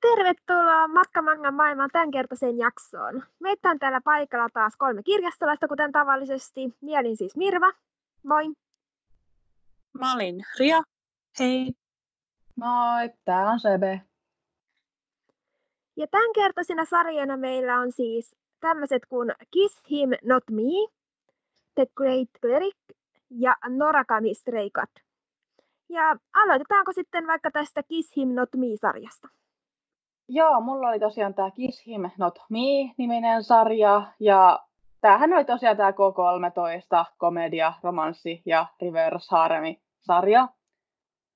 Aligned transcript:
Tervetuloa 0.00 0.88
Matkamangan 0.88 1.54
maailman 1.54 1.90
tämänkertaiseen 1.92 2.58
jaksoon. 2.58 3.22
Meitä 3.40 3.70
on 3.70 3.78
täällä 3.78 4.00
paikalla 4.04 4.48
taas 4.52 4.76
kolme 4.76 5.02
kirjastolaista, 5.02 5.68
kuten 5.68 5.92
tavallisesti. 5.92 6.76
Mielin 6.80 7.16
siis 7.16 7.36
Mirva. 7.36 7.72
Moi. 8.22 8.44
Mä 9.98 10.14
olin 10.14 10.44
Ria. 10.58 10.82
Hei. 11.38 11.72
Moi, 12.56 13.10
tää 13.24 13.50
on 13.50 13.60
Sebe. 13.60 14.02
Ja 15.96 16.06
tämänkertaisina 16.06 16.84
sarjoina 16.84 17.36
meillä 17.36 17.80
on 17.80 17.92
siis 17.92 18.36
tämmöiset 18.60 19.06
kuin 19.06 19.32
Kiss 19.50 19.82
Him 19.90 20.10
Not 20.24 20.44
Me, 20.50 20.90
The 21.74 21.86
Great 21.96 22.28
Cleric 22.40 22.76
ja 23.30 23.56
Norakami 23.68 24.34
Stray. 24.34 24.70
Ja 25.88 26.16
aloitetaanko 26.32 26.92
sitten 26.92 27.26
vaikka 27.26 27.50
tästä 27.50 27.82
Kiss 27.82 28.16
Him 28.16 28.28
Not 28.28 28.48
Me-sarjasta? 28.56 29.28
Joo, 30.32 30.60
mulla 30.60 30.88
oli 30.88 31.00
tosiaan 31.00 31.34
tämä 31.34 31.50
Kiss 31.50 31.86
Him 31.86 32.10
Not 32.18 32.38
Me-niminen 32.50 33.44
sarja, 33.44 34.02
ja 34.20 34.58
tämähän 35.00 35.32
oli 35.32 35.44
tosiaan 35.44 35.76
tämä 35.76 35.90
K13 35.90 37.04
komedia, 37.18 37.72
romanssi 37.82 38.42
ja 38.46 38.66
reverse 38.82 39.26
haremi 39.30 39.80
sarja. 40.00 40.48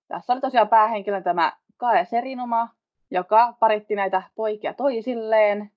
Tässä 0.08 0.32
oli 0.32 0.40
tosiaan 0.40 0.68
päähenkilö 0.68 1.20
tämä 1.22 1.52
Kae 1.76 2.04
Serinuma, 2.04 2.68
joka 3.10 3.54
paritti 3.60 3.94
näitä 3.94 4.22
poikia 4.34 4.74
toisilleen. 4.74 5.70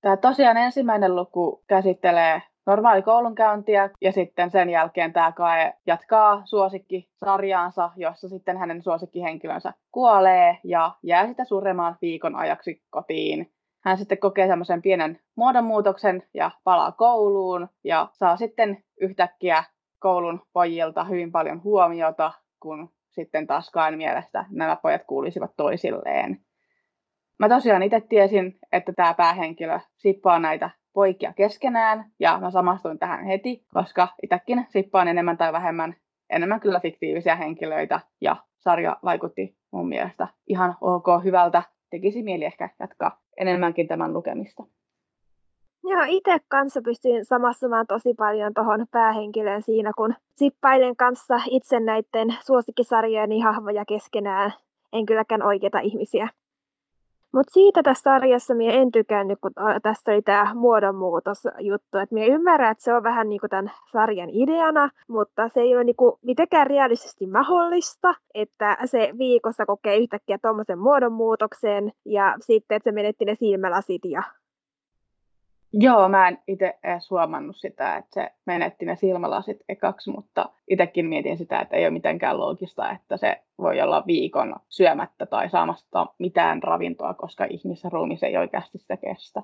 Tämä 0.00 0.16
tosiaan 0.16 0.56
ensimmäinen 0.56 1.16
luku 1.16 1.64
käsittelee 1.66 2.42
normaali 2.66 3.02
koulunkäyntiä 3.02 3.90
ja 4.00 4.12
sitten 4.12 4.50
sen 4.50 4.70
jälkeen 4.70 5.12
tämä 5.12 5.32
Kae 5.32 5.74
jatkaa 5.86 6.42
suosikkisarjaansa, 6.44 7.90
jossa 7.96 8.28
sitten 8.28 8.56
hänen 8.56 8.82
suosikkihenkilönsä 8.82 9.72
kuolee 9.92 10.58
ja 10.64 10.94
jää 11.02 11.26
sitä 11.26 11.44
suremaan 11.44 11.96
viikon 12.02 12.36
ajaksi 12.36 12.82
kotiin. 12.90 13.50
Hän 13.84 13.98
sitten 13.98 14.18
kokee 14.18 14.46
semmoisen 14.46 14.82
pienen 14.82 15.20
muodonmuutoksen 15.36 16.22
ja 16.34 16.50
palaa 16.64 16.92
kouluun 16.92 17.68
ja 17.84 18.08
saa 18.12 18.36
sitten 18.36 18.84
yhtäkkiä 19.00 19.64
koulun 19.98 20.42
pojilta 20.52 21.04
hyvin 21.04 21.32
paljon 21.32 21.62
huomiota, 21.62 22.32
kun 22.60 22.90
sitten 23.10 23.46
taas 23.46 23.70
Kaen 23.70 23.96
mielestä 23.96 24.44
nämä 24.50 24.76
pojat 24.76 25.04
kuulisivat 25.06 25.50
toisilleen. 25.56 26.40
Mä 27.38 27.48
tosiaan 27.48 27.82
itse 27.82 28.00
tiesin, 28.00 28.58
että 28.72 28.92
tämä 28.92 29.14
päähenkilö 29.14 29.80
sippaa 29.96 30.38
näitä 30.38 30.70
poikia 30.94 31.32
keskenään, 31.32 32.04
ja 32.20 32.38
mä 32.40 32.50
samastuin 32.50 32.98
tähän 32.98 33.24
heti, 33.24 33.64
koska 33.74 34.08
itsekin 34.22 34.66
sippaan 34.68 35.08
enemmän 35.08 35.36
tai 35.36 35.52
vähemmän 35.52 35.96
enemmän 36.30 36.60
kyllä 36.60 36.80
fiktiivisiä 36.80 37.36
henkilöitä, 37.36 38.00
ja 38.20 38.36
sarja 38.58 38.96
vaikutti 39.04 39.56
mun 39.70 39.88
mielestä 39.88 40.28
ihan 40.46 40.76
ok 40.80 41.06
hyvältä. 41.24 41.62
Tekisi 41.90 42.22
mieli 42.22 42.44
ehkä 42.44 42.68
jatkaa 42.80 43.20
enemmänkin 43.36 43.88
tämän 43.88 44.12
lukemista. 44.12 44.64
Joo, 45.84 46.02
itse 46.06 46.38
kanssa 46.48 46.80
pystyin 46.84 47.24
samastumaan 47.24 47.86
tosi 47.86 48.14
paljon 48.14 48.54
tuohon 48.54 48.86
päähenkilöön 48.90 49.62
siinä, 49.62 49.92
kun 49.96 50.14
sippailen 50.36 50.96
kanssa 50.96 51.36
itse 51.50 51.80
näiden 51.80 52.36
suosikkisarjojeni 52.46 53.40
hahmoja 53.40 53.84
keskenään. 53.84 54.52
En 54.92 55.06
kylläkään 55.06 55.42
oikeita 55.42 55.78
ihmisiä. 55.78 56.28
Mutta 57.34 57.52
siitä 57.52 57.82
tässä 57.82 58.02
sarjassa 58.02 58.54
minä 58.54 58.72
en 58.72 58.92
tykännyt, 58.92 59.38
kun 59.40 59.50
tässä 59.82 60.12
oli 60.12 60.22
tämä 60.22 60.54
muodonmuutosjuttu. 60.54 61.98
Et 61.98 62.10
minä 62.10 62.34
ymmärrän, 62.34 62.70
että 62.70 62.84
se 62.84 62.94
on 62.94 63.02
vähän 63.02 63.28
niin 63.28 63.40
kuin 63.40 63.50
tämän 63.50 63.72
sarjan 63.92 64.30
ideana, 64.30 64.90
mutta 65.08 65.48
se 65.54 65.60
ei 65.60 65.74
ole 65.74 65.84
niin 65.84 65.96
kuin 65.96 66.12
mitenkään 66.22 66.66
realistisesti 66.66 67.26
mahdollista, 67.26 68.14
että 68.34 68.76
se 68.84 69.10
viikossa 69.18 69.66
kokee 69.66 69.96
yhtäkkiä 69.96 70.38
tuommoisen 70.42 70.78
muodonmuutoksen 70.78 71.92
ja 72.04 72.34
sitten, 72.40 72.76
että 72.76 72.90
se 72.90 72.94
menetti 72.94 73.24
ne 73.24 73.34
silmälasit 73.34 74.04
ja 74.04 74.22
Joo, 75.78 76.08
mä 76.08 76.28
en 76.28 76.38
itse 76.48 76.78
edes 76.84 77.10
huomannut 77.10 77.56
sitä, 77.56 77.96
että 77.96 78.14
se 78.14 78.30
menetti 78.46 78.84
ne 78.84 78.96
silmälasit 78.96 79.56
ekaksi, 79.68 80.10
mutta 80.10 80.48
itsekin 80.68 81.06
mietin 81.06 81.38
sitä, 81.38 81.60
että 81.60 81.76
ei 81.76 81.84
ole 81.84 81.90
mitenkään 81.90 82.38
loogista, 82.38 82.90
että 82.90 83.16
se 83.16 83.42
voi 83.58 83.80
olla 83.80 84.04
viikon 84.06 84.56
syömättä 84.68 85.26
tai 85.26 85.50
saamasta 85.50 86.06
mitään 86.18 86.62
ravintoa, 86.62 87.14
koska 87.14 87.46
ihmisen 87.50 87.92
ruumis 87.92 88.22
ei 88.22 88.36
oikeasti 88.36 88.78
sitä 88.78 88.96
kestä. 88.96 89.42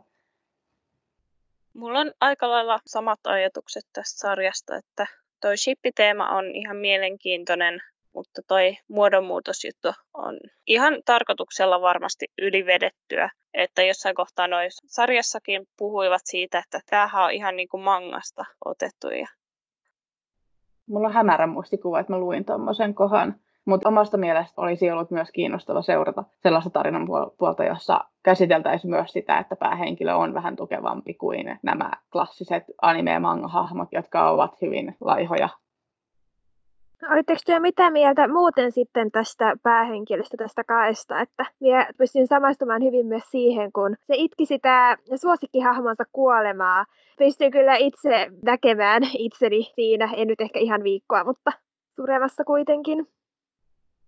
Mulla 1.74 1.98
on 1.98 2.12
aika 2.20 2.50
lailla 2.50 2.78
samat 2.86 3.20
ajatukset 3.26 3.84
tästä 3.92 4.18
sarjasta, 4.18 4.76
että 4.76 5.06
toi 5.40 5.56
shippiteema 5.56 6.28
on 6.28 6.44
ihan 6.54 6.76
mielenkiintoinen, 6.76 7.82
mutta 8.14 8.42
toi 8.48 8.76
muodonmuutosjuttu 8.88 9.88
on 10.14 10.38
ihan 10.66 10.94
tarkoituksella 11.04 11.80
varmasti 11.80 12.26
ylivedettyä. 12.42 13.30
Että 13.54 13.82
jossain 13.82 14.14
kohtaa 14.14 14.48
noissa 14.48 14.86
sarjassakin 14.86 15.66
puhuivat 15.78 16.22
siitä, 16.24 16.58
että 16.58 16.80
tämähän 16.90 17.24
on 17.24 17.30
ihan 17.30 17.56
niin 17.56 17.68
kuin 17.68 17.82
mangasta 17.82 18.44
otettu. 18.64 19.08
Ja... 19.08 19.26
Mulla 20.86 21.08
on 21.08 21.14
hämärä 21.14 21.46
muistikuva, 21.46 22.00
että 22.00 22.12
mä 22.12 22.18
luin 22.18 22.44
tuommoisen 22.44 22.94
kohan. 22.94 23.34
Mutta 23.64 23.88
omasta 23.88 24.16
mielestä 24.16 24.60
olisi 24.62 24.90
ollut 24.90 25.10
myös 25.10 25.30
kiinnostava 25.30 25.82
seurata 25.82 26.24
sellaista 26.42 26.70
tarinan 26.70 27.06
puolta, 27.38 27.64
jossa 27.64 28.00
käsiteltäisiin 28.22 28.90
myös 28.90 29.12
sitä, 29.12 29.38
että 29.38 29.56
päähenkilö 29.56 30.14
on 30.14 30.34
vähän 30.34 30.56
tukevampi 30.56 31.14
kuin 31.14 31.58
nämä 31.62 31.90
klassiset 32.12 32.64
anime- 32.82 33.12
ja 33.12 33.20
manga-hahmot, 33.20 33.88
jotka 33.92 34.30
ovat 34.30 34.62
hyvin 34.62 34.96
laihoja 35.00 35.48
Olitteko 37.08 37.40
työ 37.46 37.60
mitä 37.60 37.90
mieltä 37.90 38.28
muuten 38.28 38.72
sitten 38.72 39.10
tästä 39.10 39.56
päähenkilöstä, 39.62 40.36
tästä 40.36 40.64
kaesta, 40.64 41.20
että 41.20 41.44
minä 41.60 41.88
pystyn 41.96 42.26
samastumaan 42.26 42.82
hyvin 42.82 43.06
myös 43.06 43.22
siihen, 43.30 43.72
kun 43.72 43.96
se 44.06 44.14
itki 44.16 44.46
sitä 44.46 44.96
suosikkihahmonsa 45.14 46.04
kuolemaa. 46.12 46.84
Pystyn 47.18 47.50
kyllä 47.50 47.76
itse 47.76 48.30
näkemään 48.42 49.02
itseni 49.18 49.62
siinä, 49.62 50.10
en 50.16 50.28
nyt 50.28 50.40
ehkä 50.40 50.58
ihan 50.58 50.84
viikkoa, 50.84 51.24
mutta 51.24 51.52
suremassa 51.96 52.44
kuitenkin. 52.44 53.08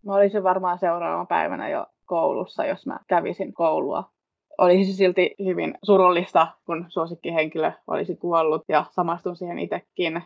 Mä 0.06 0.14
olisin 0.14 0.42
varmaan 0.42 0.78
seuraavana 0.78 1.26
päivänä 1.26 1.68
jo 1.68 1.86
koulussa, 2.04 2.66
jos 2.66 2.86
mä 2.86 2.98
kävisin 3.06 3.54
koulua. 3.54 4.04
Olisi 4.58 4.92
silti 4.92 5.34
hyvin 5.44 5.74
surullista, 5.82 6.48
kun 6.66 6.84
suosikkihenkilö 6.88 7.72
olisi 7.86 8.16
kuollut 8.16 8.62
ja 8.68 8.84
samastun 8.90 9.36
siihen 9.36 9.58
itsekin. 9.58 10.22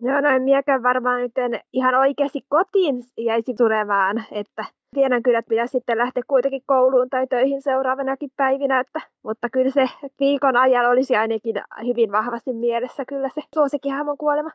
Joo, 0.00 0.20
no 0.20 0.28
en 0.28 0.42
miekään 0.42 0.82
varmaan 0.82 1.20
nyt 1.20 1.38
en 1.38 1.60
ihan 1.72 1.94
oikeasti 1.94 2.40
kotiin 2.48 3.04
jäisi 3.16 3.54
tulemaan, 3.54 4.24
että 4.32 4.64
tiedän 4.94 5.22
kyllä, 5.22 5.38
että 5.38 5.48
pitäisi 5.48 5.72
sitten 5.72 5.98
lähteä 5.98 6.22
kuitenkin 6.28 6.62
kouluun 6.66 7.10
tai 7.10 7.26
töihin 7.26 7.62
seuraavanakin 7.62 8.30
päivinä, 8.36 8.80
että, 8.80 9.00
mutta 9.24 9.50
kyllä 9.50 9.70
se 9.70 9.88
viikon 10.20 10.56
ajan 10.56 10.90
olisi 10.90 11.16
ainakin 11.16 11.54
hyvin 11.86 12.12
vahvasti 12.12 12.52
mielessä 12.52 13.04
kyllä 13.04 13.28
se 13.34 13.40
suosikkihahmon 13.54 14.18
kuolema. 14.18 14.50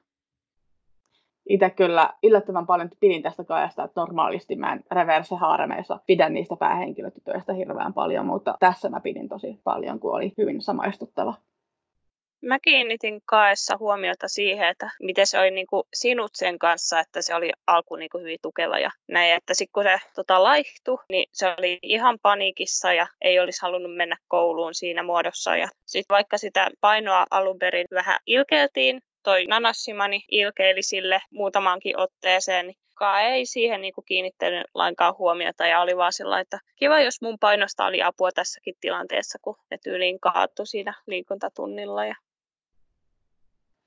Itse 1.49 1.69
kyllä 1.69 2.09
yllättävän 2.23 2.65
paljon 2.65 2.89
pidin 2.99 3.23
tästä 3.23 3.43
kaajasta, 3.43 3.83
että 3.83 4.01
normaalisti 4.01 4.55
mä 4.55 4.73
en 4.73 4.83
reverse 4.91 5.35
haaremeissa 5.35 5.99
pidä 6.07 6.29
niistä 6.29 6.55
päähenkilötytöistä 6.55 7.53
hirveän 7.53 7.93
paljon, 7.93 8.25
mutta 8.25 8.55
tässä 8.59 8.89
mä 8.89 8.99
pidin 8.99 9.29
tosi 9.29 9.59
paljon, 9.63 9.99
kun 9.99 10.15
oli 10.15 10.33
hyvin 10.37 10.61
samaistuttava. 10.61 11.33
Mä 12.43 12.59
kiinnitin 12.59 13.21
kaessa 13.25 13.77
huomiota 13.79 14.27
siihen, 14.27 14.67
että 14.67 14.89
miten 15.01 15.27
se 15.27 15.39
oli 15.39 15.51
niin 15.51 15.67
kuin 15.67 15.83
sinut 15.93 16.31
sen 16.33 16.59
kanssa, 16.59 16.99
että 16.99 17.21
se 17.21 17.35
oli 17.35 17.51
alku 17.67 17.95
niin 17.95 18.09
kuin 18.09 18.21
hyvin 18.21 18.39
tukeva 18.41 18.79
ja 18.79 18.91
näin. 19.07 19.33
Että 19.33 19.53
sitten 19.53 19.73
kun 19.73 19.83
se 19.83 19.97
tota, 20.15 20.43
laihtui, 20.43 20.97
niin 21.09 21.29
se 21.33 21.55
oli 21.57 21.79
ihan 21.81 22.19
paniikissa 22.21 22.93
ja 22.93 23.07
ei 23.21 23.39
olisi 23.39 23.61
halunnut 23.61 23.95
mennä 23.95 24.17
kouluun 24.27 24.73
siinä 24.73 25.03
muodossa. 25.03 25.57
Ja 25.57 25.67
sitten 25.85 26.15
vaikka 26.15 26.37
sitä 26.37 26.69
painoa 26.81 27.25
alun 27.31 27.59
perin 27.59 27.87
vähän 27.93 28.19
ilkeiltiin, 28.25 29.01
toi 29.23 29.45
Nanassimani 29.45 30.25
ilkeili 30.31 30.81
sille 30.81 31.21
muutamankin 31.31 31.99
otteeseen, 31.99 32.67
niin 32.67 32.77
ei 33.31 33.45
siihen 33.45 33.81
niin 33.81 33.93
kuin 33.93 34.05
kiinnittänyt 34.05 34.67
lainkaan 34.73 35.17
huomiota 35.17 35.67
ja 35.67 35.81
oli 35.81 35.97
vaan 35.97 36.13
sillä 36.13 36.39
että 36.39 36.59
kiva, 36.75 36.99
jos 36.99 37.21
mun 37.21 37.39
painosta 37.39 37.85
oli 37.85 38.01
apua 38.01 38.31
tässäkin 38.31 38.75
tilanteessa, 38.81 39.39
kun 39.41 39.55
ne 39.71 39.77
tyyliin 39.83 40.19
kaattu 40.19 40.65
siinä 40.65 40.93
liikuntatunnilla 41.07 42.05
ja 42.05 42.15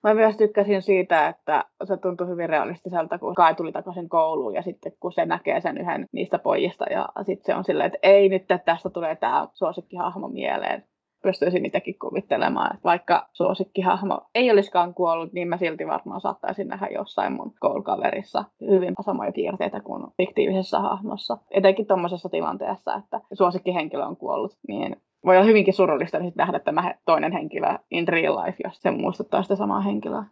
Mä 0.02 0.14
myös 0.14 0.36
tykkäsin 0.36 0.82
siitä, 0.82 1.28
että 1.28 1.64
se 1.84 1.96
tuntui 1.96 2.28
hyvin 2.28 2.48
realistiselta, 2.48 3.18
kun 3.18 3.34
Kai 3.34 3.54
tuli 3.54 3.72
takaisin 3.72 4.08
kouluun 4.08 4.54
ja 4.54 4.62
sitten 4.62 4.92
kun 5.00 5.12
se 5.12 5.26
näkee 5.26 5.60
sen 5.60 5.78
yhden 5.78 6.06
niistä 6.12 6.38
pojista 6.38 6.84
ja 6.84 7.08
sitten 7.22 7.44
se 7.46 7.54
on 7.54 7.64
silleen, 7.64 7.86
että 7.86 7.98
ei 8.02 8.28
nyt, 8.28 8.42
että 8.42 8.58
tästä 8.58 8.90
tulee 8.90 9.16
tämä 9.16 9.48
suosikkihahmo 9.52 10.28
mieleen. 10.28 10.84
Pystyisin 11.22 11.66
itsekin 11.66 11.98
kuvittelemaan, 11.98 12.74
että 12.74 12.84
vaikka 12.84 13.28
suosikkihahmo 13.32 14.20
ei 14.34 14.50
olisikaan 14.50 14.94
kuollut, 14.94 15.32
niin 15.32 15.48
mä 15.48 15.56
silti 15.56 15.86
varmaan 15.86 16.20
saattaisin 16.20 16.68
nähdä 16.68 16.86
jossain 16.86 17.32
mun 17.32 17.52
koulukaverissa 17.60 18.44
hyvin 18.60 18.94
samoja 19.04 19.32
piirteitä 19.32 19.80
kuin 19.80 20.06
fiktiivisessä 20.16 20.80
hahmossa. 20.80 21.38
Etenkin 21.50 21.86
tuommoisessa 21.86 22.28
tilanteessa, 22.28 22.94
että 22.94 23.20
suosikkihenkilö 23.32 24.04
on 24.04 24.16
kuollut, 24.16 24.52
niin 24.68 24.96
voi 25.26 25.36
olla 25.36 25.46
hyvinkin 25.46 25.74
surullista 25.74 26.18
nähdä 26.34 26.58
tämä 26.58 26.94
toinen 27.04 27.32
henkilö 27.32 27.78
in 27.90 28.08
real 28.08 28.36
life, 28.44 28.56
jos 28.64 28.82
se 28.82 28.90
muistuttaa 28.90 29.42
sitä 29.42 29.56
samaa 29.56 29.80
henkilöä. 29.80 30.24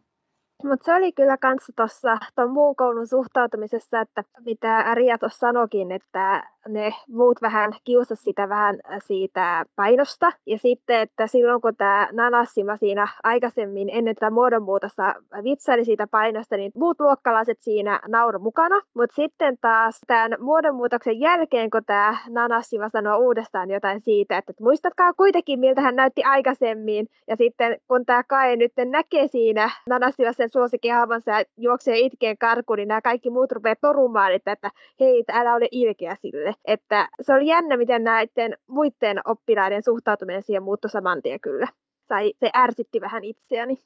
Mutta 0.64 0.84
se 0.84 0.94
oli 0.94 1.12
kyllä 1.12 1.36
kanssa 1.36 1.72
tuossa 1.76 2.18
tuon 2.34 2.50
muun 2.50 2.76
koulun 2.76 3.06
suhtautumisessa, 3.06 4.00
että 4.00 4.24
mitä 4.44 4.94
Ria 4.94 5.18
tuossa 5.18 5.38
sanokin, 5.38 5.92
että 5.92 6.42
ne 6.68 6.94
muut 7.08 7.42
vähän 7.42 7.72
kiusas 7.84 8.24
sitä 8.24 8.48
vähän 8.48 8.78
siitä 8.98 9.64
painosta. 9.76 10.32
Ja 10.46 10.58
sitten, 10.58 11.00
että 11.00 11.26
silloin 11.26 11.60
kun 11.60 11.76
tämä 11.76 12.08
Nanassima 12.12 12.76
siinä 12.76 13.08
aikaisemmin 13.24 13.88
ennen 13.92 14.14
tätä 14.14 14.30
muodonmuutosta 14.30 15.14
vitsaili 15.44 15.84
siitä 15.84 16.06
painosta, 16.06 16.56
niin 16.56 16.72
muut 16.74 17.00
luokkalaiset 17.00 17.58
siinä 17.60 18.00
nauro 18.08 18.38
mukana. 18.38 18.80
Mutta 18.94 19.14
sitten 19.14 19.58
taas 19.60 20.00
tämän 20.06 20.36
muodonmuutoksen 20.40 21.20
jälkeen, 21.20 21.70
kun 21.70 21.84
tämä 21.86 22.16
Nanassima 22.28 22.88
sanoo 22.88 23.18
uudestaan 23.18 23.70
jotain 23.70 24.00
siitä, 24.00 24.38
että 24.38 24.52
muistatkaa 24.60 25.12
kuitenkin, 25.12 25.60
miltä 25.60 25.80
hän 25.80 25.96
näytti 25.96 26.24
aikaisemmin. 26.24 27.06
Ja 27.28 27.36
sitten 27.36 27.76
kun 27.88 28.06
tämä 28.06 28.22
Kai 28.28 28.56
nyt 28.56 28.72
näkee 28.84 29.28
siinä 29.28 29.70
Nanassima 29.88 30.32
sen 30.32 30.48
suosikkihahmonsa 30.54 31.30
ja 31.30 31.44
juoksee 31.56 31.98
itkeen 31.98 32.38
karkuun, 32.38 32.76
niin 32.76 32.88
nämä 32.88 33.00
kaikki 33.00 33.30
muut 33.30 33.52
rupeaa 33.52 33.76
torumaan, 33.80 34.32
että, 34.32 34.52
että 34.52 34.70
hei, 35.00 35.24
älä 35.32 35.54
ole 35.54 35.68
ilkeä 35.70 36.16
sille. 36.20 36.54
Että 36.64 37.08
se 37.20 37.34
oli 37.34 37.46
jännä, 37.46 37.76
miten 37.76 38.04
näiden 38.04 38.56
muiden 38.66 39.20
oppilaiden 39.24 39.82
suhtautuminen 39.82 40.42
siihen 40.42 40.62
muuttui 40.62 40.90
saman 40.90 41.22
tien 41.22 41.40
kyllä. 41.40 41.66
Tai 42.08 42.32
se 42.36 42.50
ärsytti 42.56 43.00
vähän 43.00 43.24
itseäni. 43.24 43.78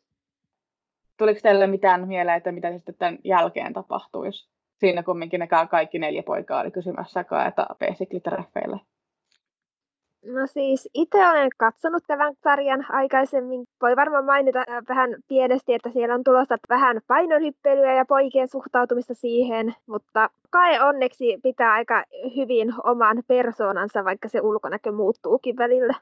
Tuliko 1.17 1.41
teille 1.43 1.67
mitään 1.67 2.09
mieleen, 2.09 2.37
että 2.37 2.53
mitä 2.53 2.77
sitten 2.77 2.95
tämän 2.95 3.19
jälkeen 3.25 3.73
tapahtuisi? 3.73 4.49
Siinä 4.81 5.03
kumminkin 5.03 5.41
ne 5.41 5.49
kaikki 5.71 5.99
neljä 5.99 6.23
poikaa 6.23 6.61
oli 6.61 6.71
kysymässä 6.71 7.25
kaeta 7.25 7.67
basically-treffeille. 7.85 8.79
No 10.25 10.47
siis 10.47 10.89
itse 10.95 11.29
olen 11.29 11.51
katsonut 11.57 12.03
tämän 12.07 12.35
sarjan 12.45 12.87
aikaisemmin. 12.89 13.65
Voi 13.83 13.97
varmaan 13.97 14.25
mainita 14.25 14.59
äh, 14.59 14.83
vähän 14.89 15.11
pienesti, 15.29 15.75
että 15.75 15.91
siellä 15.91 16.15
on 16.15 16.25
tulossa 16.25 16.57
vähän 16.69 17.01
painonhyppelyä 17.07 17.95
ja 17.95 18.05
poikien 18.05 18.49
suhtautumista 18.49 19.15
siihen, 19.15 19.75
mutta 19.87 20.31
kai 20.51 20.81
onneksi 20.81 21.39
pitää 21.43 21.73
aika 21.73 22.05
hyvin 22.37 22.75
oman 22.85 23.23
persoonansa, 23.27 24.05
vaikka 24.05 24.29
se 24.29 24.41
ulkonäkö 24.41 24.93
muuttuukin 24.93 25.57
välillä. 25.57 25.95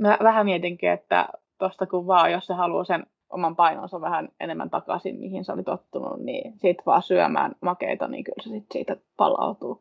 Mä 0.00 0.18
vähän 0.22 0.46
mietinkin, 0.46 0.90
että 0.90 1.28
tuosta 1.58 1.86
kun 1.86 2.06
vaan, 2.06 2.32
jos 2.32 2.46
se 2.46 2.54
haluaa 2.54 2.84
sen 2.84 3.06
oman 3.30 3.56
painonsa 3.56 4.00
vähän 4.00 4.28
enemmän 4.40 4.70
takaisin, 4.70 5.18
mihin 5.18 5.44
se 5.44 5.52
oli 5.52 5.62
tottunut, 5.62 6.20
niin 6.20 6.58
siitä 6.58 6.82
vaan 6.86 7.02
syömään 7.02 7.52
makeita, 7.60 8.08
niin 8.08 8.24
kyllä 8.24 8.42
se 8.42 8.50
sit 8.50 8.66
siitä 8.72 8.96
palautuu. 9.16 9.80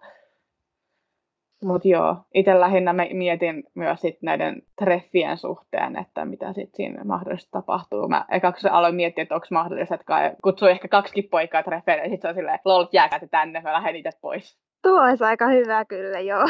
Mutta 1.63 1.87
joo, 1.87 2.15
itse 2.33 2.59
lähinnä 2.59 2.93
mietin 3.13 3.63
myös 3.75 4.01
sit 4.01 4.21
näiden 4.21 4.61
treffien 4.77 5.37
suhteen, 5.37 5.97
että 5.97 6.25
mitä 6.25 6.53
sitten 6.53 6.75
siinä 6.75 7.03
mahdollisesti 7.03 7.51
tapahtuu. 7.51 8.07
Mä 8.07 8.25
ekaksi 8.31 8.67
aloin 8.67 8.95
miettiä, 8.95 9.21
että 9.21 9.35
onko 9.35 9.47
mahdollista, 9.51 9.95
että 9.95 10.35
kutsuu 10.43 10.67
ehkä 10.67 10.87
kaksi 10.87 11.21
poikaa 11.21 11.63
treffeille, 11.63 12.03
ja 12.03 12.09
sitten 12.09 12.21
se 12.21 12.27
on 12.27 12.35
silleen, 12.35 12.59
lol, 12.65 12.85
jääkää 12.91 13.19
tänne, 13.31 13.61
mä 13.61 13.73
lähden 13.73 13.95
itse 13.95 14.09
pois. 14.21 14.59
Tuo 14.81 15.01
olisi 15.01 15.23
aika 15.23 15.47
hyvä 15.47 15.85
kyllä, 15.85 16.19
joo. 16.19 16.47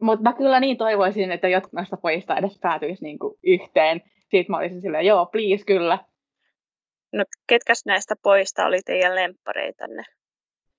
Mutta 0.00 0.22
mä 0.22 0.32
kyllä 0.32 0.60
niin 0.60 0.76
toivoisin, 0.76 1.32
että 1.32 1.48
jotkut 1.48 1.72
näistä 1.72 1.96
pojista 1.96 2.36
edes 2.36 2.58
päätyisi 2.62 3.04
niinku 3.04 3.38
yhteen. 3.42 4.02
Siitä 4.30 4.52
mä 4.52 4.58
olisin 4.58 4.80
silleen, 4.80 5.06
joo, 5.06 5.26
please, 5.26 5.64
kyllä. 5.66 5.98
No 7.12 7.24
ketkäs 7.46 7.82
näistä 7.86 8.14
poista 8.22 8.66
oli 8.66 8.80
teidän 8.86 9.14
lemppareitanne? 9.14 10.02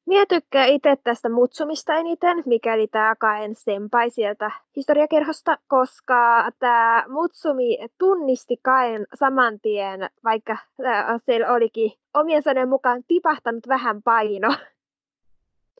Mie 0.07 0.25
tykkään 0.25 0.69
itse 0.69 0.97
tästä 1.03 1.29
Mutsumista 1.29 1.95
eniten, 1.95 2.43
mikäli 2.45 2.87
tämä 2.87 3.15
Kaen 3.19 3.55
senpai 3.55 4.09
sieltä 4.09 4.51
historiakerhosta, 4.75 5.57
koska 5.67 6.51
tämä 6.59 7.03
Mutsumi 7.07 7.77
tunnisti 7.97 8.57
Kaen 8.61 9.07
saman 9.13 9.59
tien, 9.59 10.09
vaikka 10.23 10.57
siellä 11.25 11.53
olikin 11.53 11.91
omien 12.13 12.43
sanojen 12.43 12.69
mukaan 12.69 13.03
tipahtanut 13.07 13.67
vähän 13.67 14.03
paino. 14.03 14.55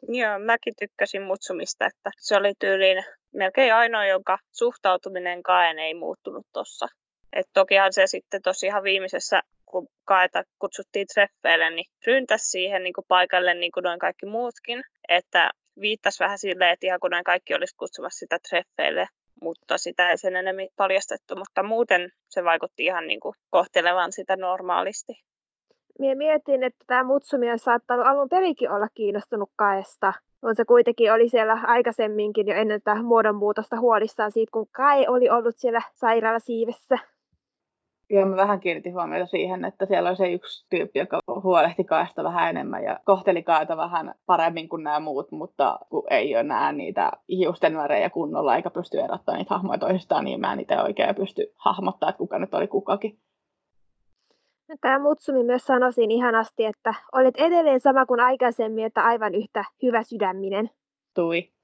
Joo, 0.08 0.40
mäkin 0.40 0.74
tykkäsin 0.80 1.22
Mutsumista, 1.22 1.86
että 1.86 2.12
se 2.18 2.38
oli 2.38 2.54
tyyliin 2.60 3.04
melkein 3.34 3.74
ainoa, 3.74 4.06
jonka 4.06 4.38
suhtautuminen 4.52 5.44
Kaen 5.44 5.80
ei 5.80 5.94
muuttunut 5.94 6.46
tuossa. 6.54 6.88
Et 7.38 7.48
tokihan 7.54 7.94
se 7.94 8.08
sitten 8.08 8.42
tosiaan 8.42 8.84
viimeisessä 8.84 9.42
kun 9.66 9.88
Kaeta 10.06 10.44
kutsuttiin 10.60 11.08
treffeille, 11.14 11.70
niin 11.70 11.86
ryntäs 12.08 12.52
siihen 12.52 12.84
niin 12.84 12.94
kuin 12.94 13.06
paikalle 13.08 13.54
niin 13.54 13.72
kuin 13.72 13.84
noin 13.84 14.00
kaikki 14.00 14.26
muutkin. 14.26 14.84
Että 15.10 15.52
viittasi 15.82 16.24
vähän 16.24 16.38
silleen, 16.38 16.72
että 16.74 16.86
ihan 16.86 17.00
kun 17.00 17.12
noin 17.12 17.24
kaikki 17.24 17.56
olisi 17.56 17.76
kutsumassa 17.76 18.20
sitä 18.20 18.38
treffeille, 18.50 19.08
mutta 19.42 19.78
sitä 19.78 20.10
ei 20.10 20.18
sen 20.18 20.36
enemmän 20.36 20.68
paljastettu. 20.76 21.36
Mutta 21.36 21.64
muuten 21.64 22.12
se 22.30 22.44
vaikutti 22.44 22.86
ihan 22.86 23.08
niin 23.08 23.20
kuin 23.20 23.36
kohtelevan 23.50 24.12
sitä 24.12 24.36
normaalisti. 24.36 25.14
Mie 26.00 26.16
mietin, 26.16 26.64
että 26.64 26.86
tämä 26.88 27.04
Mutsumi 27.04 27.52
on 27.52 27.60
saattanut 27.60 28.08
alun 28.08 28.30
perinkin 28.30 28.72
olla 28.72 28.88
kiinnostunut 28.94 29.50
Kaesta, 29.56 30.14
mutta 30.42 30.56
se 30.56 30.66
kuitenkin 30.66 31.14
oli 31.14 31.30
siellä 31.30 31.60
aikaisemminkin 31.64 32.48
jo 32.48 32.56
ennen 32.56 32.82
tätä 32.82 33.04
muodonmuutosta 33.04 33.80
huolissaan 33.80 34.32
siitä, 34.32 34.52
kun 34.52 34.68
Kai 34.72 35.08
oli 35.08 35.30
ollut 35.30 35.56
siellä 35.58 35.82
sairaala 35.94 36.40
Joo, 38.10 38.26
mä 38.26 38.36
vähän 38.36 38.60
kiinnitin 38.60 38.94
huomiota 38.94 39.26
siihen, 39.26 39.66
että 39.66 39.86
siellä 39.86 40.10
oli 40.10 40.18
se 40.18 40.32
yksi 40.32 40.68
tyyppi, 40.70 41.00
joka 41.00 41.20
huolehti 41.44 41.84
kaasta 41.84 42.24
vähän 42.24 42.50
enemmän 42.50 42.84
ja 42.84 43.00
kohteli 43.06 43.44
kaata 43.44 43.78
vähän 43.78 44.16
paremmin 44.26 44.70
kuin 44.70 44.84
nämä 44.84 45.00
muut, 45.00 45.32
mutta 45.32 45.80
kun 45.90 46.04
ei 46.10 46.36
ole 46.36 46.44
näe 46.44 46.74
niitä 46.74 47.12
hiusten 47.30 47.78
värejä 47.78 48.10
kunnolla 48.10 48.56
eikä 48.56 48.70
pysty 48.70 49.00
erottamaan 49.00 49.40
niitä 49.40 49.54
hahmoja 49.54 49.80
toisistaan, 49.80 50.26
niin 50.26 50.40
mä 50.40 50.54
en 50.54 50.60
itse 50.60 50.82
oikein 50.82 51.16
pysty 51.16 51.54
hahmottaa, 51.56 52.10
että 52.10 52.18
kuka 52.18 52.40
nyt 52.40 52.54
oli 52.54 52.68
kukakin. 52.68 53.20
Tämä 54.82 55.00
Mutsumi 55.00 55.44
myös 55.44 55.66
sanoi 55.66 55.94
siinä 55.94 56.14
ihanasti, 56.14 56.66
että 56.66 56.94
olet 57.12 57.36
edelleen 57.38 57.80
sama 57.80 58.06
kuin 58.06 58.20
aikaisemmin, 58.20 58.86
että 58.86 59.04
aivan 59.04 59.36
yhtä 59.36 59.66
hyvä 59.84 60.04
sydäminen. 60.04 60.70
Tui. 61.14 61.57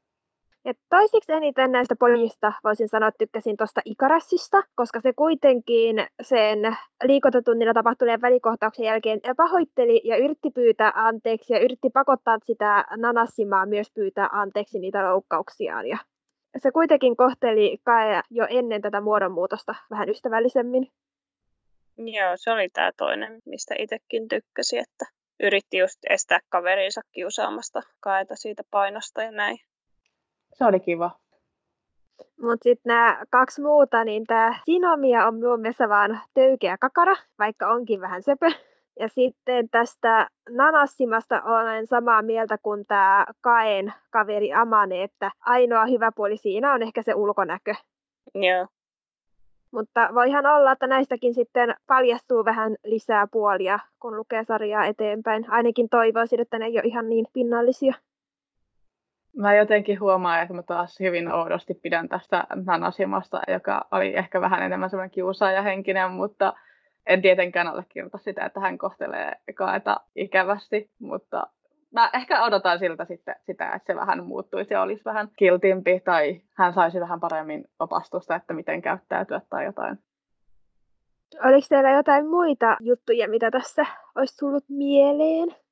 Ja 0.65 0.73
toisiksi 0.89 1.31
eniten 1.33 1.71
näistä 1.71 1.95
pojista 1.99 2.53
voisin 2.63 2.87
sanoa, 2.89 3.07
että 3.07 3.17
tykkäsin 3.17 3.57
tuosta 3.57 3.81
Ikarassista, 3.85 4.63
koska 4.75 5.01
se 5.01 5.13
kuitenkin 5.13 5.95
sen 6.21 6.77
liikuntatunnilla 7.03 7.73
tapahtuneen 7.73 8.21
välikohtauksen 8.21 8.85
jälkeen 8.85 9.19
pahoitteli 9.37 10.01
ja 10.03 10.17
yritti 10.17 10.49
pyytää 10.51 10.91
anteeksi 10.95 11.53
ja 11.53 11.59
yritti 11.59 11.89
pakottaa 11.89 12.37
sitä 12.45 12.85
Nanassimaa 12.97 13.65
myös 13.65 13.91
pyytää 13.93 14.29
anteeksi 14.31 14.79
niitä 14.79 15.09
loukkauksiaan. 15.11 15.87
Ja 15.87 15.97
se 16.57 16.71
kuitenkin 16.71 17.15
kohteli 17.15 17.77
Kae 17.83 18.21
jo 18.29 18.47
ennen 18.49 18.81
tätä 18.81 19.01
muodonmuutosta 19.01 19.75
vähän 19.89 20.09
ystävällisemmin. 20.09 20.91
Joo, 21.97 22.31
se 22.35 22.51
oli 22.51 22.69
tämä 22.69 22.91
toinen, 22.97 23.41
mistä 23.45 23.75
itsekin 23.79 24.27
tykkäsi, 24.27 24.77
että 24.77 25.05
yritti 25.43 25.77
just 25.77 25.99
estää 26.09 26.39
kaverinsa 26.49 27.01
kiusaamasta 27.11 27.81
Kaeta 27.99 28.35
siitä 28.35 28.63
painosta 28.71 29.23
ja 29.23 29.31
näin 29.31 29.57
se 30.53 30.65
oli 30.65 30.79
kiva. 30.79 31.11
Mutta 32.41 32.63
sitten 32.63 32.89
nämä 32.89 33.23
kaksi 33.29 33.61
muuta, 33.61 34.03
niin 34.03 34.23
tämä 34.27 34.55
Sinomia 34.65 35.27
on 35.27 35.35
minun 35.35 35.59
mielestä 35.59 35.89
vaan 35.89 36.19
töykeä 36.33 36.77
kakara, 36.77 37.15
vaikka 37.39 37.67
onkin 37.67 38.01
vähän 38.01 38.23
söpö. 38.23 38.51
Ja 38.99 39.07
sitten 39.07 39.69
tästä 39.69 40.27
Nanassimasta 40.49 41.41
olen 41.41 41.87
samaa 41.87 42.21
mieltä 42.21 42.57
kuin 42.57 42.85
tämä 42.85 43.25
Kaen 43.41 43.93
kaveri 44.11 44.53
Amane, 44.53 45.03
että 45.03 45.31
ainoa 45.39 45.85
hyvä 45.85 46.11
puoli 46.15 46.37
siinä 46.37 46.73
on 46.73 46.83
ehkä 46.83 47.01
se 47.03 47.13
ulkonäkö. 47.15 47.75
Joo. 48.35 48.67
Mutta 49.71 50.09
voihan 50.13 50.45
olla, 50.45 50.71
että 50.71 50.87
näistäkin 50.87 51.33
sitten 51.33 51.75
paljastuu 51.87 52.45
vähän 52.45 52.75
lisää 52.83 53.27
puolia, 53.31 53.79
kun 53.99 54.17
lukee 54.17 54.43
sarjaa 54.43 54.85
eteenpäin. 54.85 55.45
Ainakin 55.49 55.89
toivoisin, 55.89 56.39
että 56.39 56.59
ne 56.59 56.65
ei 56.65 56.77
ole 56.77 56.85
ihan 56.85 57.09
niin 57.09 57.25
pinnallisia. 57.33 57.93
Mä 59.37 59.55
jotenkin 59.55 59.99
huomaan, 59.99 60.41
että 60.41 60.53
mä 60.53 60.63
taas 60.63 60.99
hyvin 60.99 61.31
oudosti 61.31 61.73
pidän 61.73 62.09
tästä 62.09 62.43
Nanasimasta, 62.65 63.41
joka 63.47 63.87
oli 63.91 64.15
ehkä 64.15 64.41
vähän 64.41 64.63
enemmän 64.63 64.89
semmoinen 64.89 65.11
kiusaajahenkinen, 65.11 66.11
mutta 66.11 66.53
en 67.05 67.21
tietenkään 67.21 67.67
allekirjoita 67.67 68.17
sitä, 68.17 68.45
että 68.45 68.59
hän 68.59 68.77
kohtelee 68.77 69.31
kaeta 69.55 69.99
ikävästi, 70.15 70.89
mutta 70.99 71.47
mä 71.91 72.09
ehkä 72.13 72.43
odotan 72.43 72.79
siltä 72.79 73.05
sitten 73.05 73.35
sitä, 73.45 73.71
että 73.71 73.93
se 73.93 73.95
vähän 73.95 74.25
muuttuisi 74.25 74.73
ja 74.73 74.81
olisi 74.81 75.05
vähän 75.05 75.29
kiltimpi 75.37 75.99
tai 75.99 76.41
hän 76.53 76.73
saisi 76.73 76.99
vähän 76.99 77.19
paremmin 77.19 77.65
opastusta, 77.79 78.35
että 78.35 78.53
miten 78.53 78.81
käyttäytyä 78.81 79.41
tai 79.49 79.65
jotain. 79.65 79.99
Oliko 81.45 81.65
teillä 81.69 81.91
jotain 81.91 82.27
muita 82.27 82.77
juttuja, 82.79 83.29
mitä 83.29 83.51
tässä 83.51 83.85
olisi 84.15 84.37
tullut 84.37 84.63
mieleen? 84.69 85.62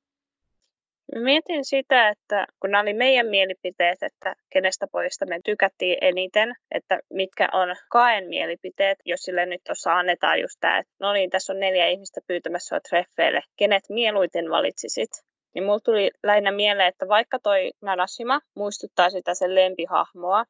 Mietin 1.14 1.64
sitä, 1.64 2.08
että 2.08 2.46
kun 2.60 2.70
nämä 2.70 2.82
oli 2.82 2.94
meidän 2.94 3.26
mielipiteet, 3.26 4.02
että 4.02 4.34
kenestä 4.50 4.86
poista 4.92 5.26
me 5.26 5.40
tykättiin 5.44 5.98
eniten, 6.00 6.54
että 6.70 7.00
mitkä 7.10 7.48
on 7.52 7.76
kaen 7.90 8.28
mielipiteet, 8.28 8.98
jos 9.04 9.20
sille 9.20 9.46
nyt 9.46 9.60
tuossa 9.66 9.98
annetaan 9.98 10.40
just 10.40 10.56
tämä, 10.60 10.78
että 10.78 10.92
no 11.00 11.12
niin, 11.12 11.30
tässä 11.30 11.52
on 11.52 11.60
neljä 11.60 11.88
ihmistä 11.88 12.20
pyytämässä 12.26 12.80
treffeille, 12.88 13.40
kenet 13.56 13.82
mieluiten 13.88 14.50
valitsisit? 14.50 15.10
Niin 15.54 15.64
mulla 15.64 15.80
tuli 15.80 16.10
lähinnä 16.22 16.52
mieleen, 16.52 16.88
että 16.88 17.08
vaikka 17.08 17.38
toi 17.38 17.70
Nanashima 17.82 18.40
muistuttaa 18.56 19.10
sitä 19.10 19.34
sen 19.34 19.54
lempihahmoa, 19.54 20.44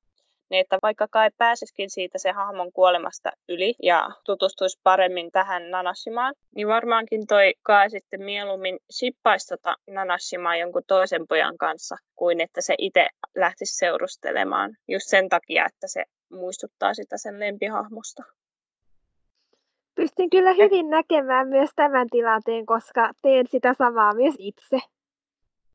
niin 0.52 0.60
että 0.60 0.78
vaikka 0.82 1.06
kai 1.10 1.30
pääsisikin 1.38 1.90
siitä 1.90 2.18
se 2.18 2.32
hahmon 2.32 2.72
kuolemasta 2.72 3.30
yli 3.48 3.74
ja 3.82 4.08
tutustuisi 4.26 4.80
paremmin 4.82 5.30
tähän 5.32 5.70
Nanashimaan, 5.70 6.34
niin 6.56 6.68
varmaankin 6.68 7.26
toi 7.26 7.54
kai 7.62 7.90
sitten 7.90 8.22
mieluummin 8.22 8.78
shippaisi 8.98 9.48
tota 9.48 9.74
Nanashimaa 9.90 10.56
jonkun 10.56 10.82
toisen 10.86 11.26
pojan 11.28 11.58
kanssa, 11.58 11.96
kuin 12.16 12.40
että 12.40 12.60
se 12.60 12.74
itse 12.78 13.06
lähtisi 13.34 13.76
seurustelemaan 13.76 14.76
just 14.88 15.06
sen 15.08 15.28
takia, 15.28 15.66
että 15.66 15.86
se 15.86 16.04
muistuttaa 16.30 16.94
sitä 16.94 17.16
sen 17.18 17.40
lempihahmosta. 17.40 18.22
Pystyn 19.94 20.30
kyllä 20.30 20.52
hyvin 20.52 20.90
näkemään 20.90 21.48
myös 21.48 21.70
tämän 21.76 22.08
tilanteen, 22.10 22.66
koska 22.66 23.10
teen 23.22 23.46
sitä 23.50 23.74
samaa 23.78 24.14
myös 24.14 24.34
itse. 24.38 24.78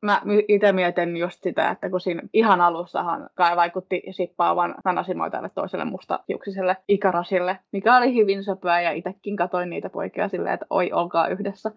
Mä 0.02 0.22
itse 0.48 0.72
mietin 0.72 1.16
just 1.16 1.42
sitä, 1.42 1.70
että 1.70 1.90
kun 1.90 2.00
siinä 2.00 2.22
ihan 2.32 2.60
alussahan 2.60 3.30
Kai 3.34 3.56
vaikutti 3.56 4.02
sippaavan 4.10 4.74
Nanasimo 4.84 5.30
tälle 5.30 5.50
toiselle 5.54 5.84
mustahiuksiselle 5.84 6.76
Ikarasille, 6.88 7.58
mikä 7.72 7.96
oli 7.96 8.14
hyvin 8.14 8.44
söpöä 8.44 8.80
ja 8.80 8.90
itsekin 8.90 9.36
katoin 9.36 9.70
niitä 9.70 9.90
poikia 9.90 10.28
silleen, 10.28 10.54
että 10.54 10.66
oi, 10.70 10.92
olkaa 10.92 11.28
yhdessä. 11.28 11.70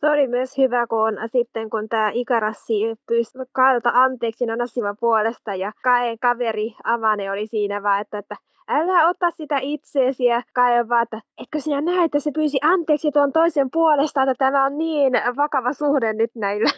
Se 0.00 0.10
oli 0.10 0.26
myös 0.26 0.58
hyvä, 0.58 0.86
kun 0.86 1.18
sitten 1.32 1.70
kun 1.70 1.88
tämä 1.88 2.10
Ikarassi 2.14 2.74
pyysi 3.08 3.38
Kailta 3.52 3.90
anteeksi 3.94 4.46
Nanasiman 4.46 4.96
puolesta 5.00 5.54
ja 5.54 5.72
Kaen 5.82 6.18
kaveri 6.18 6.74
Avane 6.84 7.30
oli 7.30 7.46
siinä 7.46 7.82
vaan, 7.82 8.00
että, 8.00 8.18
että 8.18 8.36
älä 8.68 9.08
ota 9.08 9.30
sitä 9.30 9.58
itseesi 9.62 10.24
ja 10.24 10.42
Kai 10.52 10.88
vaan, 10.88 11.02
että 11.02 11.20
etkö 11.42 11.60
sinä 11.60 11.80
näe, 11.80 12.04
että 12.04 12.20
se 12.20 12.30
pyysi 12.34 12.58
anteeksi 12.62 13.10
tuon 13.10 13.32
toisen 13.32 13.70
puolesta, 13.70 14.22
että 14.22 14.34
tämä 14.38 14.64
on 14.64 14.78
niin 14.78 15.12
vakava 15.36 15.72
suhde 15.72 16.12
nyt 16.12 16.30
näillä. 16.34 16.70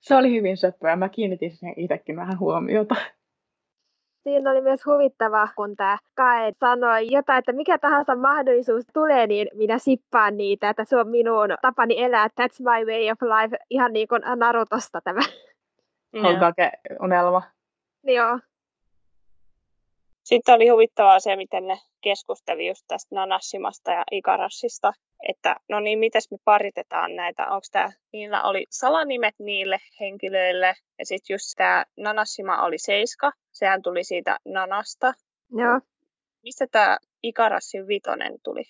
Se 0.00 0.16
oli 0.16 0.30
hyvin 0.36 0.56
söppöä. 0.56 0.96
Mä 0.96 1.08
kiinnitin 1.08 1.50
siihen 1.50 1.74
itsekin 1.76 2.16
vähän 2.16 2.38
huomiota. 2.38 2.94
Siinä 4.22 4.50
oli 4.50 4.60
myös 4.60 4.86
huvittava, 4.86 5.48
kun 5.56 5.76
tämä 5.76 5.98
Kae 6.14 6.52
sanoi 6.60 7.06
jotain, 7.10 7.38
että 7.38 7.52
mikä 7.52 7.78
tahansa 7.78 8.16
mahdollisuus 8.16 8.84
tulee, 8.92 9.26
niin 9.26 9.48
minä 9.54 9.78
sippaan 9.78 10.36
niitä, 10.36 10.70
että 10.70 10.84
se 10.84 10.96
on 10.96 11.08
minun 11.08 11.48
tapani 11.62 12.02
elää, 12.02 12.26
that's 12.26 12.56
my 12.60 12.86
way 12.86 13.10
of 13.10 13.22
life, 13.22 13.56
ihan 13.70 13.92
niin 13.92 14.08
kuin 14.08 14.22
Narutosta 14.36 15.00
tämä. 15.00 15.20
Hokage 16.22 16.70
unelma. 17.02 17.42
Joo. 18.04 18.38
Sitten 20.32 20.54
oli 20.54 20.68
huvittavaa 20.68 21.20
se, 21.20 21.36
miten 21.36 21.66
ne 21.66 21.78
keskusteli 22.00 22.68
just 22.68 22.84
tästä 22.88 23.14
Nanassimasta 23.14 23.92
ja 23.92 24.04
Ikarassista, 24.10 24.92
että 25.28 25.56
no 25.68 25.80
niin, 25.80 25.98
miten 25.98 26.22
me 26.30 26.36
paritetaan 26.44 27.16
näitä, 27.16 27.46
onko 27.46 27.66
tämä, 27.72 27.92
niillä 28.12 28.42
oli 28.42 28.66
salanimet 28.70 29.34
niille 29.38 29.78
henkilöille, 30.00 30.74
ja 30.98 31.06
sitten 31.06 31.34
just 31.34 31.44
tämä 31.56 31.84
Nanassima 31.96 32.62
oli 32.62 32.78
seiska, 32.78 33.32
sehän 33.52 33.82
tuli 33.82 34.04
siitä 34.04 34.38
Nanasta. 34.44 35.12
Joo. 35.50 35.80
Mistä 36.42 36.66
tämä 36.70 36.98
Ikarassin 37.22 37.86
vitonen 37.86 38.34
tuli? 38.44 38.62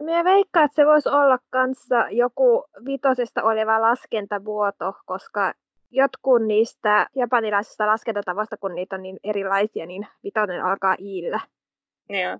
Minä 0.00 0.24
veikkaan, 0.24 0.64
että 0.64 0.76
se 0.76 0.86
voisi 0.86 1.08
olla 1.08 1.38
kanssa 1.50 2.06
joku 2.10 2.64
vitosesta 2.86 3.42
oleva 3.42 3.80
laskentavuoto, 3.80 4.92
koska 5.06 5.52
jotkut 5.90 6.42
niistä 6.46 7.06
japanilaisista 7.14 7.86
laskentatavoista, 7.86 8.56
kun 8.56 8.74
niitä 8.74 8.96
on 8.96 9.02
niin 9.02 9.18
erilaisia, 9.24 9.86
niin 9.86 10.06
vitonen 10.24 10.64
alkaa 10.64 10.96
iillä. 10.98 11.40
Joo. 12.08 12.38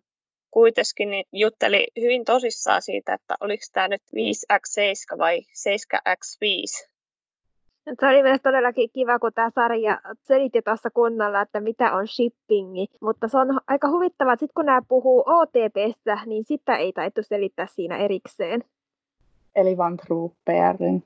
Kuitenkin 0.50 1.10
niin 1.10 1.24
jutteli 1.32 1.86
hyvin 2.00 2.24
tosissaan 2.24 2.82
siitä, 2.82 3.14
että 3.14 3.34
oliko 3.40 3.62
tämä 3.72 3.88
nyt 3.88 4.02
5x7 4.02 5.18
vai 5.18 5.40
7x5. 5.40 6.86
Se 8.00 8.06
oli 8.06 8.22
myös 8.22 8.40
todellakin 8.42 8.90
kiva, 8.92 9.18
kun 9.18 9.32
tämä 9.32 9.50
sarja 9.54 10.00
selitti 10.22 10.62
tuossa 10.62 10.90
kunnolla, 10.90 11.40
että 11.40 11.60
mitä 11.60 11.92
on 11.92 12.08
shippingi. 12.08 12.86
Mutta 13.00 13.28
se 13.28 13.38
on 13.38 13.60
aika 13.66 13.88
huvittavaa, 13.88 14.32
että 14.32 14.40
sitten 14.40 14.54
kun 14.54 14.66
nämä 14.66 14.82
puhuu 14.88 15.24
OTPstä, 15.26 16.18
niin 16.26 16.44
sitä 16.44 16.76
ei 16.76 16.92
taittu 16.92 17.22
selittää 17.22 17.66
siinä 17.66 17.96
erikseen. 17.96 18.64
Eli 19.56 19.76
vaan 19.76 19.96
trooperin. 19.96 21.04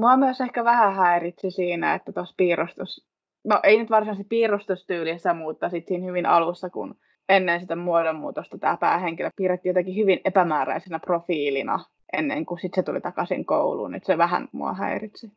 Mua 0.00 0.16
myös 0.16 0.40
ehkä 0.40 0.64
vähän 0.64 0.94
häiritsi 0.94 1.50
siinä, 1.50 1.94
että 1.94 2.12
tuossa 2.12 2.34
piirustus, 2.36 3.06
no 3.44 3.60
ei 3.62 3.78
nyt 3.78 3.90
varsinaisesti 3.90 4.28
piirustustyylissä, 4.28 5.34
mutta 5.34 5.68
sitten 5.68 5.94
siinä 5.94 6.06
hyvin 6.06 6.26
alussa, 6.26 6.70
kun 6.70 6.94
ennen 7.28 7.60
sitä 7.60 7.76
muodonmuutosta 7.76 8.58
tämä 8.58 8.76
päähenkilö 8.76 9.30
piirretti 9.36 9.68
jotenkin 9.68 9.96
hyvin 9.96 10.20
epämääräisenä 10.24 10.98
profiilina 10.98 11.84
ennen 12.12 12.46
kuin 12.46 12.60
sitten 12.60 12.82
se 12.82 12.86
tuli 12.86 13.00
takaisin 13.00 13.44
kouluun, 13.44 13.94
että 13.94 14.06
se 14.06 14.18
vähän 14.18 14.48
mua 14.52 14.72
häiritsi. 14.72 15.32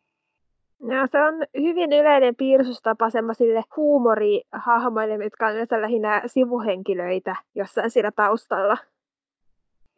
No, 0.79 1.08
se 1.12 1.22
on 1.22 1.34
hyvin 1.62 1.93
yleinen 1.93 2.36
piirrostapa 2.36 3.10
semmoisille 3.10 3.63
huumorihahmoille, 3.77 5.24
jotka 5.24 5.48
on 5.48 5.53
yleensä 5.53 5.82
lähinnä 5.82 6.22
sivuhenkilöitä 6.25 7.36
jossain 7.55 7.89
siinä 7.89 8.12
taustalla. 8.12 8.77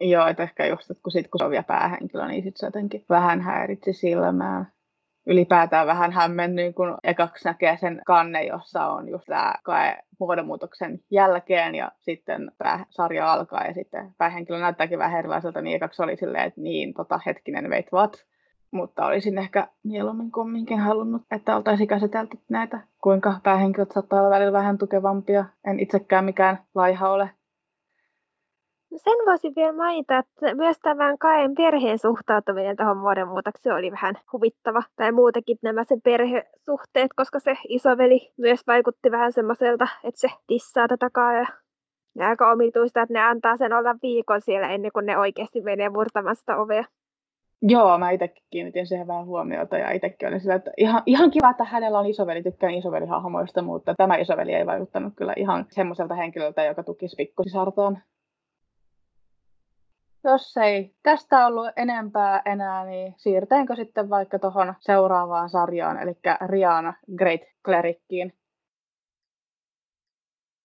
Joo, 0.01 0.27
että 0.27 0.43
ehkä 0.43 0.65
just, 0.65 0.91
että 0.91 1.03
kun, 1.03 1.11
sit, 1.11 1.27
kun 1.27 1.39
se 1.39 1.45
on 1.45 1.51
vielä 1.51 1.63
päähenkilö, 1.63 2.27
niin 2.27 2.43
sitten 2.43 2.59
se 2.59 2.67
jotenkin 2.67 3.05
vähän 3.09 3.41
häiritsi 3.41 3.93
silmää. 3.93 4.65
Ylipäätään 5.27 5.87
vähän 5.87 6.11
hämmennyt, 6.11 6.75
kun 6.75 6.97
ekaksi 7.03 7.45
näkee 7.45 7.77
sen 7.77 8.01
kanne, 8.05 8.43
jossa 8.43 8.87
on 8.87 9.09
just 9.09 9.25
tämä 9.25 9.53
kae 9.63 9.97
muodonmuutoksen 10.19 10.99
jälkeen 11.11 11.75
ja 11.75 11.91
sitten 11.99 12.51
tämä 12.57 12.85
sarja 12.89 13.33
alkaa 13.33 13.67
ja 13.67 13.73
sitten 13.73 14.11
päähenkilö 14.17 14.59
näyttääkin 14.59 14.99
vähän 14.99 15.19
erilaiselta, 15.19 15.61
niin 15.61 15.75
ekaksi 15.75 16.03
oli 16.03 16.15
silleen, 16.15 16.43
että 16.43 16.61
niin, 16.61 16.93
tota, 16.93 17.19
hetkinen, 17.25 17.69
wait 17.69 17.93
what? 17.93 18.25
Mutta 18.71 19.05
olisin 19.05 19.37
ehkä 19.37 19.67
mieluummin 19.83 20.31
kumminkin 20.31 20.79
halunnut, 20.79 21.21
että 21.31 21.55
oltaisiin 21.55 21.87
käsitelty 21.87 22.37
näitä, 22.49 22.79
kuinka 23.03 23.39
päähenkilöt 23.43 23.91
saattaa 23.91 24.19
olla 24.19 24.29
välillä 24.29 24.53
vähän 24.53 24.77
tukevampia. 24.77 25.45
En 25.67 25.79
itsekään 25.79 26.25
mikään 26.25 26.59
laiha 26.75 27.09
ole 27.09 27.29
sen 28.97 29.17
voisin 29.25 29.53
vielä 29.55 29.71
mainita, 29.71 30.17
että 30.17 30.55
myös 30.55 30.77
tämän 30.79 31.17
Kaen 31.17 31.55
perheen 31.55 31.99
suhtautuminen 31.99 32.75
tähän 32.75 32.97
muodonmuutokseen 32.97 33.75
oli 33.75 33.91
vähän 33.91 34.15
huvittava. 34.33 34.83
Tai 34.95 35.11
muutenkin 35.11 35.57
nämä 35.61 35.83
sen 35.83 36.01
perhesuhteet, 36.01 37.11
koska 37.15 37.39
se 37.39 37.57
isoveli 37.67 38.31
myös 38.37 38.67
vaikutti 38.67 39.11
vähän 39.11 39.33
semmoiselta, 39.33 39.87
että 40.03 40.19
se 40.19 40.27
tissaa 40.47 40.87
tätä 40.87 41.09
Kaea. 41.13 41.47
Ja 42.15 42.27
aika 42.27 42.51
omituista, 42.51 43.01
että 43.01 43.13
ne 43.13 43.21
antaa 43.21 43.57
sen 43.57 43.73
olla 43.73 43.95
viikon 44.01 44.41
siellä 44.41 44.69
ennen 44.69 44.91
kuin 44.91 45.05
ne 45.05 45.17
oikeasti 45.17 45.61
menee 45.61 45.89
murtamaan 45.89 46.35
sitä 46.35 46.57
ovea. 46.57 46.83
Joo, 47.61 47.97
mä 47.97 48.11
itsekin 48.11 48.43
kiinnitin 48.49 48.87
siihen 48.87 49.07
vähän 49.07 49.25
huomiota 49.25 49.77
ja 49.77 49.91
itsekin 49.91 50.27
olin 50.27 50.39
sillä, 50.39 50.55
että 50.55 50.71
ihan, 50.77 51.03
ihan 51.05 51.31
kiva, 51.31 51.49
että 51.49 51.63
hänellä 51.63 51.99
on 51.99 52.05
isoveli, 52.05 52.43
tykkään 52.43 52.73
isovelihahmoista, 52.73 53.61
mutta 53.61 53.93
tämä 53.97 54.15
isoveli 54.15 54.53
ei 54.53 54.65
vaikuttanut 54.65 55.13
kyllä 55.15 55.33
ihan 55.37 55.65
semmoiselta 55.69 56.15
henkilöltä, 56.15 56.63
joka 56.63 56.83
tukisi 56.83 57.15
pikkusisartaan. 57.15 58.01
Jos 60.25 60.57
ei 60.57 60.95
tästä 61.03 61.45
ollut 61.45 61.67
enempää 61.75 62.41
enää, 62.45 62.85
niin 62.85 63.13
siirtäänkö 63.17 63.75
sitten 63.75 64.09
vaikka 64.09 64.39
tuohon 64.39 64.73
seuraavaan 64.79 65.49
sarjaan, 65.49 65.99
eli 65.99 66.11
Riana 66.47 66.93
Great 67.17 67.41
Clerickiin. 67.65 68.33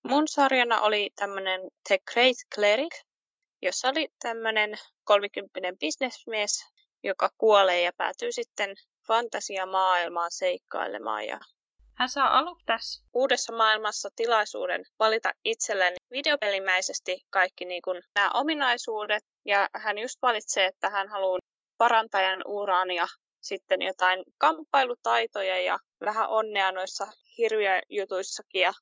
Mun 0.09 0.29
sarjana 0.29 0.81
oli 0.81 1.11
tämmöinen 1.17 1.61
The 1.89 1.99
Great 2.13 2.37
Cleric, 2.55 3.03
jossa 3.63 3.89
oli 3.89 4.09
tämmöinen 4.23 4.71
kolmikymppinen 5.05 5.79
bisnesmies, 5.79 6.73
joka 7.03 7.29
kuolee 7.39 7.83
ja 7.83 7.93
päätyy 7.97 8.33
sitten 8.33 8.77
fantasiamaailmaan 9.07 10.31
seikkailemaan 10.31 11.27
ja 11.27 11.41
hän 12.01 12.09
saa 12.09 12.39
aluksi 12.39 12.67
tässä 12.67 13.05
uudessa 13.15 13.53
maailmassa 13.53 14.09
tilaisuuden 14.17 14.85
valita 14.99 15.33
itselleen 15.45 15.95
videopelimäisesti 16.11 17.21
kaikki 17.31 17.65
niin 17.65 17.83
kuin 17.83 18.03
nämä 18.15 18.31
ominaisuudet. 18.35 19.30
Ja 19.45 19.69
hän 19.75 19.99
just 19.99 20.23
valitsee, 20.23 20.67
että 20.67 20.91
hän 20.91 21.09
haluaa 21.09 21.39
parantajan 21.79 22.43
uraan 22.47 22.91
ja 22.91 23.07
sitten 23.41 23.83
jotain 23.83 24.25
kamppailutaitoja 24.39 25.61
ja 25.61 25.79
vähän 26.05 26.29
onnea 26.29 26.73
noissa 26.73 27.07
jutuissakin. 27.89 28.63
Ja 28.63 28.73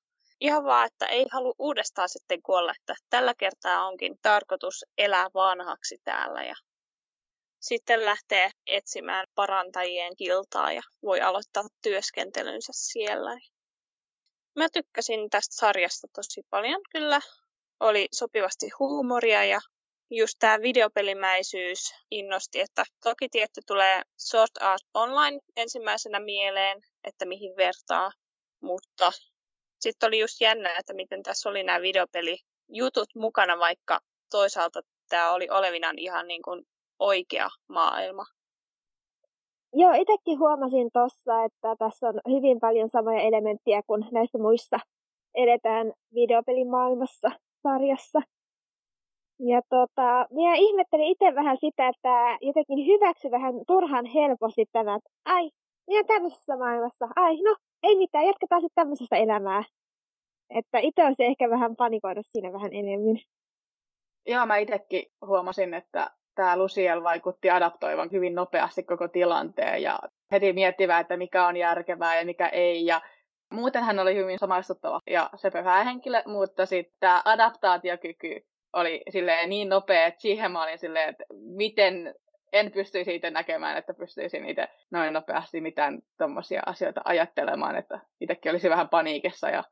ihan 0.40 0.64
vaan, 0.64 0.86
että 0.86 1.06
ei 1.06 1.26
halua 1.32 1.54
uudestaan 1.58 2.08
sitten 2.08 2.42
kuolla, 2.42 2.72
että 2.80 2.94
tällä 3.10 3.34
kertaa 3.38 3.86
onkin 3.86 4.18
tarkoitus 4.22 4.84
elää 4.98 5.26
vanhaksi 5.34 5.98
täällä. 6.04 6.44
Ja 6.44 6.54
sitten 7.60 8.04
lähtee 8.04 8.50
etsimään 8.66 9.26
parantajien 9.34 10.16
kiltaa 10.16 10.72
ja 10.72 10.82
voi 11.02 11.20
aloittaa 11.20 11.64
työskentelynsä 11.82 12.72
siellä. 12.74 13.38
Mä 14.56 14.68
tykkäsin 14.72 15.30
tästä 15.30 15.56
sarjasta 15.56 16.06
tosi 16.14 16.42
paljon 16.50 16.80
kyllä. 16.92 17.20
Oli 17.80 18.08
sopivasti 18.12 18.70
huumoria 18.78 19.44
ja 19.44 19.60
just 20.10 20.34
tämä 20.38 20.58
videopelimäisyys 20.62 21.94
innosti, 22.10 22.60
että 22.60 22.84
toki 23.04 23.28
tietty 23.28 23.60
tulee 23.66 24.02
Sword 24.16 24.56
Art 24.60 24.82
Online 24.94 25.38
ensimmäisenä 25.56 26.20
mieleen, 26.20 26.80
että 27.04 27.26
mihin 27.26 27.56
vertaa, 27.56 28.10
mutta 28.60 29.12
sitten 29.80 30.06
oli 30.06 30.18
just 30.18 30.40
jännä, 30.40 30.78
että 30.78 30.94
miten 30.94 31.22
tässä 31.22 31.48
oli 31.48 31.62
nämä 31.62 31.80
videopelijutut 31.80 33.08
mukana, 33.14 33.58
vaikka 33.58 34.00
toisaalta 34.30 34.80
tämä 35.08 35.32
oli 35.32 35.48
olevinaan 35.50 35.98
ihan 35.98 36.28
niin 36.28 36.42
kuin 36.42 36.64
oikea 36.98 37.48
maailma. 37.68 38.24
Joo, 39.72 39.92
itsekin 39.92 40.38
huomasin 40.38 40.90
tuossa, 40.92 41.44
että 41.44 41.76
tässä 41.78 42.08
on 42.08 42.20
hyvin 42.28 42.60
paljon 42.60 42.90
samoja 42.92 43.20
elementtejä 43.20 43.82
kuin 43.86 44.06
näissä 44.12 44.38
muissa 44.38 44.80
eletään 45.34 45.92
videopelimaailmassa 46.14 47.30
sarjassa. 47.62 48.20
Ja 49.40 49.62
tota, 49.68 50.26
minä 50.30 50.54
ihmettelin 50.54 51.06
itse 51.06 51.34
vähän 51.34 51.56
sitä, 51.60 51.88
että 51.88 52.38
jotenkin 52.40 52.86
hyväksy 52.86 53.30
vähän 53.30 53.54
turhan 53.66 54.06
helposti 54.06 54.66
tämä, 54.72 54.94
että 54.94 55.10
ai, 55.24 55.50
minä 55.86 56.04
tämmöisessä 56.04 56.56
maailmassa, 56.56 57.08
ai, 57.16 57.36
no, 57.36 57.56
ei 57.82 57.96
mitään, 57.96 58.26
jatketaan 58.26 58.60
sitten 58.60 58.82
tämmöisestä 58.82 59.16
elämää. 59.16 59.62
Että 60.50 60.78
itse 60.78 61.04
olisi 61.04 61.24
ehkä 61.24 61.50
vähän 61.50 61.76
panikoida 61.76 62.22
siinä 62.22 62.52
vähän 62.52 62.72
enemmän. 62.72 63.16
Joo, 64.26 64.46
mä 64.46 64.56
itsekin 64.56 65.06
huomasin, 65.26 65.74
että 65.74 66.10
tämä 66.34 66.56
Luciel 66.56 67.02
vaikutti 67.02 67.50
adaptoivan 67.50 68.08
hyvin 68.12 68.34
nopeasti 68.34 68.82
koko 68.82 69.08
tilanteen 69.08 69.82
ja 69.82 69.98
heti 70.32 70.52
miettivää, 70.52 71.00
että 71.00 71.16
mikä 71.16 71.46
on 71.46 71.56
järkevää 71.56 72.18
ja 72.18 72.26
mikä 72.26 72.48
ei. 72.48 72.86
Ja 72.86 73.00
muuten 73.52 73.84
hän 73.84 73.98
oli 73.98 74.14
hyvin 74.14 74.38
samaistuttava 74.38 75.00
ja 75.10 75.30
se 75.36 75.50
henkilö, 75.84 76.22
mutta 76.26 76.66
sitten 76.66 76.96
tämä 77.00 77.22
adaptaatiokyky 77.24 78.47
oli 78.72 79.02
silleen 79.10 79.48
niin 79.48 79.68
nopea, 79.68 80.06
että 80.06 80.20
siihen 80.20 80.52
mä 80.52 80.62
olin 80.62 80.78
silleen, 80.78 81.08
että 81.08 81.24
miten 81.34 82.14
en 82.52 82.72
pystyisi 82.72 83.14
itse 83.14 83.30
näkemään, 83.30 83.76
että 83.76 83.94
pystyisin 83.94 84.46
itse 84.46 84.68
noin 84.90 85.12
nopeasti 85.12 85.60
mitään 85.60 85.98
tuommoisia 86.18 86.62
asioita 86.66 87.00
ajattelemaan, 87.04 87.76
että 87.76 88.00
itsekin 88.20 88.50
olisi 88.50 88.70
vähän 88.70 88.88
paniikissa 88.88 89.50
ja 89.50 89.64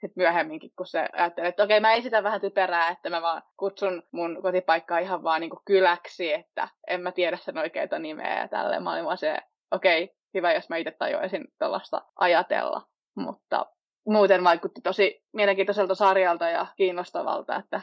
sitten 0.00 0.22
myöhemminkin, 0.22 0.70
kun 0.76 0.86
se 0.86 1.08
ajattelee, 1.12 1.48
että 1.48 1.62
okei, 1.62 1.80
mä 1.80 1.92
esitän 1.92 2.24
vähän 2.24 2.40
typerää, 2.40 2.88
että 2.88 3.10
mä 3.10 3.22
vaan 3.22 3.42
kutsun 3.56 4.02
mun 4.12 4.42
kotipaikkaa 4.42 4.98
ihan 4.98 5.22
vaan 5.22 5.40
niin 5.40 5.50
kyläksi, 5.64 6.32
että 6.32 6.68
en 6.86 7.00
mä 7.00 7.12
tiedä 7.12 7.36
sen 7.36 7.58
oikeita 7.58 7.98
nimeä 7.98 8.40
ja 8.40 8.48
tälleen. 8.48 8.82
Mä 8.82 8.92
olin 8.92 9.04
vaan 9.04 9.18
se, 9.18 9.38
okei, 9.70 10.14
hyvä, 10.34 10.52
jos 10.52 10.68
mä 10.68 10.76
itse 10.76 10.90
tajuaisin 10.90 11.44
tällaista 11.58 12.02
ajatella. 12.16 12.82
Mutta 13.16 13.66
muuten 14.06 14.44
vaikutti 14.44 14.80
tosi 14.80 15.22
mielenkiintoiselta 15.32 15.94
sarjalta 15.94 16.48
ja 16.48 16.66
kiinnostavalta, 16.76 17.56
että 17.56 17.80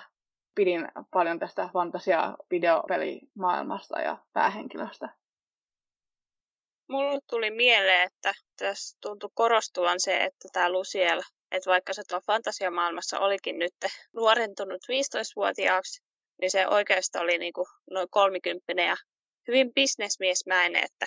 pidin 0.55 0.87
paljon 1.13 1.39
tästä 1.39 1.69
fantasia 1.73 2.37
videopelimaailmasta 2.51 4.01
ja 4.01 4.17
päähenkilöstä. 4.33 5.09
Mulle 6.89 7.19
tuli 7.29 7.51
mieleen, 7.51 8.07
että 8.07 8.33
tässä 8.57 8.97
tuntui 9.01 9.29
korostuvan 9.33 9.99
se, 9.99 10.23
että 10.23 10.47
tämä 10.53 10.71
Luciel, 10.71 11.21
että 11.51 11.69
vaikka 11.69 11.93
se 11.93 12.03
tuolla 12.07 12.23
fantasiamaailmassa 12.27 13.19
olikin 13.19 13.59
nyt 13.59 13.73
nuorentunut 14.13 14.81
15-vuotiaaksi, 14.83 16.01
niin 16.41 16.51
se 16.51 16.67
oikeastaan 16.67 17.23
oli 17.23 17.37
niin 17.37 17.53
kuin 17.53 17.67
noin 17.91 18.07
kolmikymppinen 18.09 18.87
ja 18.87 18.95
hyvin 19.47 19.73
bisnesmiesmäinen, 19.73 20.83
että 20.83 21.05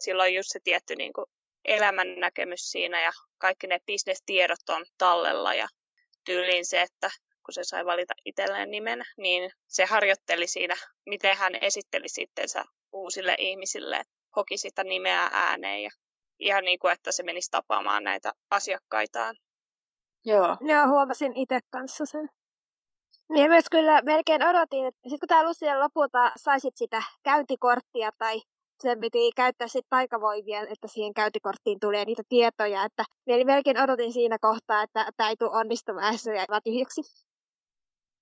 silloin 0.00 0.34
just 0.34 0.48
se 0.52 0.60
tietty 0.64 0.96
niin 0.96 1.12
kuin 1.12 1.26
elämän 1.64 2.14
näkemys 2.14 2.60
siinä 2.70 3.02
ja 3.02 3.12
kaikki 3.38 3.66
ne 3.66 3.78
bisnestiedot 3.86 4.68
on 4.68 4.84
tallella 4.98 5.54
ja 5.54 5.68
tyyliin 6.24 6.66
se, 6.66 6.82
että 6.82 7.10
kun 7.46 7.52
se 7.54 7.64
sai 7.64 7.86
valita 7.86 8.14
itselleen 8.24 8.70
nimen, 8.70 9.02
niin 9.16 9.50
se 9.66 9.84
harjoitteli 9.84 10.46
siinä, 10.46 10.74
miten 11.06 11.36
hän 11.36 11.54
esitteli 11.60 12.08
sittensä 12.08 12.64
uusille 12.92 13.34
ihmisille, 13.38 14.02
hoki 14.36 14.58
sitä 14.58 14.84
nimeä 14.84 15.30
ääneen 15.32 15.82
ja 15.82 15.90
ihan 16.38 16.64
niin 16.64 16.78
kuin, 16.78 16.92
että 16.92 17.12
se 17.12 17.22
menisi 17.22 17.50
tapaamaan 17.50 18.04
näitä 18.04 18.32
asiakkaitaan. 18.50 19.36
Joo. 20.24 20.56
Joo, 20.60 20.88
huomasin 20.88 21.36
itse 21.36 21.58
kanssa 21.70 22.06
sen. 22.06 22.28
Niin 23.28 23.50
myös 23.50 23.64
kyllä 23.70 24.02
melkein 24.02 24.42
odotin, 24.42 24.86
että 24.86 25.00
sitten 25.02 25.18
kun 25.20 25.28
tämä 25.28 25.48
Lucia 25.48 25.80
lopulta 25.80 26.32
saisit 26.36 26.76
sitä 26.76 27.02
käyntikorttia 27.22 28.10
tai 28.18 28.40
sen 28.82 29.00
piti 29.00 29.30
käyttää 29.36 29.68
sitten 29.68 29.90
taikavoimia, 29.90 30.60
että 30.60 30.88
siihen 30.88 31.14
käyntikorttiin 31.14 31.80
tulee 31.80 32.04
niitä 32.04 32.22
tietoja, 32.28 32.84
että 32.84 33.04
melkein 33.44 33.82
odotin 33.82 34.12
siinä 34.12 34.38
kohtaa, 34.40 34.82
että 34.82 35.10
tämä 35.16 35.30
ei 35.30 35.36
tule 35.36 35.50
onnistumaan 35.50 36.12
ja 36.12 36.18
se 36.18 36.34
jää 36.34 36.60
tyhjäksi. 36.64 37.00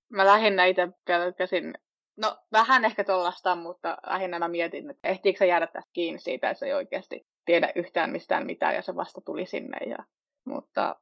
Mä 0.08 0.26
lähinnä 0.26 0.64
itse 0.64 0.88
pelkäsin, 1.04 1.74
no 2.16 2.36
vähän 2.52 2.84
ehkä 2.84 3.04
tuollaista, 3.04 3.56
mutta 3.56 3.98
lähinnä 4.06 4.38
mä 4.38 4.48
mietin, 4.48 4.90
että 4.90 5.08
ehtiikö 5.08 5.38
se 5.38 5.46
jäädä 5.46 5.66
tästä 5.66 5.90
kiinni 5.92 6.20
siitä, 6.20 6.50
että 6.50 6.58
se 6.58 6.66
ei 6.66 6.74
oikeasti 6.74 7.26
tiedä 7.44 7.72
yhtään 7.74 8.10
mistään 8.10 8.46
mitään 8.46 8.74
ja 8.74 8.82
se 8.82 8.96
vasta 8.96 9.20
tuli 9.20 9.46
sinne. 9.46 9.78
Ja, 9.86 9.98
mutta 10.44 10.96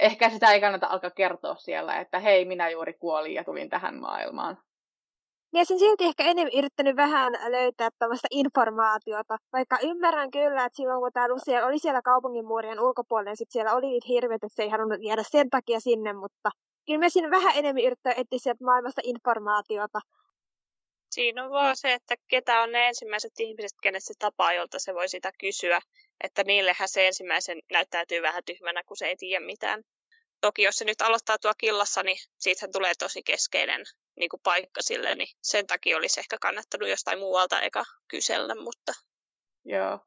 ehkä 0.00 0.30
sitä 0.30 0.52
ei 0.52 0.60
kannata 0.60 0.86
alkaa 0.86 1.10
kertoa 1.10 1.54
siellä, 1.54 2.00
että 2.00 2.18
hei, 2.18 2.44
minä 2.44 2.70
juuri 2.70 2.92
kuolin 2.92 3.34
ja 3.34 3.44
tulin 3.44 3.68
tähän 3.68 4.00
maailmaan. 4.00 4.58
Ja 5.52 5.64
sen 5.64 5.78
silti 5.78 6.04
ehkä 6.04 6.24
enemmän 6.24 6.58
yrittänyt 6.58 6.96
vähän 6.96 7.32
löytää 7.32 7.88
tällaista 7.98 8.28
informaatiota, 8.30 9.36
vaikka 9.52 9.78
ymmärrän 9.82 10.30
kyllä, 10.30 10.64
että 10.64 10.76
silloin 10.76 11.00
kun 11.00 11.12
tämä 11.12 11.28
Lucia 11.28 11.66
oli 11.66 11.78
siellä 11.78 12.02
kaupungin 12.02 12.46
muurien 12.46 12.80
ulkopuolella, 12.80 13.30
niin 13.30 13.36
sitten 13.36 13.52
siellä 13.52 13.74
oli 13.74 13.86
niitä 13.86 14.06
hirveitä, 14.08 14.46
että 14.46 14.56
se 14.56 14.62
ei 14.62 14.68
halunnut 14.68 15.02
jäädä 15.02 15.22
sen 15.22 15.50
takia 15.50 15.80
sinne, 15.80 16.12
mutta 16.12 16.50
kyllä 16.88 17.00
me 17.00 17.08
siinä 17.08 17.30
vähän 17.30 17.56
enemmän 17.56 17.84
yrittää 17.84 18.12
etsiä 18.12 18.38
sieltä 18.38 18.64
maailmasta 18.64 19.00
informaatiota. 19.04 20.00
Siinä 21.10 21.44
on 21.44 21.50
vaan 21.50 21.76
se, 21.76 21.92
että 21.92 22.14
ketä 22.28 22.60
on 22.60 22.72
ne 22.72 22.88
ensimmäiset 22.88 23.32
ihmiset, 23.38 23.72
kenet 23.82 24.04
se 24.04 24.14
tapaa, 24.18 24.52
jolta 24.52 24.78
se 24.78 24.94
voi 24.94 25.08
sitä 25.08 25.32
kysyä. 25.40 25.80
Että 26.24 26.44
niillehän 26.44 26.88
se 26.88 27.06
ensimmäisen 27.06 27.58
näyttäytyy 27.72 28.22
vähän 28.22 28.44
tyhmänä, 28.44 28.82
kun 28.82 28.96
se 28.96 29.06
ei 29.06 29.16
tiedä 29.16 29.46
mitään. 29.46 29.82
Toki 30.40 30.62
jos 30.62 30.76
se 30.76 30.84
nyt 30.84 31.02
aloittaa 31.02 31.38
tuo 31.38 31.52
killassa, 31.58 32.02
niin 32.02 32.18
siitähän 32.38 32.72
tulee 32.72 32.92
tosi 32.98 33.22
keskeinen 33.22 33.84
niin 34.16 34.28
kuin 34.28 34.40
paikka 34.44 34.82
sille, 34.82 35.14
niin 35.14 35.28
sen 35.42 35.66
takia 35.66 35.96
olisi 35.96 36.20
ehkä 36.20 36.36
kannattanut 36.40 36.88
jostain 36.88 37.18
muualta 37.18 37.60
eka 37.60 37.84
kysellä, 38.08 38.54
mutta... 38.54 38.92
Joo. 39.64 39.98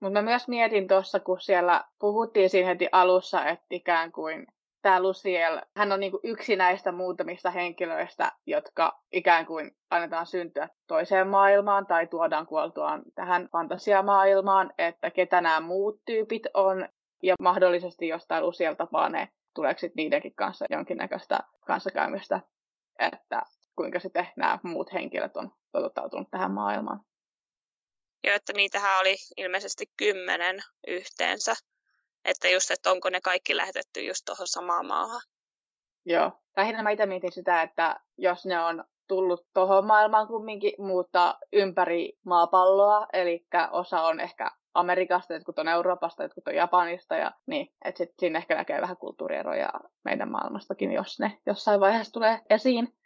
Mutta 0.00 0.12
mä 0.12 0.22
myös 0.22 0.48
mietin 0.48 0.88
tuossa, 0.88 1.20
kun 1.20 1.40
siellä 1.40 1.84
puhuttiin 1.98 2.50
siinä 2.50 2.68
heti 2.68 2.88
alussa, 2.92 3.44
että 3.44 3.66
ikään 3.70 4.12
kuin 4.12 4.46
tämä 4.88 5.02
Luciel, 5.02 5.60
hän 5.76 5.92
on 5.92 6.00
niinku 6.00 6.20
yksi 6.22 6.56
näistä 6.56 6.92
muutamista 6.92 7.50
henkilöistä, 7.50 8.32
jotka 8.46 9.02
ikään 9.12 9.46
kuin 9.46 9.76
annetaan 9.90 10.26
syntyä 10.26 10.68
toiseen 10.86 11.28
maailmaan 11.28 11.86
tai 11.86 12.06
tuodaan 12.06 12.46
kuoltuaan 12.46 13.02
tähän 13.14 13.48
fantasiamaailmaan, 13.52 14.72
että 14.78 15.10
ketä 15.10 15.40
nämä 15.40 15.60
muut 15.60 16.00
tyypit 16.04 16.42
on 16.54 16.88
ja 17.22 17.34
mahdollisesti 17.40 18.08
jos 18.08 18.26
tämä 18.26 18.40
Luciel 18.40 18.74
tapaa 18.74 19.08
ne, 19.08 19.28
tuleeko 19.54 19.78
sitten 19.78 20.02
niidenkin 20.02 20.34
kanssa 20.34 20.64
jonkinnäköistä 20.70 21.38
kanssakäymistä, 21.66 22.40
että 22.98 23.42
kuinka 23.76 24.00
sitten 24.00 24.28
nämä 24.36 24.58
muut 24.62 24.92
henkilöt 24.92 25.36
on 25.36 25.52
totuttautunut 25.72 26.28
tähän 26.30 26.50
maailmaan. 26.50 27.00
Joo, 28.24 28.34
että 28.34 28.52
niitähän 28.52 29.00
oli 29.00 29.16
ilmeisesti 29.36 29.84
kymmenen 29.96 30.56
yhteensä. 30.86 31.54
Että 32.24 32.48
just, 32.48 32.70
että 32.70 32.90
onko 32.90 33.10
ne 33.10 33.20
kaikki 33.20 33.56
lähetetty 33.56 34.00
just 34.00 34.22
tuohon 34.26 34.46
samaan 34.46 34.86
maahan. 34.86 35.20
Joo. 36.06 36.32
Lähinnä 36.56 36.82
mä 36.82 36.90
itse 36.90 37.06
mietin 37.06 37.32
sitä, 37.32 37.62
että 37.62 38.00
jos 38.18 38.46
ne 38.46 38.60
on 38.60 38.84
tullut 39.08 39.46
tuohon 39.54 39.86
maailmaan 39.86 40.26
kumminkin, 40.26 40.72
mutta 40.78 41.38
ympäri 41.52 42.18
maapalloa, 42.24 43.06
eli 43.12 43.46
osa 43.70 44.02
on 44.02 44.20
ehkä 44.20 44.50
Amerikasta, 44.74 45.34
jotkut 45.34 45.58
on 45.58 45.68
Euroopasta, 45.68 46.22
jotkut 46.22 46.48
on 46.48 46.54
Japanista, 46.54 47.16
ja 47.16 47.32
niin, 47.46 47.72
että 47.84 47.98
sitten 47.98 48.14
siinä 48.20 48.38
ehkä 48.38 48.54
näkee 48.54 48.80
vähän 48.80 48.96
kulttuurieroja 48.96 49.70
meidän 50.04 50.30
maailmastakin, 50.30 50.92
jos 50.92 51.20
ne 51.20 51.38
jossain 51.46 51.80
vaiheessa 51.80 52.12
tulee 52.12 52.40
esiin. 52.50 52.97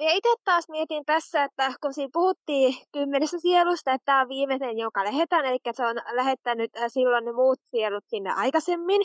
Ja 0.00 0.12
itse 0.12 0.28
taas 0.44 0.68
mietin 0.68 1.04
tässä, 1.04 1.44
että 1.44 1.72
kun 1.80 1.94
siinä 1.94 2.10
puhuttiin 2.12 2.74
kymmenestä 2.92 3.38
sielusta, 3.38 3.92
että 3.92 4.04
tämä 4.04 4.20
on 4.20 4.28
viimeinen, 4.28 4.78
joka 4.78 5.04
lähetään, 5.04 5.44
eli 5.44 5.58
se 5.72 5.86
on 5.86 5.96
lähettänyt 6.12 6.76
äh, 6.76 6.84
silloin 6.88 7.24
ne 7.24 7.32
muut 7.32 7.58
sielut 7.70 8.04
sinne 8.08 8.30
aikaisemmin, 8.30 9.02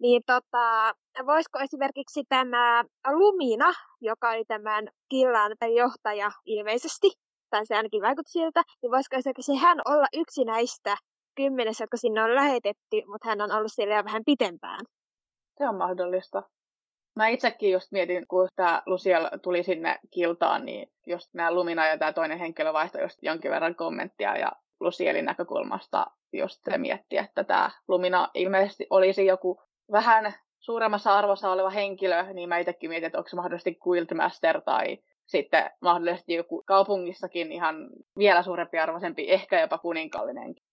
niin 0.00 0.22
tota, 0.26 0.92
voisiko 1.26 1.58
esimerkiksi 1.58 2.24
tämä 2.28 2.84
Lumina, 3.10 3.72
joka 4.00 4.30
oli 4.30 4.44
tämän 4.44 4.88
killan 5.08 5.52
johtaja 5.76 6.30
ilmeisesti, 6.44 7.10
tai 7.50 7.66
se 7.66 7.76
ainakin 7.76 8.02
vaikutti 8.02 8.32
siltä, 8.32 8.62
niin 8.82 8.90
voisiko 8.90 9.16
esimerkiksi 9.16 9.54
hän 9.54 9.78
olla 9.84 10.06
yksi 10.12 10.44
näistä 10.44 10.96
kymmenessä, 11.34 11.84
jotka 11.84 11.96
sinne 11.96 12.22
on 12.22 12.34
lähetetty, 12.34 12.96
mutta 13.06 13.28
hän 13.28 13.40
on 13.40 13.52
ollut 13.52 13.72
siellä 13.72 13.94
jo 13.94 14.04
vähän 14.04 14.22
pitempään. 14.26 14.80
Se 15.58 15.68
on 15.68 15.74
mahdollista. 15.74 16.42
Mä 17.18 17.28
itsekin 17.28 17.72
just 17.72 17.92
mietin, 17.92 18.26
kun 18.26 18.48
tämä 18.56 18.82
Luciel 18.86 19.28
tuli 19.42 19.62
sinne 19.62 19.98
kiltaan, 20.10 20.64
niin 20.64 20.92
just 21.06 21.34
nämä 21.34 21.54
Lumina 21.54 21.86
ja 21.86 21.98
tämä 21.98 22.12
toinen 22.12 22.38
henkilö 22.38 22.72
vaihtoi 22.72 23.02
just 23.02 23.18
jonkin 23.22 23.50
verran 23.50 23.74
kommenttia 23.74 24.36
ja 24.36 24.52
Lucielin 24.80 25.24
näkökulmasta 25.24 26.06
just 26.32 26.60
se 26.70 26.78
mietti, 26.78 27.18
että 27.18 27.44
tämä 27.44 27.70
Lumina 27.88 28.28
ilmeisesti 28.34 28.86
olisi 28.90 29.26
joku 29.26 29.62
vähän 29.92 30.34
suuremmassa 30.60 31.18
arvossa 31.18 31.50
oleva 31.50 31.70
henkilö, 31.70 32.32
niin 32.32 32.48
mä 32.48 32.58
itsekin 32.58 32.90
mietin, 32.90 33.06
että 33.06 33.18
onko 33.18 33.28
se 33.28 33.36
mahdollisesti 33.36 33.78
Quiltmaster 33.86 34.60
tai 34.60 34.98
sitten 35.26 35.70
mahdollisesti 35.80 36.34
joku 36.34 36.62
kaupungissakin 36.66 37.52
ihan 37.52 37.90
vielä 38.18 38.42
suurempi 38.42 38.78
arvoisempi, 38.78 39.30
ehkä 39.30 39.60
jopa 39.60 39.78
kuninkallinenkin. 39.78 40.67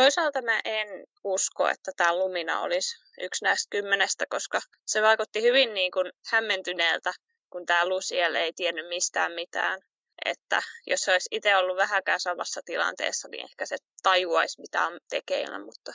Toisaalta 0.00 0.42
mä 0.42 0.60
en 0.64 0.88
usko, 1.24 1.68
että 1.68 1.92
tämä 1.96 2.18
Lumina 2.18 2.60
olisi 2.60 2.96
yksi 3.20 3.44
näistä 3.44 3.66
kymmenestä, 3.70 4.24
koska 4.30 4.60
se 4.86 5.02
vaikutti 5.02 5.42
hyvin 5.42 5.74
niin 5.74 5.90
kuin 5.90 6.12
hämmentyneeltä, 6.32 7.12
kun 7.50 7.66
tämä 7.66 7.88
Luciel 7.88 8.34
ei 8.34 8.52
tiennyt 8.56 8.88
mistään 8.88 9.32
mitään. 9.32 9.80
että 10.24 10.62
jos 10.86 11.00
se 11.00 11.12
olisi 11.12 11.28
itse 11.30 11.56
ollut 11.56 11.76
vähäkään 11.76 12.20
samassa 12.20 12.60
tilanteessa, 12.64 13.28
niin 13.28 13.44
ehkä 13.44 13.66
se 13.66 13.76
tajuaisi, 14.02 14.60
mitä 14.60 14.86
on 14.86 14.98
tekeillä, 15.10 15.58
mutta 15.58 15.92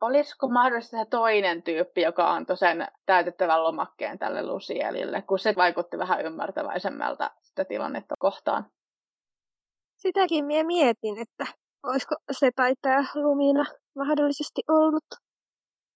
Olisiko 0.00 0.48
mahdollisesti 0.48 0.96
se 0.96 1.04
toinen 1.10 1.62
tyyppi, 1.62 2.02
joka 2.02 2.30
antoi 2.30 2.56
sen 2.56 2.88
täytettävän 3.06 3.64
lomakkeen 3.64 4.18
tälle 4.18 4.42
Lusielille, 4.42 5.22
kun 5.22 5.38
se 5.38 5.54
vaikutti 5.56 5.98
vähän 5.98 6.26
ymmärtäväisemmältä 6.26 7.30
sitä 7.42 7.64
tilannetta 7.64 8.14
kohtaan? 8.18 8.70
Sitäkin 9.96 10.44
minä 10.44 10.64
mietin, 10.64 11.18
että 11.18 11.46
olisiko 11.82 12.14
se 12.32 12.50
taitaa 12.56 13.04
Lumina 13.14 13.64
mahdollisesti 13.96 14.62
ollut. 14.68 15.04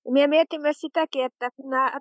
Minä 0.09 0.27
mietin 0.27 0.62
myös 0.62 0.77
sitäkin, 0.81 1.25
että 1.25 1.51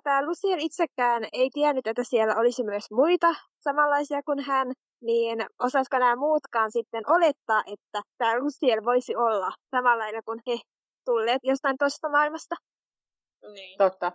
tämä 0.04 0.26
Luciel 0.26 0.58
itsekään 0.60 1.24
ei 1.32 1.50
tiennyt, 1.52 1.86
että 1.86 2.04
siellä 2.04 2.36
olisi 2.36 2.64
myös 2.64 2.84
muita 2.90 3.34
samanlaisia 3.60 4.22
kuin 4.22 4.40
hän, 4.40 4.72
niin 5.02 5.46
osaisiko 5.58 5.98
nämä 5.98 6.16
muutkaan 6.16 6.72
sitten 6.72 7.10
olettaa, 7.10 7.62
että 7.66 8.02
tämä 8.18 8.38
Luciel 8.38 8.84
voisi 8.84 9.16
olla 9.16 9.52
samanlainen 9.70 10.22
kuin 10.24 10.40
he 10.46 10.58
tulleet 11.04 11.40
jostain 11.42 11.76
toisesta 11.78 12.08
maailmasta. 12.08 12.56
niin. 13.52 13.78
Totta. 13.78 14.12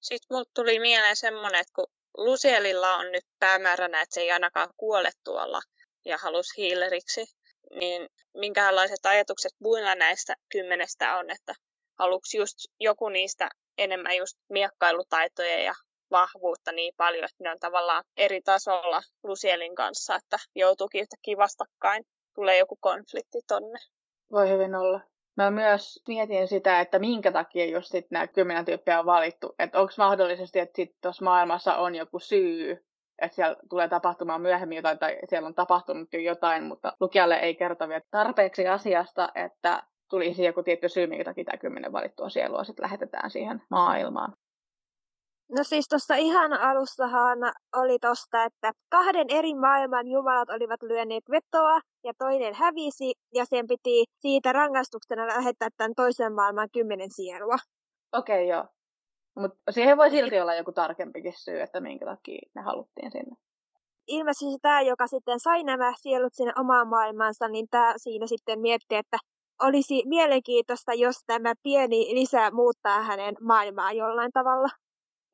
Sitten 0.00 0.26
mulle 0.30 0.44
tuli 0.54 0.78
mieleen 0.78 1.16
semmoinen, 1.16 1.60
että 1.60 1.72
kun 1.74 1.86
Lucielilla 2.16 2.94
on 2.94 3.12
nyt 3.12 3.24
päämääränä, 3.38 4.00
että 4.00 4.14
se 4.14 4.20
ei 4.20 4.30
ainakaan 4.30 4.68
kuole 4.76 5.10
tuolla 5.24 5.60
ja 6.04 6.18
halusi 6.18 6.62
hiileriksi, 6.62 7.24
niin 7.70 8.08
minkälaiset 8.34 9.06
ajatukset 9.06 9.52
muilla 9.60 9.94
näistä 9.94 10.34
kymmenestä 10.52 11.16
on, 11.18 11.30
että 11.30 11.54
haluksi 11.98 12.38
just 12.38 12.56
joku 12.80 13.08
niistä 13.08 13.48
enemmän 13.78 14.16
just 14.16 14.38
miekkailutaitoja 14.48 15.62
ja 15.62 15.74
vahvuutta 16.10 16.72
niin 16.72 16.94
paljon, 16.96 17.24
että 17.24 17.44
ne 17.44 17.50
on 17.50 17.58
tavallaan 17.58 18.04
eri 18.16 18.42
tasolla 18.42 19.02
Lucielin 19.22 19.74
kanssa, 19.74 20.16
että 20.16 20.36
joutuukin 20.54 21.00
yhtä 21.00 21.16
kivastakkain, 21.22 22.04
tulee 22.34 22.58
joku 22.58 22.76
konflikti 22.80 23.38
tonne. 23.48 23.78
Voi 24.32 24.48
hyvin 24.48 24.74
olla. 24.74 25.00
Mä 25.36 25.50
myös 25.50 26.02
mietin 26.08 26.48
sitä, 26.48 26.80
että 26.80 26.98
minkä 26.98 27.32
takia 27.32 27.66
just 27.66 27.90
sit 27.90 28.10
nämä 28.10 28.26
kymmenen 28.26 28.64
tyyppiä 28.64 28.98
on 28.98 29.06
valittu. 29.06 29.54
Että 29.58 29.80
onko 29.80 29.92
mahdollisesti, 29.98 30.58
että 30.58 30.76
sitten 30.76 30.98
tuossa 31.02 31.24
maailmassa 31.24 31.76
on 31.76 31.94
joku 31.94 32.18
syy, 32.18 32.84
että 33.22 33.34
siellä 33.34 33.56
tulee 33.70 33.88
tapahtumaan 33.88 34.40
myöhemmin 34.40 34.76
jotain 34.76 34.98
tai 34.98 35.18
siellä 35.28 35.46
on 35.46 35.54
tapahtunut 35.54 36.12
jo 36.12 36.20
jotain, 36.20 36.64
mutta 36.64 36.92
lukijalle 37.00 37.36
ei 37.36 37.54
kerta 37.54 37.88
vielä 37.88 38.02
tarpeeksi 38.10 38.68
asiasta, 38.68 39.28
että 39.34 39.82
tulisi 40.10 40.44
joku 40.44 40.62
tietty 40.62 40.88
syy, 40.88 41.06
minkä 41.06 41.24
takia 41.24 41.44
tämä 41.44 41.58
kymmenen 41.58 41.92
valittua 41.92 42.28
sielua 42.28 42.64
sitten 42.64 42.82
lähetetään 42.82 43.30
siihen 43.30 43.62
maailmaan. 43.70 44.32
No 45.56 45.64
siis 45.64 45.88
tuossa 45.88 46.14
ihan 46.14 46.52
alussahan 46.52 47.38
oli 47.76 47.98
tosta, 47.98 48.44
että 48.44 48.72
kahden 48.90 49.26
eri 49.28 49.54
maailman 49.54 50.06
jumalat 50.08 50.50
olivat 50.50 50.82
lyöneet 50.82 51.24
vetoa 51.30 51.80
ja 52.04 52.12
toinen 52.18 52.54
hävisi 52.54 53.14
ja 53.34 53.44
sen 53.44 53.66
piti 53.66 54.04
siitä 54.18 54.52
rangaistuksena 54.52 55.26
lähettää 55.26 55.68
tämän 55.76 55.94
toisen 55.94 56.32
maailman 56.32 56.68
kymmenen 56.72 57.10
sielua. 57.10 57.56
Okei, 58.12 58.44
okay, 58.44 58.56
joo. 58.56 58.81
Mutta 59.34 59.72
siihen 59.72 59.96
voi 59.96 60.10
silti 60.10 60.40
olla 60.40 60.54
joku 60.54 60.72
tarkempikin 60.72 61.32
syy, 61.36 61.60
että 61.60 61.80
minkä 61.80 62.06
takia 62.06 62.50
ne 62.54 62.62
haluttiin 62.62 63.10
sinne. 63.10 63.36
Ilmeisesti 64.06 64.58
tämä, 64.62 64.80
joka 64.80 65.06
sitten 65.06 65.40
sai 65.40 65.62
nämä 65.62 65.92
sielut 65.96 66.34
sinne 66.34 66.52
omaan 66.58 66.88
maailmansa, 66.88 67.48
niin 67.48 67.66
tämä 67.70 67.94
siinä 67.96 68.26
sitten 68.26 68.60
mietti, 68.60 68.94
että 68.94 69.18
olisi 69.62 70.02
mielenkiintoista, 70.06 70.94
jos 70.94 71.16
tämä 71.26 71.54
pieni 71.62 72.14
lisä 72.14 72.50
muuttaa 72.50 73.02
hänen 73.02 73.34
maailmaa 73.40 73.92
jollain 73.92 74.32
tavalla. 74.32 74.68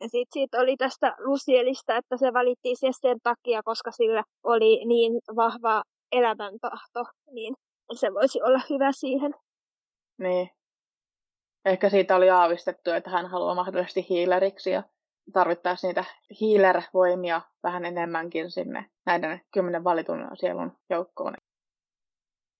Ja 0.00 0.08
sitten 0.08 0.32
siitä 0.32 0.60
oli 0.60 0.76
tästä 0.76 1.16
Lusielista, 1.18 1.96
että 1.96 2.16
se 2.16 2.32
valittiin 2.32 2.76
se 2.76 2.88
sen 3.00 3.18
takia, 3.22 3.62
koska 3.64 3.90
sillä 3.90 4.24
oli 4.44 4.84
niin 4.84 5.12
vahva 5.36 5.82
elämäntahto, 6.12 7.04
niin 7.32 7.54
se 7.92 8.14
voisi 8.14 8.42
olla 8.42 8.60
hyvä 8.70 8.92
siihen. 8.92 9.34
Niin. 10.18 10.50
Ehkä 11.68 11.90
siitä 11.90 12.16
oli 12.16 12.30
aavistettu, 12.30 12.90
että 12.90 13.10
hän 13.10 13.26
haluaa 13.26 13.54
mahdollisesti 13.54 14.06
hiileriksi 14.08 14.70
ja 14.70 14.82
tarvittaisiin 15.32 15.88
niitä 15.88 16.04
healer-voimia 16.40 17.40
vähän 17.62 17.84
enemmänkin 17.84 18.50
sinne 18.50 18.90
näiden 19.06 19.40
kymmenen 19.50 19.84
valitun 19.84 20.28
sielun 20.34 20.78
joukkoon. 20.90 21.34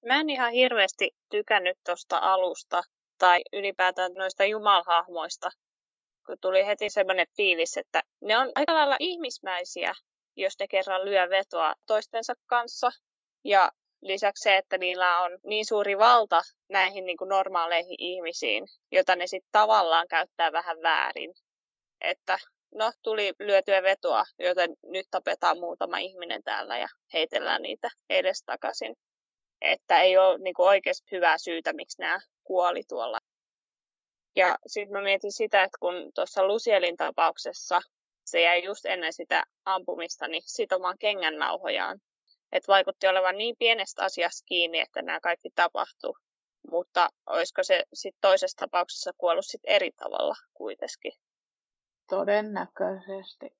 Mä 0.07 0.21
en 0.21 0.31
ihan 0.31 0.53
hirveästi 0.53 1.17
tykännyt 1.31 1.79
tuosta 1.87 2.19
alusta 2.19 2.83
tai 3.19 3.43
ylipäätään 3.53 4.13
noista 4.15 4.45
jumalhahmoista, 4.45 5.51
kun 6.27 6.37
tuli 6.41 6.67
heti 6.67 6.91
semmoinen 6.91 7.27
fiilis, 7.37 7.77
että 7.77 8.03
ne 8.21 8.39
on 8.39 8.53
aika 8.55 8.75
lailla 8.75 8.97
ihmismäisiä, 9.01 9.93
jos 10.37 10.55
ne 10.61 10.69
kerran 10.69 11.05
lyö 11.05 11.29
vetoa 11.31 11.75
toistensa 11.87 12.35
kanssa. 12.47 12.91
Ja 13.45 13.73
lisäksi 14.01 14.43
se, 14.43 14.57
että 14.57 14.79
niillä 14.79 15.21
on 15.21 15.39
niin 15.47 15.67
suuri 15.67 15.99
valta 15.99 16.43
näihin 16.69 17.07
niin 17.07 17.17
kuin 17.17 17.29
normaaleihin 17.29 17.97
ihmisiin, 17.99 18.65
jota 18.93 19.17
ne 19.17 19.27
sitten 19.27 19.53
tavallaan 19.53 20.09
käyttää 20.09 20.53
vähän 20.53 20.83
väärin. 20.83 21.35
Että 22.01 22.39
no, 22.75 22.93
tuli 23.03 23.33
lyötyä 23.39 23.83
vetoa, 23.83 24.25
joten 24.39 24.77
nyt 24.83 25.07
tapetaan 25.11 25.59
muutama 25.59 25.99
ihminen 25.99 26.43
täällä 26.43 26.79
ja 26.79 26.89
heitellään 27.13 27.63
niitä 27.63 27.89
edestakaisin. 28.11 28.97
Että 29.61 30.01
ei 30.01 30.19
ole 30.19 30.39
niin 30.39 30.55
kuin 30.55 30.69
oikeasti 30.69 31.09
hyvää 31.13 31.39
syytä, 31.39 31.73
miksi 31.73 32.01
nämä 32.01 32.21
kuoli 32.45 32.83
tuolla. 32.89 33.19
Ja 34.37 34.59
sitten 34.67 34.93
mä 34.93 35.03
mietin 35.03 35.33
sitä, 35.33 35.63
että 35.63 35.79
kun 35.81 36.11
tuossa 36.15 36.47
Lusielin 36.47 36.97
tapauksessa 36.97 37.81
se 38.25 38.41
jäi 38.41 38.65
just 38.65 38.87
ennen 38.87 39.13
sitä 39.13 39.45
ampumista 39.65 40.29
niin 40.29 40.43
sitomaan 40.47 40.99
kengän 40.99 41.37
nauhojaan. 41.37 42.01
Että 42.53 42.73
vaikutti 42.73 43.09
olevan 43.09 43.39
niin 43.39 43.57
pienestä 43.59 44.05
asiasta 44.05 44.45
kiinni, 44.47 44.81
että 44.81 45.03
nämä 45.03 45.21
kaikki 45.21 45.51
tapahtuu. 45.55 46.17
Mutta 46.71 47.09
olisiko 47.27 47.63
se 47.63 47.85
sitten 47.95 48.21
toisessa 48.21 48.57
tapauksessa 48.57 49.11
kuollut 49.19 49.47
sit 49.47 49.61
eri 49.65 49.91
tavalla 49.91 50.35
kuitenkin? 50.55 51.13
Todennäköisesti. 52.11 53.59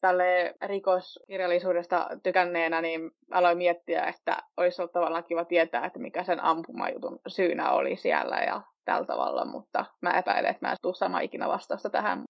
Tälle 0.00 0.54
rikoskirjallisuudesta 0.62 2.08
tykänneenä, 2.22 2.80
niin 2.80 3.10
aloin 3.30 3.58
miettiä, 3.58 4.06
että 4.06 4.42
olisi 4.56 4.82
ollut 4.82 4.92
tavallaan 4.92 5.24
kiva 5.24 5.44
tietää, 5.44 5.86
että 5.86 5.98
mikä 5.98 6.24
sen 6.24 6.44
ampumajutun 6.44 7.20
syynä 7.28 7.70
oli 7.70 7.96
siellä 7.96 8.36
ja 8.36 8.62
tällä 8.84 9.06
tavalla, 9.06 9.44
mutta 9.44 9.84
mä 10.00 10.18
epäilen, 10.18 10.50
että 10.50 10.66
mä 10.66 10.70
en 10.70 10.76
tule 10.82 10.94
sama 10.94 11.20
ikinä 11.20 11.48
vastausta 11.48 11.90
tähän. 11.90 12.24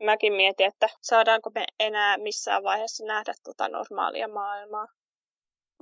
Mäkin 0.00 0.32
mietin, 0.32 0.66
että 0.66 0.88
saadaanko 1.00 1.50
me 1.54 1.64
enää 1.80 2.18
missään 2.18 2.62
vaiheessa 2.62 3.04
nähdä 3.04 3.32
tuota 3.44 3.68
normaalia 3.68 4.28
maailmaa. 4.28 4.86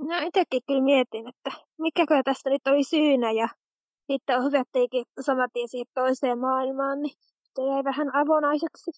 No 0.08 0.16
itsekin 0.26 0.60
kyllä 0.66 0.82
mietin, 0.82 1.28
että 1.28 1.50
mikäkö 1.78 2.22
tästä 2.24 2.50
nyt 2.50 2.66
oli 2.66 2.84
syynä 2.84 3.30
ja 3.32 3.48
sitten 4.12 4.38
on 4.38 4.44
hyvätteikin 4.44 5.04
saman 5.20 5.48
siihen 5.66 5.86
toiseen 5.94 6.38
maailmaan, 6.38 7.02
niin 7.02 7.14
se 7.54 7.62
jäi 7.62 7.84
vähän 7.84 8.16
avonaiseksi. 8.16 8.90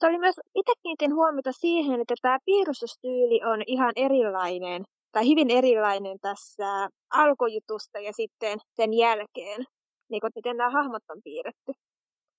Se 0.00 0.06
oli 0.06 0.18
myös, 0.18 0.40
itse 0.54 0.72
kiinnitin 0.82 1.14
huomiota 1.14 1.52
siihen, 1.52 2.00
että 2.00 2.14
tämä 2.22 2.38
piirustustyyli 2.44 3.40
on 3.44 3.62
ihan 3.66 3.92
erilainen, 3.96 4.84
tai 5.12 5.28
hyvin 5.28 5.50
erilainen 5.50 6.18
tässä 6.20 6.88
alkujutusta 7.10 7.98
ja 7.98 8.12
sitten 8.12 8.58
sen 8.76 8.94
jälkeen 8.94 9.64
niin 10.08 10.20
kuin, 10.20 10.30
miten 10.34 10.56
nämä 10.56 10.70
hahmot 10.70 11.02
on 11.08 11.20
piirretty. 11.24 11.72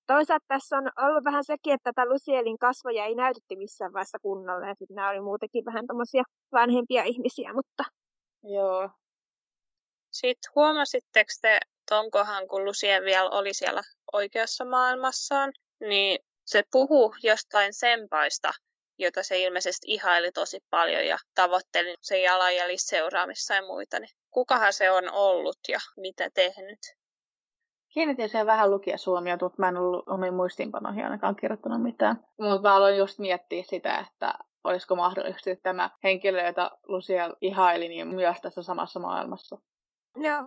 Toisaalta 0.07 0.45
tässä 0.47 0.77
on 0.77 0.91
ollut 0.97 1.23
vähän 1.23 1.43
sekin, 1.43 1.73
että 1.73 1.93
tätä 1.93 2.09
Lucielin 2.09 2.57
kasvoja 2.57 3.05
ei 3.05 3.15
näytetty 3.15 3.55
missään 3.55 3.93
vaiheessa 3.93 4.19
kunnolla, 4.19 4.67
ja 4.67 4.75
sitten 4.79 4.95
nämä 4.95 5.09
oli 5.09 5.21
muutenkin 5.21 5.65
vähän 5.65 5.87
tämmöisiä 5.87 6.23
vanhempia 6.51 7.03
ihmisiä, 7.03 7.53
mutta... 7.53 7.83
Joo. 8.43 8.89
Sitten 10.11 10.51
huomasitteko 10.55 11.31
te 11.41 11.59
tonkohan, 11.89 12.47
kun 12.47 12.65
Lucien 12.65 13.03
vielä 13.03 13.29
oli 13.29 13.53
siellä 13.53 13.81
oikeassa 14.13 14.65
maailmassaan, 14.65 15.53
niin 15.79 16.19
se 16.45 16.63
puhuu 16.71 17.15
jostain 17.23 17.73
sempaista, 17.73 18.51
jota 18.97 19.23
se 19.23 19.39
ilmeisesti 19.39 19.87
ihaili 19.89 20.31
tosi 20.31 20.59
paljon 20.69 21.05
ja 21.05 21.17
tavoitteli 21.35 21.95
sen 22.01 22.21
jalanjäljissä 22.21 22.97
seuraamissa 22.97 23.55
ja 23.55 23.61
muita. 23.61 23.99
Niin 23.99 24.15
kukahan 24.31 24.73
se 24.73 24.91
on 24.91 25.11
ollut 25.11 25.59
ja 25.67 25.79
mitä 25.97 26.29
tehnyt? 26.33 26.79
Kiinnitin 27.93 28.29
sen 28.29 28.45
vähän 28.45 28.71
lukia 28.71 28.97
suomia, 28.97 29.37
mutta 29.41 29.55
mä 29.61 29.67
en 29.67 29.77
ollut 29.77 30.09
omiin 30.09 30.33
muistiinpanoihin 30.33 31.03
ainakaan 31.03 31.35
kirjoittanut 31.35 31.81
mitään. 31.81 32.19
Mutta 32.39 32.69
mä 32.69 32.75
aloin 32.75 32.97
just 32.97 33.19
miettiä 33.19 33.63
sitä, 33.63 33.97
että 33.97 34.33
olisiko 34.63 34.95
mahdollisesti 34.95 35.55
tämä 35.55 35.89
henkilö, 36.03 36.45
jota 36.45 36.71
Lucia 36.87 37.33
ihaili, 37.41 37.87
niin 37.87 38.07
myös 38.07 38.41
tässä 38.41 38.63
samassa 38.63 38.99
maailmassa. 38.99 39.57
Joo. 40.15 40.45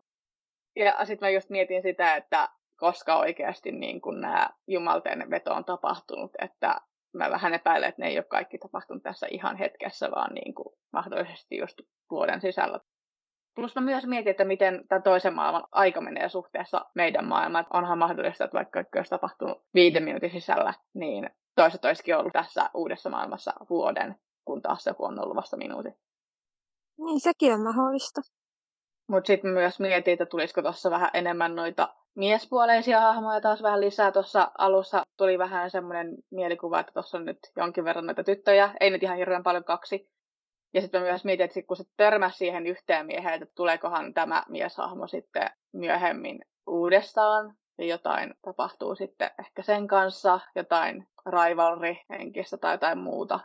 Ja 0.76 1.05
sitten 1.05 1.26
mä 1.26 1.31
just 1.31 1.50
mietin 1.50 1.83
sitä, 1.83 2.16
että 2.16 2.48
koska 2.76 3.18
oikeasti 3.18 3.72
niin 3.72 4.00
kun 4.00 4.20
nämä 4.20 4.50
jumalten 4.66 5.31
veto 5.31 5.55
on 5.55 5.64
tapahtunut, 5.64 6.31
että 6.38 6.81
mä 7.12 7.31
vähän 7.31 7.55
epäilen, 7.55 7.88
että 7.88 8.03
ne 8.03 8.09
ei 8.09 8.18
ole 8.18 8.24
kaikki 8.24 8.59
tapahtunut 8.59 9.03
tässä 9.03 9.26
ihan 9.31 9.57
hetkessä, 9.57 10.11
vaan 10.11 10.35
niin 10.35 10.55
kuin 10.55 10.74
mahdollisesti 10.92 11.57
just 11.57 11.81
vuoden 12.11 12.40
sisällä. 12.40 12.81
Plus 13.60 13.74
mä 13.74 13.80
myös 13.80 14.06
mietin, 14.06 14.30
että 14.30 14.44
miten 14.44 14.84
tämä 14.88 15.00
toisen 15.00 15.34
maailman 15.34 15.64
aika 15.72 16.00
menee 16.00 16.28
suhteessa 16.28 16.86
meidän 16.94 17.24
maailmaan. 17.24 17.66
Onhan 17.72 17.98
mahdollista, 17.98 18.44
että 18.44 18.56
vaikka 18.56 18.84
olisi 18.96 19.10
tapahtunut 19.10 19.62
viiden 19.74 20.02
minuutin 20.02 20.30
sisällä, 20.30 20.74
niin 20.94 21.30
toiset 21.54 21.84
olisikin 21.84 22.16
ollut 22.16 22.32
tässä 22.32 22.70
uudessa 22.74 23.10
maailmassa 23.10 23.52
vuoden, 23.70 24.16
kun 24.44 24.62
taas 24.62 24.86
joku 24.86 25.04
on 25.04 25.22
ollut 25.22 25.36
vasta 25.36 25.56
minuutin. 25.56 25.94
Niin, 26.98 27.20
sekin 27.20 27.52
on 27.52 27.60
mahdollista. 27.60 28.20
Mutta 29.08 29.26
sitten 29.26 29.50
myös 29.50 29.80
mietin, 29.80 30.12
että 30.12 30.26
tulisiko 30.26 30.62
tuossa 30.62 30.90
vähän 30.90 31.10
enemmän 31.14 31.54
noita 31.54 31.94
miespuoleisia 32.14 33.00
hahmoja 33.00 33.40
taas 33.40 33.62
vähän 33.62 33.80
lisää. 33.80 34.12
Tuossa 34.12 34.50
alussa 34.58 35.02
tuli 35.16 35.38
vähän 35.38 35.70
semmoinen 35.70 36.16
mielikuva, 36.30 36.80
että 36.80 36.92
tuossa 36.92 37.18
on 37.18 37.24
nyt 37.24 37.38
jonkin 37.56 37.84
verran 37.84 38.06
noita 38.06 38.24
tyttöjä. 38.24 38.74
Ei 38.80 38.90
nyt 38.90 39.02
ihan 39.02 39.16
hirveän 39.16 39.42
paljon 39.42 39.64
kaksi. 39.64 40.10
Ja 40.74 40.80
sitten 40.80 41.02
myös 41.02 41.24
mietin, 41.24 41.44
että 41.44 41.54
sit 41.54 41.66
kun 41.66 41.76
se 41.76 41.85
törmäsi 41.96 42.38
siihen 42.38 42.66
yhteen 42.66 43.06
mieheen, 43.06 43.42
että 43.42 43.54
tuleekohan 43.54 44.14
tämä 44.14 44.42
mieshahmo 44.48 45.06
sitten 45.06 45.50
myöhemmin 45.72 46.40
uudestaan. 46.66 47.54
Ja 47.78 47.87
jotain 47.87 48.35
tapahtuu 48.42 48.94
sitten 48.94 49.30
ehkä 49.38 49.62
sen 49.62 49.87
kanssa, 49.87 50.40
jotain 50.54 51.09
rivalry-henkistä 51.26 52.56
tai 52.56 52.74
jotain 52.74 52.98
muuta. 52.98 53.40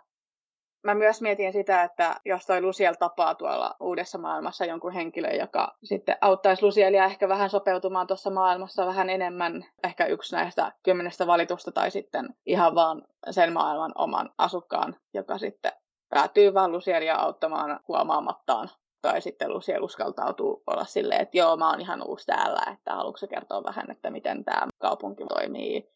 Mä 0.83 0.93
myös 0.95 1.21
mietin 1.21 1.53
sitä, 1.53 1.83
että 1.83 2.15
jos 2.25 2.45
toi 2.45 2.61
Luciel 2.61 2.93
tapaa 2.93 3.35
tuolla 3.35 3.75
uudessa 3.79 4.17
maailmassa 4.17 4.65
jonkun 4.65 4.91
henkilön, 4.91 5.37
joka 5.37 5.77
sitten 5.83 6.17
auttaisi 6.21 6.63
Lucielia 6.63 7.05
ehkä 7.05 7.29
vähän 7.29 7.49
sopeutumaan 7.49 8.07
tuossa 8.07 8.29
maailmassa 8.29 8.85
vähän 8.85 9.09
enemmän, 9.09 9.65
ehkä 9.83 10.05
yksi 10.05 10.35
näistä 10.35 10.71
kymmenestä 10.83 11.27
valitusta 11.27 11.71
tai 11.71 11.91
sitten 11.91 12.29
ihan 12.45 12.75
vaan 12.75 13.01
sen 13.31 13.53
maailman 13.53 13.91
oman 13.95 14.29
asukkaan, 14.37 14.95
joka 15.13 15.37
sitten 15.37 15.71
päätyy 16.15 16.53
vaan 16.53 16.71
Lucielia 16.71 17.15
auttamaan 17.15 17.79
huomaamattaan. 17.87 18.69
Tai 19.01 19.21
sitten 19.21 19.53
Luciel 19.53 19.83
uskaltautuu 19.83 20.63
olla 20.67 20.85
silleen, 20.85 21.21
että 21.21 21.37
joo, 21.37 21.57
mä 21.57 21.69
oon 21.69 21.81
ihan 21.81 22.07
uusi 22.07 22.25
täällä, 22.25 22.71
että 22.73 22.95
haluatko 22.95 23.27
kertoa 23.27 23.63
vähän, 23.63 23.91
että 23.91 24.09
miten 24.09 24.45
tämä 24.45 24.67
kaupunki 24.77 25.23
toimii 25.25 25.95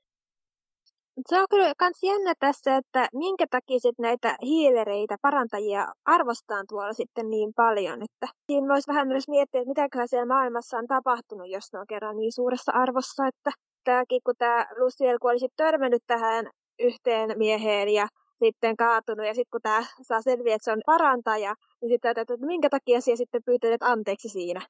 se 1.27 1.39
on 1.39 1.45
kyllä 1.49 1.73
kans 1.77 2.03
jännä 2.03 2.33
tässä, 2.39 2.77
että 2.77 3.07
minkä 3.13 3.45
takia 3.49 3.79
sit 3.79 3.99
näitä 3.99 4.35
hiilereitä, 4.41 5.15
parantajia 5.21 5.87
arvostaan 6.05 6.65
tuolla 6.69 6.93
sitten 6.93 7.29
niin 7.29 7.53
paljon. 7.55 7.99
Että 8.03 8.27
siinä 8.45 8.67
voisi 8.67 8.87
vähän 8.87 9.07
myös 9.07 9.27
miettiä, 9.27 9.61
että 9.61 9.69
mitäköhän 9.69 10.07
siellä 10.07 10.25
maailmassa 10.25 10.77
on 10.77 10.87
tapahtunut, 10.87 11.49
jos 11.49 11.63
ne 11.73 11.79
on 11.79 11.85
kerran 11.89 12.17
niin 12.17 12.31
suuressa 12.31 12.71
arvossa. 12.71 13.27
Että 13.27 13.51
tämäkin, 13.83 14.21
kun 14.25 14.35
tämä 14.37 14.65
Luciel, 14.77 15.17
kun 15.21 15.31
olisi 15.31 15.47
törmännyt 15.57 16.03
tähän 16.07 16.49
yhteen 16.79 17.37
mieheen 17.37 17.89
ja 17.89 18.07
sitten 18.39 18.77
kaatunut. 18.77 19.25
Ja 19.25 19.33
sitten 19.33 19.51
kun 19.51 19.61
tämä 19.61 19.85
saa 20.01 20.21
selviä, 20.21 20.55
että 20.55 20.65
se 20.65 20.71
on 20.71 20.81
parantaja, 20.85 21.55
niin 21.81 21.89
sitten 21.89 22.17
että 22.17 22.37
minkä 22.37 22.69
takia 22.69 23.01
siellä 23.01 23.17
sitten 23.17 23.43
pyytänyt 23.43 23.83
anteeksi 23.83 24.29
siinä? 24.29 24.61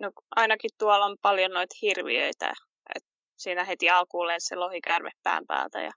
No 0.00 0.10
ainakin 0.36 0.70
tuolla 0.78 1.04
on 1.06 1.16
paljon 1.22 1.50
noita 1.50 1.76
hirviöitä 1.82 2.52
siinä 3.36 3.64
heti 3.64 3.90
alkuun 3.90 4.28
se 4.38 4.56
lohikärme 4.56 5.10
pään 5.22 5.46
päältä. 5.46 5.80
Ja, 5.80 5.90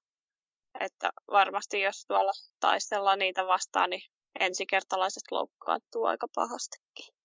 että 0.80 1.10
varmasti 1.32 1.82
jos 1.82 2.06
tuolla 2.08 2.32
taistellaan 2.60 3.20
niitä 3.20 3.48
vastaan, 3.48 3.90
niin 3.90 4.02
ensikertalaiset 4.40 5.24
loukkaantuu 5.32 6.06
aika 6.06 6.28
pahastikin. 6.36 7.16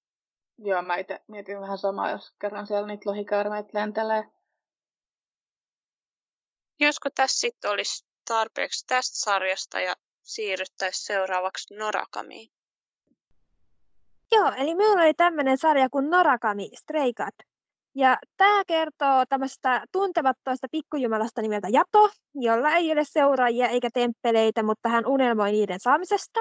Joo, 0.59 0.83
mä 0.83 0.97
itse 0.97 1.21
mietin 1.29 1.61
vähän 1.61 1.79
samaa, 1.79 2.11
jos 2.11 2.35
kerran 2.41 2.67
siellä 2.67 2.87
niitä 2.87 3.11
lohikäärmeitä 3.11 3.71
lentelee. 3.73 4.25
Josko 6.81 7.09
tässä 7.15 7.41
sitten 7.41 7.71
olisi 7.71 8.05
tarpeeksi 8.25 8.87
tästä 8.87 9.19
sarjasta 9.19 9.81
ja 9.81 9.95
siirryttäisiin 10.23 11.07
seuraavaksi 11.07 11.75
Norakamiin? 11.75 12.51
Joo, 14.33 14.53
eli 14.57 14.75
meillä 14.75 15.03
oli 15.03 15.15
tämmöinen 15.15 15.59
sarja 15.59 15.91
kuin 15.91 16.11
Norakami 16.11 16.71
Stray 16.75 17.13
Cat. 17.13 17.35
Ja 17.95 18.19
tämä 18.37 18.63
kertoo 18.67 19.27
tämmöistä 19.29 19.85
tuntemattomasta 19.93 20.67
pikkujumalasta 20.71 21.43
nimeltä 21.43 21.69
Jato, 21.71 22.11
jolla 22.35 22.71
ei 22.71 22.93
ole 22.93 23.05
seuraajia 23.05 23.69
eikä 23.69 23.89
temppeleitä, 23.95 24.63
mutta 24.63 24.89
hän 24.89 25.07
unelmoi 25.07 25.53
niiden 25.53 25.81
saamisesta. 25.81 26.41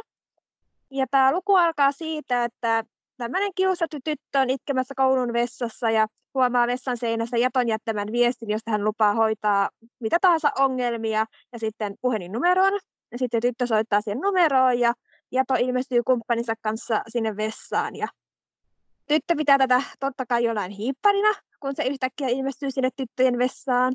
Ja 0.91 1.06
tämä 1.12 1.32
luku 1.32 1.56
alkaa 1.56 1.91
siitä, 1.91 2.44
että 2.44 2.84
tämmöinen 3.21 3.51
kiusattu 3.55 3.97
tyttö 4.03 4.39
on 4.39 4.49
itkemässä 4.49 4.93
koulun 4.97 5.34
vessassa 5.34 5.89
ja 5.89 6.07
huomaa 6.34 6.67
vessan 6.67 6.97
seinässä 6.97 7.38
Jaton 7.38 7.67
jättämän 7.67 8.12
viestin, 8.12 8.49
josta 8.49 8.71
hän 8.71 8.84
lupaa 8.84 9.13
hoitaa 9.13 9.69
mitä 9.99 10.17
tahansa 10.21 10.51
ongelmia 10.60 11.25
ja 11.53 11.60
sitten 11.60 11.95
puhelinnumeroon. 12.01 12.73
Ja 13.12 13.17
sitten 13.17 13.41
tyttö 13.41 13.67
soittaa 13.67 14.01
siihen 14.01 14.19
numeroon 14.19 14.79
ja 14.79 14.93
Jato 15.31 15.53
ilmestyy 15.60 16.01
kumppaninsa 16.03 16.53
kanssa 16.62 17.01
sinne 17.07 17.38
vessaan 17.38 17.95
ja 17.95 18.07
Tyttö 19.07 19.36
pitää 19.38 19.57
tätä 19.57 19.81
totta 19.99 20.25
kai 20.25 20.43
jollain 20.43 20.71
hiipparina, 20.71 21.34
kun 21.60 21.75
se 21.75 21.84
yhtäkkiä 21.84 22.27
ilmestyy 22.27 22.71
sinne 22.71 22.89
tyttöjen 22.95 23.38
vessaan. 23.38 23.93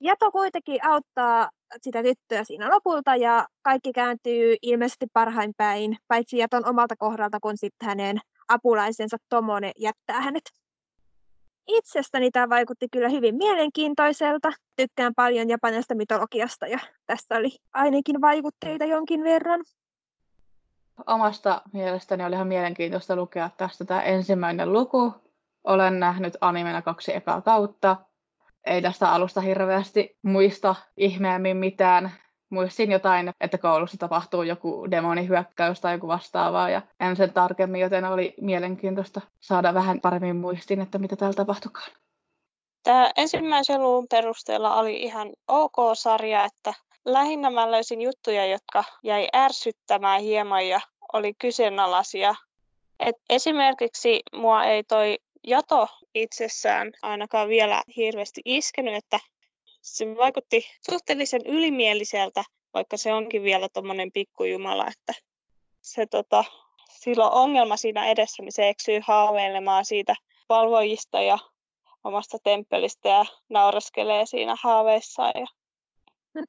Jato 0.00 0.32
kuitenkin 0.32 0.84
auttaa 0.84 1.50
sitä 1.82 2.02
tyttöä 2.02 2.44
siinä 2.44 2.70
lopulta 2.70 3.16
ja 3.16 3.46
kaikki 3.62 3.92
kääntyy 3.92 4.56
ilmeisesti 4.62 5.06
parhain 5.12 5.54
päin, 5.56 5.96
paitsi 6.08 6.38
Jaton 6.38 6.68
omalta 6.68 6.96
kohdalta, 6.96 7.38
kun 7.40 7.56
sitten 7.56 7.88
hänen 7.88 8.20
apulaisensa 8.48 9.16
Tomone 9.28 9.72
jättää 9.78 10.20
hänet. 10.20 10.44
Itsestäni 11.68 12.30
tämä 12.30 12.48
vaikutti 12.48 12.88
kyllä 12.92 13.08
hyvin 13.08 13.34
mielenkiintoiselta. 13.34 14.52
Tykkään 14.76 15.14
paljon 15.14 15.48
japanista 15.48 15.94
mytologiasta 15.94 16.66
ja 16.66 16.78
tästä 17.06 17.34
oli 17.34 17.50
ainakin 17.72 18.20
vaikutteita 18.20 18.84
jonkin 18.84 19.24
verran 19.24 19.64
omasta 21.06 21.62
mielestäni 21.72 22.24
oli 22.24 22.34
ihan 22.34 22.46
mielenkiintoista 22.46 23.16
lukea 23.16 23.50
tästä 23.56 23.84
tämä 23.84 24.02
ensimmäinen 24.02 24.72
luku. 24.72 25.14
Olen 25.64 26.00
nähnyt 26.00 26.36
animena 26.40 26.82
kaksi 26.82 27.14
ekaa 27.14 27.40
kautta. 27.40 27.96
Ei 28.64 28.82
tästä 28.82 29.12
alusta 29.12 29.40
hirveästi 29.40 30.18
muista 30.22 30.74
ihmeemmin 30.96 31.56
mitään. 31.56 32.12
Muistin 32.50 32.92
jotain, 32.92 33.32
että 33.40 33.58
koulussa 33.58 33.96
tapahtuu 33.96 34.42
joku 34.42 34.90
demonihyökkäys 34.90 35.80
tai 35.80 35.94
joku 35.94 36.08
vastaavaa 36.08 36.70
ja 36.70 36.82
en 37.00 37.16
sen 37.16 37.32
tarkemmin, 37.32 37.80
joten 37.80 38.04
oli 38.04 38.34
mielenkiintoista 38.40 39.20
saada 39.40 39.74
vähän 39.74 40.00
paremmin 40.00 40.36
muistin, 40.36 40.80
että 40.80 40.98
mitä 40.98 41.16
täällä 41.16 41.34
tapahtukaan. 41.34 41.90
Tämä 42.82 43.10
ensimmäisen 43.16 43.82
luvun 43.82 44.06
perusteella 44.10 44.74
oli 44.74 45.02
ihan 45.02 45.32
ok 45.48 45.76
sarja, 45.94 46.44
että 46.44 46.74
lähinnä 47.04 47.50
mä 47.50 47.70
löysin 47.70 48.02
juttuja, 48.02 48.46
jotka 48.46 48.84
jäi 49.02 49.28
ärsyttämään 49.36 50.20
hieman 50.20 50.68
ja 50.68 50.80
oli 51.12 51.34
kyseenalaisia. 51.34 52.34
Et 53.00 53.16
esimerkiksi 53.30 54.22
mua 54.32 54.64
ei 54.64 54.84
toi 54.84 55.18
jato 55.46 55.88
itsessään 56.14 56.92
ainakaan 57.02 57.48
vielä 57.48 57.82
hirveästi 57.96 58.40
iskenyt, 58.44 58.94
että 58.94 59.18
se 59.86 60.16
vaikutti 60.16 60.66
suhteellisen 60.90 61.46
ylimieliseltä, 61.46 62.44
vaikka 62.74 62.96
se 62.96 63.12
onkin 63.12 63.42
vielä 63.42 63.68
tuommoinen 63.72 64.12
pikkujumala, 64.12 64.86
että 64.86 65.12
se 65.80 66.06
tota, 66.06 66.44
silloin 66.90 67.32
ongelma 67.32 67.76
siinä 67.76 68.06
edessä, 68.06 68.42
niin 68.42 68.52
se 68.52 68.68
eksyy 68.68 69.00
haaveilemaan 69.02 69.84
siitä 69.84 70.14
valvojista 70.48 71.20
ja 71.20 71.38
omasta 72.04 72.38
temppelistä 72.44 73.08
ja 73.08 73.24
nauraskelee 73.48 74.26
siinä 74.26 74.56
haaveissaan. 74.62 75.32
Ja 75.34 75.46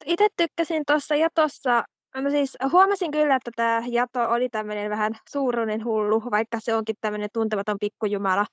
itse 0.06 0.28
tykkäsin 0.38 0.84
tuossa 0.88 1.16
Jatossa, 1.16 1.84
mä 2.22 2.30
siis 2.30 2.58
huomasin 2.72 3.12
kyllä, 3.12 3.36
että 3.36 3.52
tämä 3.56 3.84
Jato 3.88 4.30
oli 4.30 4.50
tämmöinen 4.50 4.90
vähän 4.90 5.14
suuruinen 5.30 5.86
hullu, 5.86 6.22
vaikka 6.32 6.58
se 6.62 6.76
onkin 6.76 6.96
tämmöinen 7.02 7.30
tuntematon 7.34 7.78
pikkujumala. 7.80 8.46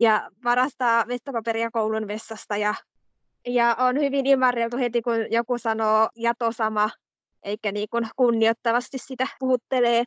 Ja 0.00 0.30
varastaa 0.44 1.04
vessapaperia 1.08 1.70
koulun 1.70 2.08
vessasta 2.08 2.56
ja, 2.56 2.74
ja 3.46 3.76
on 3.78 4.00
hyvin 4.00 4.26
imarreltu 4.26 4.76
heti, 4.76 5.02
kun 5.02 5.26
joku 5.30 5.58
sanoo 5.58 6.08
Jato 6.16 6.52
sama, 6.52 6.90
eikä 7.42 7.72
niin 7.72 7.88
kuin 7.90 8.08
kunnioittavasti 8.16 8.98
sitä 8.98 9.26
puhuttelee. 9.38 10.04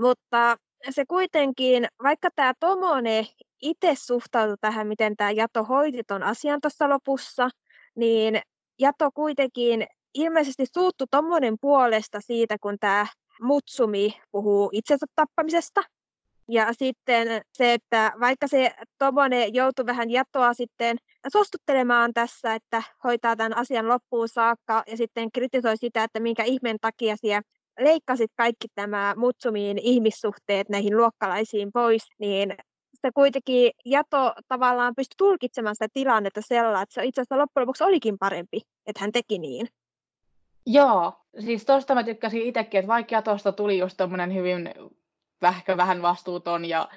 Mutta 0.00 0.56
se 0.90 1.04
kuitenkin, 1.08 1.86
vaikka 2.02 2.28
tämä 2.36 2.52
Tomone 2.60 3.26
itse 3.62 3.94
suhtautui 3.94 4.56
tähän, 4.60 4.86
miten 4.86 5.16
tämä 5.16 5.30
Jato 5.30 5.64
hoiti 5.64 6.04
ton 6.06 6.22
asian 6.22 6.60
tuossa 6.60 6.88
lopussa, 6.88 7.48
niin 7.96 8.40
Jato 8.78 9.10
kuitenkin 9.14 9.86
ilmeisesti 10.14 10.64
suuttu 10.74 11.04
tommonen 11.10 11.56
puolesta 11.60 12.20
siitä, 12.20 12.56
kun 12.60 12.76
tämä 12.80 13.06
Mutsumi 13.42 14.20
puhuu 14.32 14.70
itsensä 14.72 15.06
tappamisesta. 15.14 15.82
Ja 16.48 16.72
sitten 16.72 17.28
se, 17.52 17.72
että 17.72 18.12
vaikka 18.20 18.48
se 18.48 18.74
Tomone 18.98 19.46
joutui 19.46 19.86
vähän 19.86 20.10
jatoa 20.10 20.54
sitten 20.54 20.96
suostuttelemaan 21.32 22.14
tässä, 22.14 22.54
että 22.54 22.82
hoitaa 23.04 23.36
tämän 23.36 23.56
asian 23.56 23.88
loppuun 23.88 24.28
saakka 24.28 24.82
ja 24.86 24.96
sitten 24.96 25.32
kritisoi 25.32 25.76
sitä, 25.76 26.04
että 26.04 26.20
minkä 26.20 26.44
ihmeen 26.44 26.76
takia 26.80 27.16
siellä 27.16 27.42
leikkasit 27.80 28.30
kaikki 28.36 28.68
tämä 28.74 29.14
Mutsumiin 29.16 29.78
ihmissuhteet 29.78 30.68
näihin 30.68 30.96
luokkalaisiin 30.96 31.72
pois, 31.72 32.02
niin 32.18 32.54
se 33.00 33.10
kuitenkin 33.14 33.70
Jato 33.84 34.32
tavallaan 34.48 34.94
pystyi 34.96 35.14
tulkitsemaan 35.18 35.74
sitä 35.74 35.88
tilannetta 35.92 36.40
sellainen, 36.44 36.82
että 36.82 36.94
se 36.94 37.04
itse 37.04 37.20
asiassa 37.20 37.38
loppujen 37.38 37.62
lopuksi 37.62 37.84
olikin 37.84 38.18
parempi, 38.18 38.60
että 38.86 39.00
hän 39.00 39.12
teki 39.12 39.38
niin. 39.38 39.68
Joo, 40.66 41.12
siis 41.38 41.64
tosta 41.64 41.94
mä 41.94 42.04
tykkäsin 42.04 42.42
itsekin, 42.42 42.78
että 42.78 42.88
vaikka 42.88 43.22
tuosta 43.22 43.52
tuli 43.52 43.78
just 43.78 43.96
tommonen 43.96 44.34
hyvin 44.34 44.70
vähkä 45.42 45.76
vähän 45.76 46.02
vastuuton 46.02 46.64
ja 46.64 46.88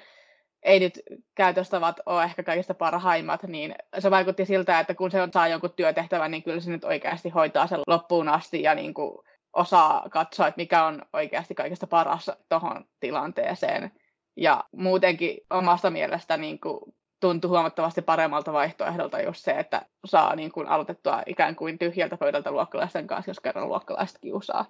ei 0.62 0.80
nyt 0.80 1.00
käytöstavat 1.34 2.00
ole 2.06 2.24
ehkä 2.24 2.42
kaikista 2.42 2.74
parhaimmat, 2.74 3.42
niin 3.42 3.74
se 3.98 4.10
vaikutti 4.10 4.44
siltä, 4.44 4.80
että 4.80 4.94
kun 4.94 5.10
se 5.10 5.18
saa 5.32 5.48
jonkun 5.48 5.72
työtehtävän, 5.76 6.30
niin 6.30 6.42
kyllä 6.42 6.60
se 6.60 6.70
nyt 6.70 6.84
oikeasti 6.84 7.28
hoitaa 7.28 7.66
sen 7.66 7.80
loppuun 7.86 8.28
asti 8.28 8.62
ja 8.62 8.74
niin 8.74 8.94
kuin 8.94 9.18
osaa 9.52 10.08
katsoa, 10.10 10.46
että 10.48 10.60
mikä 10.60 10.84
on 10.84 11.02
oikeasti 11.12 11.54
kaikista 11.54 11.86
paras 11.86 12.30
tuohon 12.48 12.84
tilanteeseen. 13.00 13.92
Ja 14.36 14.64
muutenkin 14.76 15.38
omasta 15.50 15.90
mielestä 15.90 16.36
niin 16.36 16.60
kuin, 16.60 16.94
tuntui 17.20 17.48
huomattavasti 17.48 18.02
paremmalta 18.02 18.52
vaihtoehdolta 18.52 19.20
just 19.20 19.44
se, 19.44 19.50
että 19.50 19.82
saa 20.04 20.36
niin 20.36 20.52
kuin, 20.52 20.68
aloitettua 20.68 21.22
ikään 21.26 21.56
kuin 21.56 21.78
tyhjältä 21.78 22.16
pöydältä 22.16 22.50
luokkalaisten 22.50 23.06
kanssa, 23.06 23.30
jos 23.30 23.40
kerran 23.40 23.68
luokkalaiset 23.68 24.18
kiusaa. 24.20 24.64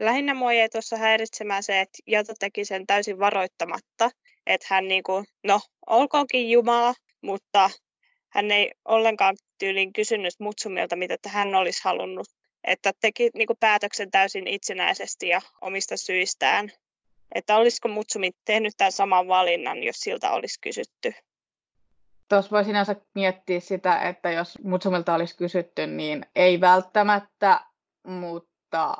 Lähinnä 0.00 0.34
mua 0.34 0.52
jäi 0.52 0.68
tuossa 0.68 0.96
häiritsemään 0.96 1.62
se, 1.62 1.80
että 1.80 1.98
Jato 2.06 2.32
teki 2.38 2.64
sen 2.64 2.86
täysin 2.86 3.18
varoittamatta. 3.18 4.10
Että 4.46 4.66
hän 4.70 4.88
niin 4.88 5.02
kuin, 5.02 5.24
no 5.44 5.60
olkoonkin 5.86 6.50
Jumala, 6.50 6.94
mutta 7.22 7.70
hän 8.28 8.50
ei 8.50 8.70
ollenkaan 8.84 9.36
tyyliin 9.58 9.92
kysynyt 9.92 10.34
Mutsumilta, 10.40 10.96
mitä 10.96 11.16
hän 11.28 11.54
olisi 11.54 11.80
halunnut. 11.84 12.26
Että 12.64 12.92
teki 13.00 13.30
niin 13.34 13.46
kuin 13.46 13.56
päätöksen 13.60 14.10
täysin 14.10 14.46
itsenäisesti 14.46 15.28
ja 15.28 15.40
omista 15.60 15.96
syistään. 15.96 16.70
Että 17.34 17.56
olisiko 17.56 17.88
Mutsumi 17.88 18.30
tehnyt 18.44 18.74
tämän 18.76 18.92
saman 18.92 19.28
valinnan, 19.28 19.82
jos 19.82 19.96
siltä 19.96 20.30
olisi 20.30 20.60
kysytty. 20.60 21.14
Tuossa 22.28 22.50
voi 22.50 22.64
sinänsä 22.64 22.96
miettiä 23.14 23.60
sitä, 23.60 24.08
että 24.08 24.30
jos 24.30 24.58
Mutsumilta 24.64 25.14
olisi 25.14 25.36
kysytty, 25.36 25.86
niin 25.86 26.26
ei 26.36 26.60
välttämättä, 26.60 27.60
mutta 28.06 28.96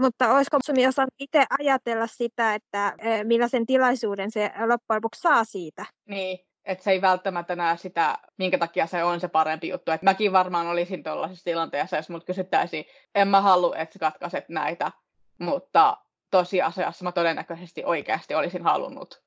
mutta 0.00 0.34
olisiko 0.34 0.58
Sumi 0.66 0.86
osannut 0.86 1.14
itse 1.18 1.44
ajatella 1.58 2.06
sitä, 2.06 2.54
että 2.54 2.94
e, 2.98 3.24
millaisen 3.24 3.66
tilaisuuden 3.66 4.30
se 4.30 4.50
loppujen 4.66 4.96
lopuksi 4.96 5.20
saa 5.20 5.44
siitä? 5.44 5.86
Niin, 6.08 6.38
että 6.64 6.84
se 6.84 6.90
ei 6.90 7.00
välttämättä 7.00 7.56
näe 7.56 7.76
sitä, 7.76 8.18
minkä 8.38 8.58
takia 8.58 8.86
se 8.86 9.04
on 9.04 9.20
se 9.20 9.28
parempi 9.28 9.68
juttu. 9.68 9.90
Et 9.90 10.02
mäkin 10.02 10.32
varmaan 10.32 10.66
olisin 10.66 11.02
tuollaisessa 11.02 11.44
tilanteessa, 11.44 11.96
jos 11.96 12.10
mut 12.10 12.24
kysyttäisiin, 12.24 12.84
en 13.14 13.28
mä 13.28 13.40
halua, 13.40 13.76
että 13.76 13.92
sä 13.92 13.98
katkaiset 13.98 14.48
näitä, 14.48 14.92
mutta 15.38 15.96
tosiasiassa 16.30 17.04
mä 17.04 17.12
todennäköisesti 17.12 17.84
oikeasti 17.84 18.34
olisin 18.34 18.62
halunnut. 18.62 19.25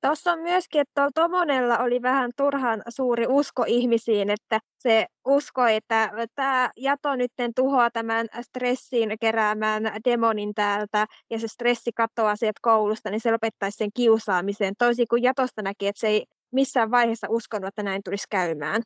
Tuossa 0.00 0.32
on 0.32 0.38
myöskin, 0.38 0.80
että 0.80 1.08
Tomonella 1.14 1.78
oli 1.78 2.02
vähän 2.02 2.30
turhan 2.36 2.82
suuri 2.88 3.26
usko 3.28 3.64
ihmisiin, 3.66 4.30
että 4.30 4.60
se 4.78 5.06
uskoi, 5.26 5.74
että 5.74 6.10
tämä 6.34 6.70
jato 6.76 7.16
nyt 7.16 7.32
tuhoaa 7.56 7.90
tämän 7.90 8.26
stressin 8.42 9.16
keräämään 9.20 9.82
demonin 10.04 10.54
täältä 10.54 11.06
ja 11.30 11.38
se 11.38 11.48
stressi 11.48 11.90
katoaa 11.92 12.36
sieltä 12.36 12.58
koulusta, 12.62 13.10
niin 13.10 13.20
se 13.20 13.32
lopettaisi 13.32 13.76
sen 13.76 13.90
kiusaamisen. 13.94 14.74
Toisin 14.78 15.06
kuin 15.10 15.22
jatosta 15.22 15.62
näki, 15.62 15.86
että 15.86 16.00
se 16.00 16.08
ei 16.08 16.24
missään 16.52 16.90
vaiheessa 16.90 17.26
uskonut, 17.30 17.68
että 17.68 17.82
näin 17.82 18.02
tulisi 18.04 18.26
käymään. 18.30 18.82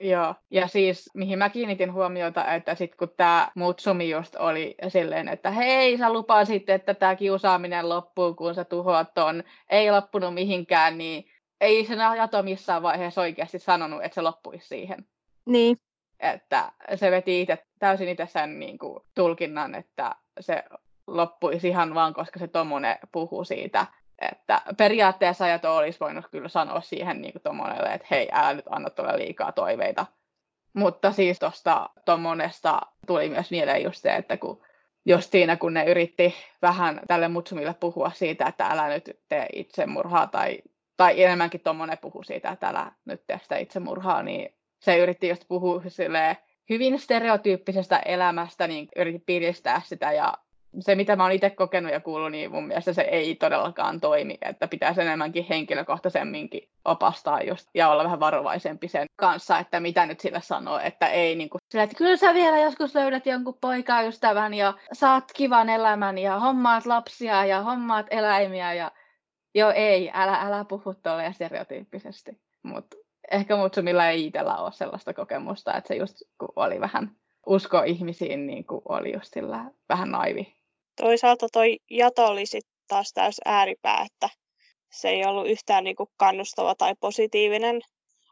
Joo, 0.00 0.34
ja 0.50 0.68
siis 0.68 1.10
mihin 1.14 1.38
mä 1.38 1.48
kiinnitin 1.48 1.92
huomiota, 1.92 2.54
että 2.54 2.74
sitten 2.74 2.98
kun 2.98 3.16
tämä 3.16 3.48
Mutsumi 3.54 4.10
just 4.10 4.34
oli 4.34 4.74
silleen, 4.88 5.28
että 5.28 5.50
hei, 5.50 5.98
sä 5.98 6.12
lupasit, 6.12 6.70
että 6.70 6.94
tämä 6.94 7.16
kiusaaminen 7.16 7.88
loppuu, 7.88 8.34
kun 8.34 8.54
sä 8.54 8.64
tuhoat 8.64 9.14
ton, 9.14 9.44
ei 9.70 9.90
loppunut 9.90 10.34
mihinkään, 10.34 10.98
niin 10.98 11.24
ei 11.60 11.84
se 11.84 11.94
Jato 12.16 12.42
missään 12.42 12.82
vaiheessa 12.82 13.20
oikeasti 13.20 13.58
sanonut, 13.58 14.04
että 14.04 14.14
se 14.14 14.22
loppuisi 14.22 14.68
siihen. 14.68 15.06
Niin. 15.46 15.76
Että 16.20 16.72
se 16.94 17.10
veti 17.10 17.40
itse, 17.40 17.58
täysin 17.78 18.08
itse 18.08 18.26
sen 18.26 18.58
niin 18.58 18.78
kuin, 18.78 19.00
tulkinnan, 19.14 19.74
että 19.74 20.14
se 20.40 20.64
loppuisi 21.06 21.68
ihan 21.68 21.94
vaan, 21.94 22.14
koska 22.14 22.38
se 22.38 22.48
Tomone 22.48 22.98
puhuu 23.12 23.44
siitä, 23.44 23.86
että 24.18 24.62
periaatteessa 24.76 25.44
ajato 25.44 25.76
olisi 25.76 26.00
voinut 26.00 26.24
kyllä 26.30 26.48
sanoa 26.48 26.80
siihen 26.80 27.22
niin 27.22 27.32
Tomonelle, 27.42 27.88
että 27.88 28.06
hei, 28.10 28.28
älä 28.32 28.54
nyt 28.54 28.64
anna 28.70 28.90
tuolle 28.90 29.18
liikaa 29.18 29.52
toiveita. 29.52 30.06
Mutta 30.72 31.12
siis 31.12 31.38
tuosta 31.38 31.90
Tomonesta 32.04 32.80
tuli 33.06 33.28
myös 33.28 33.50
mieleen 33.50 33.82
just 33.82 34.02
se, 34.02 34.16
että 34.16 34.36
kun 34.36 34.62
just 35.06 35.30
siinä, 35.30 35.56
kun 35.56 35.74
ne 35.74 35.84
yritti 35.84 36.34
vähän 36.62 37.00
tälle 37.08 37.28
Mutsumille 37.28 37.74
puhua 37.74 38.10
siitä, 38.14 38.46
että 38.46 38.66
älä 38.66 38.88
nyt 38.88 39.20
tee 39.28 39.46
itsemurhaa, 39.52 40.26
tai, 40.26 40.58
tai 40.96 41.22
enemmänkin 41.22 41.60
Tomone 41.60 41.96
puhuu 41.96 42.22
siitä, 42.22 42.50
että 42.50 42.68
älä 42.68 42.92
nyt 43.04 43.26
tee 43.26 43.38
sitä 43.42 43.56
itsemurhaa, 43.56 44.22
niin 44.22 44.54
se 44.78 44.98
yritti 44.98 45.28
just 45.28 45.44
puhua 45.48 45.82
hyvin 46.70 46.98
stereotyyppisestä 46.98 47.98
elämästä, 47.98 48.66
niin 48.66 48.88
yritti 48.96 49.22
piristää 49.26 49.82
sitä 49.84 50.12
ja 50.12 50.34
se, 50.80 50.94
mitä 50.94 51.16
mä 51.16 51.22
oon 51.22 51.32
itse 51.32 51.50
kokenut 51.50 51.92
ja 51.92 52.00
kuullut, 52.00 52.30
niin 52.30 52.50
mun 52.50 52.66
mielestä 52.66 52.92
se 52.92 53.02
ei 53.02 53.34
todellakaan 53.34 54.00
toimi, 54.00 54.38
että 54.42 54.68
pitäisi 54.68 55.00
enemmänkin 55.00 55.46
henkilökohtaisemminkin 55.48 56.68
opastaa 56.84 57.42
just, 57.42 57.68
ja 57.74 57.88
olla 57.88 58.04
vähän 58.04 58.20
varovaisempi 58.20 58.88
sen 58.88 59.06
kanssa, 59.16 59.58
että 59.58 59.80
mitä 59.80 60.06
nyt 60.06 60.20
sille 60.20 60.40
sanoo, 60.40 60.78
että 60.78 61.08
ei 61.08 61.34
niin 61.34 61.50
kuin, 61.50 61.58
sillä, 61.70 61.84
että 61.84 61.96
kyllä 61.96 62.16
sä 62.16 62.34
vielä 62.34 62.58
joskus 62.58 62.94
löydät 62.94 63.26
jonkun 63.26 63.58
poikaystävän 63.60 64.54
ja 64.54 64.74
saat 64.92 65.24
kivan 65.34 65.68
elämän 65.68 66.18
ja 66.18 66.38
hommaat 66.38 66.86
lapsia 66.86 67.44
ja 67.44 67.62
hommaat 67.62 68.06
eläimiä 68.10 68.74
ja 68.74 68.90
joo 69.54 69.70
ei, 69.70 70.10
älä, 70.14 70.40
älä 70.40 70.64
puhu 70.64 70.94
tolleen 71.02 71.34
stereotyyppisesti, 71.34 72.40
mutta 72.62 72.96
ehkä 73.30 73.56
Mutsumilla 73.56 74.08
ei 74.08 74.26
itsellä 74.26 74.56
ole 74.56 74.72
sellaista 74.72 75.14
kokemusta, 75.14 75.74
että 75.74 75.88
se 75.88 75.94
just 75.94 76.16
kun 76.38 76.52
oli 76.56 76.80
vähän 76.80 77.10
usko 77.46 77.82
ihmisiin, 77.82 78.46
niin 78.46 78.64
kuin 78.64 78.82
oli 78.88 79.12
just 79.12 79.34
sillä 79.34 79.64
vähän 79.88 80.10
naivi 80.10 80.56
toisaalta 80.96 81.46
toi 81.52 81.78
jato 81.90 82.26
oli 82.26 82.46
sitten 82.46 82.76
taas 82.88 83.12
täys 83.12 83.40
ääripää, 83.44 84.06
että 84.06 84.28
se 84.92 85.08
ei 85.08 85.24
ollut 85.24 85.48
yhtään 85.48 85.84
niin 85.84 85.96
kuin 85.96 86.08
kannustava 86.16 86.74
tai 86.74 86.94
positiivinen, 87.00 87.80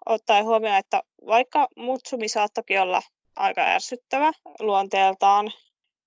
ottaen 0.06 0.44
huomioon, 0.44 0.78
että 0.78 1.02
vaikka 1.26 1.68
Mutsumi 1.76 2.28
saattokin 2.28 2.80
olla 2.80 3.02
aika 3.36 3.60
ärsyttävä 3.60 4.32
luonteeltaan, 4.60 5.52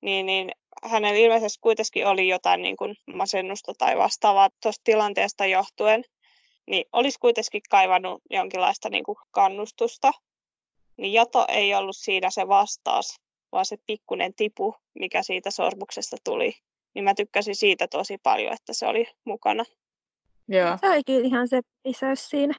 niin, 0.02 0.26
niin 0.26 0.52
hänellä 0.84 1.17
ilmeisesti 1.17 1.60
kuitenkin 1.62 2.08
oli 2.08 2.28
jotain 2.28 2.62
niin 2.62 2.78
kuin 2.78 2.96
masennusta 3.15 3.74
tai 3.78 3.98
vastaavaa 3.98 4.50
tuosta 4.63 4.82
tilanteesta 4.84 5.46
johtuen, 5.46 6.04
niin 6.67 6.86
olisi 6.93 7.20
kuitenkin 7.20 7.62
kaivannut 7.70 8.22
jonkinlaista 8.30 8.89
niin 8.89 9.04
kuin 9.04 9.17
kannustusta. 9.32 10.12
Niin 10.98 11.13
Jato 11.13 11.46
ei 11.50 11.76
ollut 11.76 11.98
siinä 11.98 12.30
se 12.30 12.48
vastaus, 12.48 13.15
vaan 13.58 13.65
se 13.65 13.78
pikkunen 13.88 14.34
tipu, 14.34 14.76
mikä 15.00 15.24
siitä 15.24 15.52
sormuksesta 15.52 16.17
tuli. 16.24 16.54
Niin 16.93 17.04
mä 17.04 17.13
tykkäsin 17.13 17.56
siitä 17.56 17.88
tosi 17.88 18.17
paljon, 18.24 18.54
että 18.54 18.74
se 18.74 18.88
oli 18.88 19.08
mukana. 19.26 19.63
Joo. 20.48 20.78
Se 20.82 20.89
olikin 20.89 21.26
ihan 21.26 21.48
se 21.48 21.62
lisäys 21.86 22.30
siinä. 22.30 22.54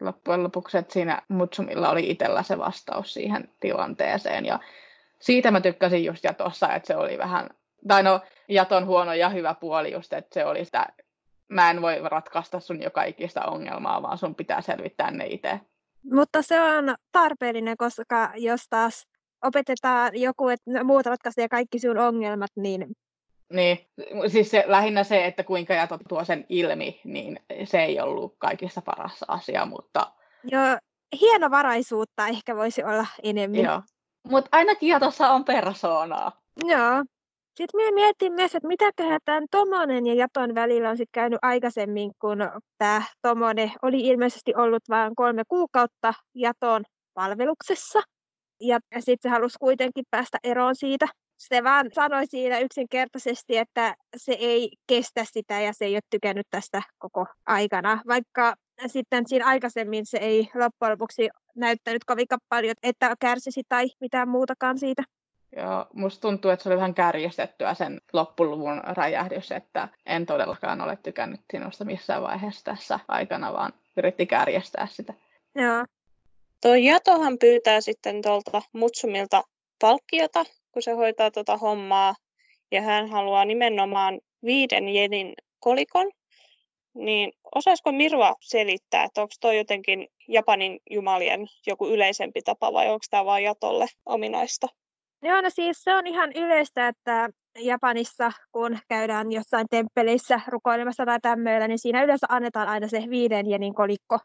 Loppujen 0.00 0.42
lopuksi, 0.42 0.78
että 0.78 0.92
siinä 0.92 1.22
Mutsumilla 1.28 1.90
oli 1.90 2.10
itsellä 2.10 2.42
se 2.42 2.58
vastaus 2.58 3.14
siihen 3.14 3.50
tilanteeseen. 3.60 4.46
Ja 4.46 4.60
siitä 5.20 5.50
mä 5.50 5.60
tykkäsin 5.60 6.04
just 6.04 6.24
Jatossa, 6.24 6.74
että 6.74 6.86
se 6.86 6.96
oli 6.96 7.18
vähän, 7.18 7.50
tai 7.88 8.02
no 8.02 8.20
Jaton 8.48 8.86
huono 8.86 9.14
ja 9.14 9.28
hyvä 9.28 9.54
puoli 9.54 9.92
just, 9.92 10.12
että 10.12 10.34
se 10.34 10.44
oli 10.44 10.64
sitä, 10.64 10.86
mä 11.48 11.70
en 11.70 11.82
voi 11.82 12.00
ratkaista 12.02 12.60
sun 12.60 12.82
joka 12.82 13.04
ikistä 13.04 13.44
ongelmaa, 13.44 14.02
vaan 14.02 14.18
sun 14.18 14.34
pitää 14.34 14.60
selvittää 14.60 15.10
ne 15.10 15.26
itse. 15.26 15.60
Mutta 16.12 16.42
se 16.42 16.60
on 16.60 16.94
tarpeellinen, 17.12 17.76
koska 17.76 18.32
jos 18.34 18.60
taas 18.70 19.06
opetetaan 19.44 20.10
joku, 20.14 20.48
että 20.48 20.84
muut 20.84 21.06
ratkaisee 21.06 21.48
kaikki 21.48 21.78
sun 21.78 21.98
ongelmat, 21.98 22.50
niin... 22.56 22.86
Niin, 23.52 23.78
siis 24.28 24.50
se, 24.50 24.64
lähinnä 24.66 25.04
se, 25.04 25.26
että 25.26 25.44
kuinka 25.44 25.74
Jato 25.74 25.98
tuo 26.08 26.24
sen 26.24 26.46
ilmi, 26.48 27.00
niin 27.04 27.40
se 27.64 27.82
ei 27.82 28.00
ollut 28.00 28.34
kaikista 28.38 28.82
paras 28.82 29.24
asia, 29.28 29.66
mutta... 29.66 30.12
Joo, 30.44 30.78
hienovaraisuutta 31.20 32.26
ehkä 32.26 32.56
voisi 32.56 32.84
olla 32.84 33.06
enemmän. 33.22 33.64
Joo, 33.64 33.82
mutta 34.30 34.48
ainakin 34.52 34.88
Jatossa 34.88 35.30
on 35.30 35.44
persoonaa. 35.44 36.42
Joo. 36.64 37.04
Sitten 37.56 37.78
minä 37.78 37.94
mietin 37.94 38.32
myös, 38.32 38.54
että 38.54 38.68
mitäköhän 38.68 39.20
tämän 39.24 39.44
Tomonen 39.50 40.06
ja 40.06 40.14
Jaton 40.14 40.54
välillä 40.54 40.90
on 40.90 40.96
sitten 40.96 41.12
käynyt 41.12 41.38
aikaisemmin, 41.42 42.12
kun 42.20 42.38
tämä 42.78 43.02
Tomone 43.22 43.72
oli 43.82 44.00
ilmeisesti 44.00 44.54
ollut 44.56 44.82
vain 44.88 45.16
kolme 45.16 45.42
kuukautta 45.48 46.14
Jaton 46.34 46.84
palveluksessa. 47.14 48.02
Ja 48.60 48.78
sitten 48.98 49.30
se 49.30 49.34
halusi 49.34 49.58
kuitenkin 49.58 50.04
päästä 50.10 50.38
eroon 50.44 50.76
siitä. 50.76 51.06
Se 51.36 51.64
vaan 51.64 51.86
sanoi 51.92 52.26
siinä 52.26 52.58
yksinkertaisesti, 52.58 53.56
että 53.58 53.96
se 54.16 54.32
ei 54.32 54.70
kestä 54.86 55.24
sitä 55.32 55.60
ja 55.60 55.72
se 55.72 55.84
ei 55.84 55.94
ole 55.94 56.00
tykännyt 56.10 56.46
tästä 56.50 56.82
koko 56.98 57.26
aikana. 57.46 58.02
Vaikka 58.06 58.54
sitten 58.86 59.28
siinä 59.28 59.46
aikaisemmin 59.46 60.06
se 60.06 60.18
ei 60.18 60.48
loppujen 60.54 60.92
lopuksi 60.92 61.28
näyttänyt 61.56 62.04
kovin 62.04 62.26
paljon, 62.48 62.74
että 62.82 63.16
kärsisi 63.20 63.62
tai 63.68 63.86
mitään 64.00 64.28
muutakaan 64.28 64.78
siitä. 64.78 65.02
Joo, 65.56 65.86
musta 65.92 66.20
tuntuu, 66.20 66.50
että 66.50 66.62
se 66.62 66.68
oli 66.68 66.76
vähän 66.76 66.94
kärjestettyä 66.94 67.74
sen 67.74 68.00
loppuluvun 68.12 68.82
räjähdys, 68.84 69.52
että 69.52 69.88
en 70.06 70.26
todellakaan 70.26 70.80
ole 70.80 70.98
tykännyt 71.02 71.40
sinusta 71.52 71.84
missään 71.84 72.22
vaiheessa 72.22 72.64
tässä 72.64 73.00
aikana, 73.08 73.52
vaan 73.52 73.72
yritti 73.96 74.26
kärjestää 74.26 74.86
sitä. 74.86 75.14
Joo. 75.54 75.84
Tuo 76.66 76.74
Jatohan 76.74 77.38
pyytää 77.38 77.80
sitten 77.80 78.22
tuolta 78.22 78.62
Mutsumilta 78.72 79.42
palkkiota, 79.80 80.44
kun 80.72 80.82
se 80.82 80.92
hoitaa 80.92 81.30
tuota 81.30 81.56
hommaa. 81.56 82.14
Ja 82.72 82.82
hän 82.82 83.10
haluaa 83.10 83.44
nimenomaan 83.44 84.20
viiden 84.44 84.88
jenin 84.88 85.34
kolikon. 85.58 86.10
Niin 86.94 87.32
osaisiko 87.54 87.92
Mirva 87.92 88.34
selittää, 88.40 89.04
että 89.04 89.20
onko 89.22 89.34
tuo 89.40 89.52
jotenkin 89.52 90.08
Japanin 90.28 90.78
jumalien 90.90 91.46
joku 91.66 91.88
yleisempi 91.88 92.42
tapa 92.42 92.72
vai 92.72 92.88
onko 92.88 93.04
tämä 93.10 93.24
vain 93.24 93.44
Jatolle 93.44 93.86
ominaista? 94.06 94.66
Joo, 95.22 95.40
no 95.40 95.50
siis 95.50 95.84
se 95.84 95.94
on 95.94 96.06
ihan 96.06 96.32
yleistä, 96.32 96.88
että 96.88 97.28
Japanissa, 97.58 98.32
kun 98.52 98.78
käydään 98.88 99.32
jossain 99.32 99.66
temppeleissä 99.70 100.40
rukoilemassa 100.46 101.06
tai 101.06 101.18
tämmöillä, 101.22 101.68
niin 101.68 101.78
siinä 101.78 102.04
yleensä 102.04 102.26
annetaan 102.30 102.68
aina 102.68 102.88
se 102.88 103.02
viiden 103.10 103.50
jenin 103.50 103.74
kolikko. 103.74 104.18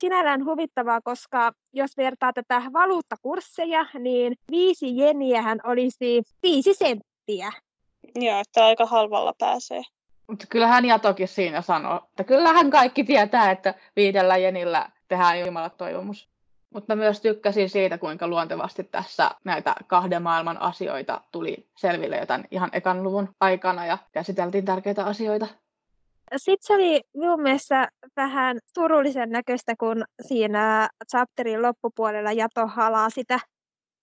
Sinällään 0.00 0.44
huvittavaa, 0.44 1.00
koska 1.00 1.52
jos 1.72 1.96
vertaa 1.96 2.32
tätä 2.32 2.62
valuuttakursseja, 2.72 3.86
niin 3.98 4.36
viisi 4.50 4.96
jeniähän 4.96 5.58
olisi 5.64 6.22
viisi 6.42 6.74
senttiä. 6.74 7.52
Joo, 8.14 8.40
että 8.40 8.66
aika 8.66 8.86
halvalla 8.86 9.34
pääsee. 9.38 9.82
Mutta 10.26 10.46
kyllähän 10.48 10.84
Jatokin 10.84 11.28
siinä 11.28 11.60
sanoo, 11.60 12.00
että 12.08 12.24
kyllähän 12.24 12.70
kaikki 12.70 13.04
tietää, 13.04 13.50
että 13.50 13.74
viidellä 13.96 14.36
jenillä 14.36 14.90
tehdään 15.08 15.40
Jumalat 15.40 15.76
toivomus. 15.76 16.28
Mutta 16.74 16.96
myös 16.96 17.20
tykkäsin 17.20 17.70
siitä, 17.70 17.98
kuinka 17.98 18.28
luontevasti 18.28 18.84
tässä 18.84 19.30
näitä 19.44 19.74
kahden 19.86 20.22
maailman 20.22 20.60
asioita 20.60 21.20
tuli 21.32 21.68
selville 21.76 22.16
jo 22.16 22.26
tämän 22.26 22.44
ihan 22.50 22.70
ekan 22.72 23.02
luvun 23.02 23.28
aikana 23.40 23.86
ja 23.86 23.98
käsiteltiin 24.12 24.64
tärkeitä 24.64 25.04
asioita. 25.04 25.46
Sitten 26.36 26.66
se 26.66 26.74
oli 26.74 27.00
minun 27.14 27.42
mielestä 27.42 27.88
vähän 28.16 28.58
surullisen 28.74 29.30
näköistä, 29.30 29.74
kun 29.80 30.04
siinä 30.26 30.88
chapterin 31.10 31.62
loppupuolella 31.62 32.32
Jato 32.32 32.66
halaa 32.66 33.10
sitä 33.10 33.40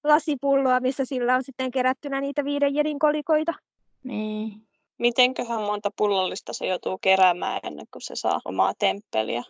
lasipulloa, 0.03 0.79
missä 0.79 1.05
sillä 1.05 1.35
on 1.35 1.43
sitten 1.43 1.71
kerättynä 1.71 2.21
niitä 2.21 2.45
viiden 2.45 2.75
jedin 2.75 2.99
kolikoita. 2.99 3.53
Niin. 4.03 4.51
Mitenköhän 4.97 5.61
monta 5.61 5.89
pullollista 5.97 6.53
se 6.53 6.65
joutuu 6.67 6.97
keräämään 6.97 7.59
ennen 7.63 7.85
kuin 7.93 8.01
se 8.01 8.15
saa 8.15 8.39
omaa 8.45 8.73
temppeliä? 8.79 9.43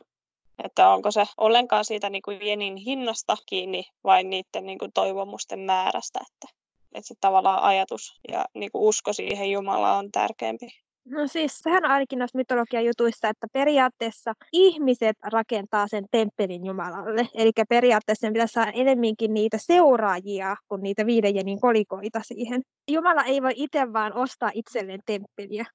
Että 0.63 0.89
onko 0.89 1.11
se 1.11 1.25
ollenkaan 1.37 1.85
siitä 1.85 2.09
niin 2.09 2.21
kuin 2.21 2.45
jenin 2.45 2.75
hinnasta 2.75 3.37
kiinni 3.45 3.83
vai 4.03 4.23
niiden 4.23 4.65
niin 4.65 4.79
kuin 4.79 4.91
toivomusten 4.93 5.59
määrästä, 5.59 6.19
että, 6.19 6.57
että 6.95 7.07
se 7.07 7.15
tavallaan 7.21 7.63
ajatus 7.63 8.19
ja 8.31 8.45
niin 8.53 8.71
kuin 8.71 8.81
usko 8.81 9.13
siihen 9.13 9.51
Jumalaan 9.51 9.97
on 9.97 10.11
tärkeämpi. 10.11 10.84
No 11.05 11.27
siis 11.27 11.59
sehän 11.59 11.85
on 11.85 11.91
ainakin 11.91 12.19
noissa 12.19 12.37
mytologian 12.37 12.85
jutuissa, 12.85 13.29
että 13.29 13.47
periaatteessa 13.53 14.33
ihmiset 14.53 15.17
rakentaa 15.23 15.87
sen 15.87 16.05
temppelin 16.11 16.65
Jumalalle. 16.65 17.29
Eli 17.33 17.51
periaatteessa 17.69 18.27
pitäisi 18.27 18.53
saada 18.53 18.71
enemminkin 18.71 19.33
niitä 19.33 19.57
seuraajia 19.59 20.55
kuin 20.67 20.83
niitä 20.83 21.05
viiden 21.05 21.35
jenin 21.35 21.61
kolikoita 21.61 22.19
siihen. 22.23 22.61
Jumala 22.91 23.23
ei 23.23 23.41
voi 23.41 23.53
itse 23.55 23.93
vaan 23.93 24.13
ostaa 24.13 24.51
itselleen 24.53 25.01
temppeliä 25.05 25.65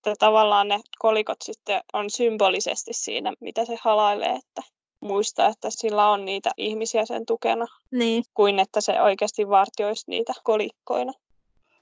että 0.00 0.14
tavallaan 0.18 0.68
ne 0.68 0.80
kolikot 0.98 1.38
sitten 1.42 1.80
on 1.92 2.10
symbolisesti 2.10 2.92
siinä, 2.92 3.32
mitä 3.40 3.64
se 3.64 3.76
halailee, 3.82 4.30
että 4.30 4.62
muistaa, 5.00 5.48
että 5.48 5.70
sillä 5.70 6.10
on 6.10 6.24
niitä 6.24 6.50
ihmisiä 6.56 7.06
sen 7.06 7.26
tukena, 7.26 7.66
niin. 7.90 8.24
kuin 8.34 8.58
että 8.58 8.80
se 8.80 9.02
oikeasti 9.02 9.48
vartioisi 9.48 10.04
niitä 10.06 10.32
kolikkoina. 10.44 11.12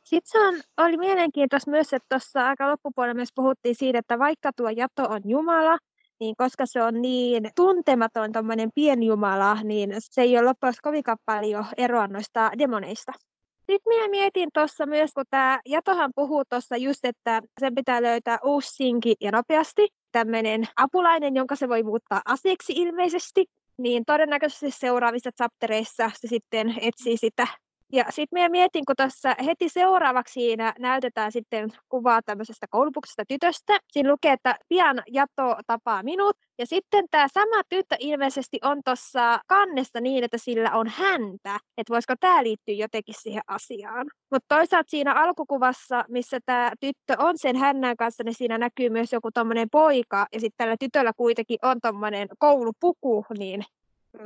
Sitten 0.09 0.30
se 0.32 0.46
on, 0.48 0.54
oli 0.76 0.96
mielenkiintoista 0.96 1.70
myös, 1.70 1.92
että 1.92 2.06
tuossa 2.09 2.46
aika 2.46 2.70
loppupuolella 2.70 3.14
myös 3.14 3.28
puhuttiin 3.34 3.74
siitä, 3.74 3.98
että 3.98 4.18
vaikka 4.18 4.50
tuo 4.56 4.68
jato 4.68 5.02
on 5.02 5.20
Jumala, 5.24 5.78
niin 6.20 6.34
koska 6.36 6.66
se 6.66 6.82
on 6.82 7.02
niin 7.02 7.50
tuntematon 7.56 8.32
tuommoinen 8.32 8.70
pienjumala, 8.74 9.62
niin 9.62 9.94
se 9.98 10.22
ei 10.22 10.38
ole 10.38 10.46
loppujen 10.46 10.74
kovinkaan 10.82 11.18
paljon 11.24 11.64
eroa 11.76 12.06
noista 12.06 12.50
demoneista. 12.59 13.12
Sitten 13.59 13.80
minä 13.88 14.09
mietin 14.09 14.48
tuossa 14.54 14.86
myös, 14.86 15.11
kun 15.14 15.24
tämä 15.30 15.61
Jatohan 15.66 16.11
puhuu 16.14 16.42
tuossa 16.48 16.76
just, 16.76 17.04
että 17.04 17.42
sen 17.61 17.74
pitää 17.74 18.02
löytää 18.02 18.38
uusi 18.44 18.68
sinki 18.68 19.14
ja 19.20 19.30
nopeasti. 19.30 19.88
Tämmöinen 20.12 20.64
apulainen, 20.76 21.36
jonka 21.36 21.56
se 21.56 21.68
voi 21.68 21.82
muuttaa 21.82 22.22
aseeksi 22.24 22.72
ilmeisesti. 22.76 23.44
Niin 23.78 24.04
todennäköisesti 24.04 24.70
seuraavissa 24.70 25.30
chaptereissa 25.32 26.11
se 26.14 26.28
sitten 26.28 26.74
etsii 26.80 27.16
sitä 27.16 27.46
ja 27.93 28.05
sitten 28.11 28.36
minä 28.36 28.49
mietin, 28.49 28.84
kun 28.84 28.97
tuossa 28.97 29.34
heti 29.45 29.68
seuraavaksi 29.68 30.32
siinä 30.32 30.74
näytetään 30.78 31.32
sitten 31.32 31.72
kuvaa 31.89 32.22
tämmöisestä 32.22 32.66
koulupuksesta 32.70 33.24
tytöstä. 33.28 33.78
Siinä 33.93 34.11
lukee, 34.11 34.32
että 34.32 34.57
pian 34.68 35.03
Jato 35.07 35.57
tapaa 35.66 36.03
minut. 36.03 36.36
Ja 36.59 36.66
sitten 36.66 37.05
tämä 37.11 37.26
sama 37.34 37.62
tyttö 37.68 37.97
ilmeisesti 37.99 38.59
on 38.62 38.80
tuossa 38.84 39.41
kannessa 39.47 40.01
niin, 40.01 40.24
että 40.24 40.39
sillä 40.39 40.70
on 40.70 40.89
häntä. 40.89 41.59
Että 41.78 41.93
voisiko 41.93 42.14
tämä 42.20 42.43
liittyä 42.43 42.74
jotenkin 42.74 43.14
siihen 43.18 43.43
asiaan. 43.47 44.07
Mutta 44.30 44.57
toisaalta 44.57 44.91
siinä 44.91 45.14
alkukuvassa, 45.14 46.05
missä 46.09 46.39
tämä 46.47 46.72
tyttö 46.80 47.16
on 47.18 47.39
sen 47.39 47.57
hännän 47.57 47.97
kanssa, 47.97 48.24
niin 48.24 48.34
siinä 48.34 48.59
näkyy 48.59 48.91
myös 48.91 49.12
joku 49.12 49.30
tommonen 49.30 49.70
poika. 49.70 50.26
Ja 50.32 50.41
sitten 50.41 50.57
tällä 50.57 50.76
tytöllä 50.80 51.12
kuitenkin 51.16 51.59
on 51.62 51.80
tommonen 51.80 52.28
koulupuku, 52.39 53.24
niin 53.39 53.64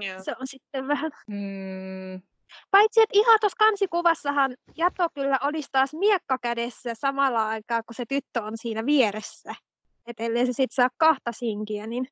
Joo. 0.00 0.22
se 0.22 0.34
on 0.40 0.46
sitten 0.46 0.88
vähän... 0.88 1.10
Mm, 1.26 2.22
Paitsi, 2.70 3.00
että 3.00 3.18
ihan 3.18 3.38
tuossa 3.40 3.56
kansikuvassahan 3.58 4.54
Jato 4.76 5.08
kyllä 5.14 5.38
olisi 5.42 5.68
taas 5.72 5.94
miekka 5.94 6.38
kädessä 6.42 6.94
samalla 6.94 7.48
aikaa, 7.48 7.82
kun 7.82 7.94
se 7.94 8.04
tyttö 8.08 8.42
on 8.42 8.52
siinä 8.56 8.86
vieressä. 8.86 9.54
Että 10.06 10.22
ellei 10.22 10.46
se 10.46 10.52
sitten 10.52 10.74
saa 10.74 10.88
kahta 10.96 11.32
sinkiä, 11.32 11.86
niin... 11.86 12.08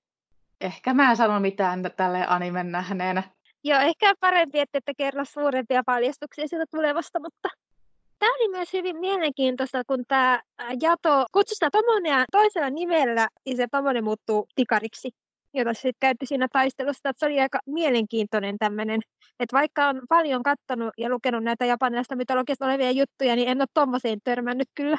ehkä 0.61 0.95
mä 0.95 1.11
en 1.11 1.17
sano 1.17 1.41
mitään 1.41 1.91
tälle 1.97 2.27
animen 2.29 2.73
nähneenä. 2.73 3.23
Joo, 3.65 3.81
ehkä 3.81 4.15
parempi, 4.21 4.61
että 4.61 4.79
ette 4.79 4.93
kerro 4.95 5.25
suurempia 5.25 5.83
paljastuksia 5.87 6.49
siitä 6.49 6.65
tulevasta, 6.71 7.21
mutta... 7.21 7.49
Tämä 8.19 8.35
oli 8.35 8.49
myös 8.49 8.73
hyvin 8.73 8.97
mielenkiintoista, 8.97 9.83
kun 9.87 10.05
tämä 10.09 10.43
Jato 10.83 11.27
kutsui 11.33 11.55
sitä 11.55 11.71
Tomonea 11.71 12.25
toisella 12.33 12.71
nimellä, 12.71 13.29
niin 13.47 13.57
se 13.57 13.67
Tomone 13.71 14.01
muuttuu 14.01 14.47
tikariksi 14.55 15.11
jota 15.55 15.75
se 15.75 15.91
käytti 16.01 16.27
siinä 16.27 16.49
taistelussa. 16.53 17.09
Että 17.09 17.21
se 17.21 17.27
oli 17.27 17.41
aika 17.41 17.59
mielenkiintoinen 17.67 18.59
tämmöinen, 18.59 19.01
että 19.41 19.57
vaikka 19.57 19.89
on 19.89 20.03
paljon 20.09 20.43
katsonut 20.43 20.95
ja 20.99 21.09
lukenut 21.09 21.45
näitä 21.45 21.65
japanilaista 21.65 22.17
mytologiasta 22.17 22.67
olevia 22.67 22.91
juttuja, 22.91 23.37
niin 23.37 23.49
en 23.49 23.61
ole 23.61 23.67
tuommoiseen 23.75 24.19
törmännyt 24.25 24.69
kyllä. 24.75 24.99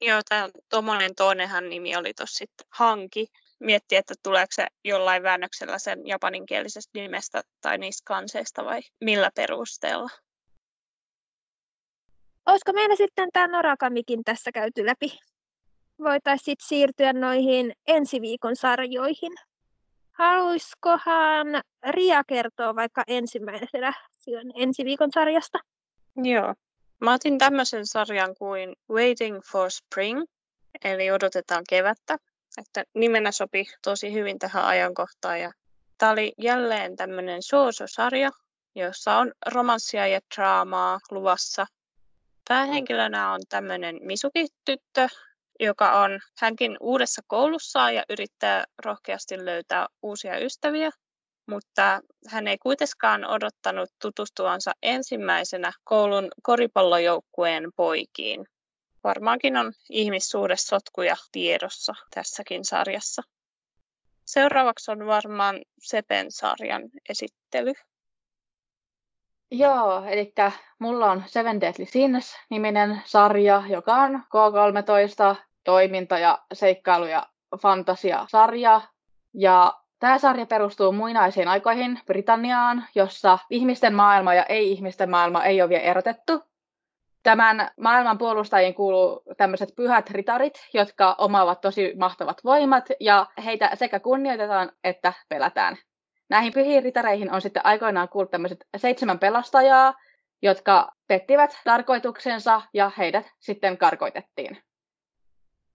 Joo, 0.00 0.20
tämä 0.28 0.48
tuommoinen 0.70 1.14
toinenhan 1.14 1.68
nimi 1.68 1.96
oli 1.96 2.14
tuossa 2.14 2.38
sitten 2.38 2.66
Hanki. 2.70 3.26
Mietti, 3.60 3.96
että 3.96 4.14
tuleeko 4.22 4.48
se 4.50 4.66
jollain 4.84 5.22
väännöksellä 5.22 5.78
sen 5.78 6.06
japaninkielisestä 6.06 6.90
nimestä 6.94 7.42
tai 7.60 7.78
niistä 7.78 8.02
kanseista 8.04 8.64
vai 8.64 8.80
millä 9.00 9.30
perusteella. 9.34 10.10
Olisiko 12.46 12.72
meillä 12.72 12.96
sitten 12.96 13.28
tämä 13.32 13.46
Norakamikin 13.46 14.24
tässä 14.24 14.52
käyty 14.52 14.86
läpi? 14.86 15.18
Voitaisiin 15.98 16.44
sitten 16.44 16.68
siirtyä 16.68 17.12
noihin 17.12 17.72
ensi 17.86 18.20
viikon 18.20 18.56
sarjoihin. 18.56 19.32
Haluaisikohan 20.18 21.46
Ria 21.90 22.24
kertoa 22.24 22.76
vaikka 22.76 23.04
ensimmäisenä 23.06 23.92
ensi 24.54 24.84
viikon 24.84 25.10
sarjasta? 25.14 25.58
Joo. 26.16 26.54
Mä 27.00 27.12
otin 27.12 27.38
tämmöisen 27.38 27.86
sarjan 27.86 28.34
kuin 28.38 28.76
Waiting 28.90 29.40
for 29.52 29.70
Spring, 29.70 30.22
eli 30.84 31.10
odotetaan 31.10 31.64
kevättä. 31.68 32.16
Että 32.58 32.84
nimenä 32.94 33.32
sopi 33.32 33.64
tosi 33.82 34.12
hyvin 34.12 34.38
tähän 34.38 34.64
ajankohtaan. 34.64 35.40
Ja 35.40 35.52
tämä 35.98 36.12
oli 36.12 36.32
jälleen 36.38 36.96
tämmöinen 36.96 37.42
shoujo-sarja, 37.42 38.30
jossa 38.74 39.16
on 39.16 39.32
romanssia 39.46 40.06
ja 40.06 40.20
draamaa 40.36 40.98
luvassa. 41.10 41.66
Päähenkilönä 42.48 43.32
on 43.32 43.40
tämmöinen 43.48 43.98
Misuki-tyttö, 44.02 45.08
joka 45.60 46.00
on 46.00 46.20
hänkin 46.40 46.76
uudessa 46.80 47.22
koulussa 47.26 47.90
ja 47.90 48.04
yrittää 48.08 48.64
rohkeasti 48.84 49.44
löytää 49.44 49.86
uusia 50.02 50.38
ystäviä, 50.38 50.90
mutta 51.46 52.00
hän 52.28 52.48
ei 52.48 52.58
kuitenkaan 52.58 53.24
odottanut 53.24 53.90
tutustuansa 54.02 54.72
ensimmäisenä 54.82 55.72
koulun 55.84 56.28
koripallojoukkueen 56.42 57.70
poikiin. 57.76 58.46
Varmaankin 59.04 59.56
on 59.56 59.72
ihmissuhdesotkuja 59.90 61.16
tiedossa 61.32 61.94
tässäkin 62.14 62.64
sarjassa. 62.64 63.22
Seuraavaksi 64.24 64.90
on 64.90 65.06
varmaan 65.06 65.60
Sepen 65.78 66.26
sarjan 66.32 66.82
esittely. 67.08 67.72
Joo, 69.50 70.04
eli 70.04 70.32
mulla 70.78 71.10
on 71.10 71.22
Seven 71.26 71.60
Deadly 71.60 71.84
Sins-niminen 71.84 73.02
sarja, 73.04 73.62
joka 73.68 73.94
on 73.94 74.14
K13 74.14 75.45
toiminta- 75.66 76.18
ja 76.18 76.38
seikkailu- 76.52 77.06
ja 77.06 77.26
fantasiasarja. 77.62 78.80
Ja 79.34 79.74
tämä 79.98 80.18
sarja 80.18 80.46
perustuu 80.46 80.92
muinaisiin 80.92 81.48
aikoihin 81.48 82.00
Britanniaan, 82.06 82.84
jossa 82.94 83.38
ihmisten 83.50 83.94
maailma 83.94 84.34
ja 84.34 84.44
ei-ihmisten 84.44 85.10
maailma 85.10 85.44
ei 85.44 85.62
ole 85.62 85.68
vielä 85.68 85.82
erotettu. 85.82 86.42
Tämän 87.22 87.70
maailman 87.80 88.18
puolustajiin 88.18 88.74
kuuluu 88.74 89.22
tämmöiset 89.36 89.68
pyhät 89.76 90.10
ritarit, 90.10 90.68
jotka 90.74 91.14
omaavat 91.18 91.60
tosi 91.60 91.94
mahtavat 91.98 92.44
voimat, 92.44 92.88
ja 93.00 93.26
heitä 93.44 93.70
sekä 93.74 94.00
kunnioitetaan 94.00 94.72
että 94.84 95.12
pelätään. 95.28 95.76
Näihin 96.28 96.52
pyhiin 96.52 96.82
ritareihin 96.82 97.32
on 97.32 97.40
sitten 97.40 97.66
aikoinaan 97.66 98.08
kuullut 98.08 98.30
tämmöiset 98.30 98.66
seitsemän 98.76 99.18
pelastajaa, 99.18 99.94
jotka 100.42 100.92
pettivät 101.06 101.60
tarkoituksensa 101.64 102.62
ja 102.74 102.90
heidät 102.98 103.30
sitten 103.38 103.78
karkoitettiin. 103.78 104.58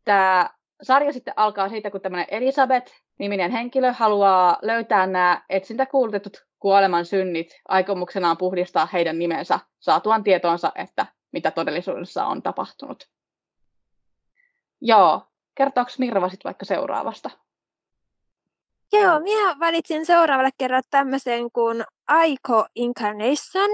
Tämä 0.03 0.49
sarja 0.81 1.13
sitten 1.13 1.33
alkaa 1.37 1.69
siitä, 1.69 1.91
kun 1.91 2.01
tämmöinen 2.01 2.27
Elisabeth-niminen 2.31 3.51
henkilö 3.51 3.93
haluaa 3.93 4.57
löytää 4.61 5.07
nämä 5.07 5.41
etsintäkuulutetut 5.49 6.45
kuoleman 6.59 7.05
synnit 7.05 7.61
aikomuksenaan 7.67 8.37
puhdistaa 8.37 8.85
heidän 8.93 9.19
nimensä 9.19 9.59
saatuan 9.79 10.23
tietoonsa, 10.23 10.71
että 10.75 11.05
mitä 11.31 11.51
todellisuudessa 11.51 12.25
on 12.25 12.41
tapahtunut. 12.41 13.09
Joo. 14.81 15.21
Kertooko 15.55 15.91
Mirva 15.97 16.29
sitten 16.29 16.49
vaikka 16.49 16.65
seuraavasta? 16.65 17.29
Joo, 18.93 19.19
minä 19.19 19.59
valitsin 19.59 20.05
seuraavalle 20.05 20.49
kerralle 20.57 20.87
tämmöisen 20.89 21.51
kuin 21.51 21.83
Aiko 22.07 22.65
Incarnation. 22.75 23.69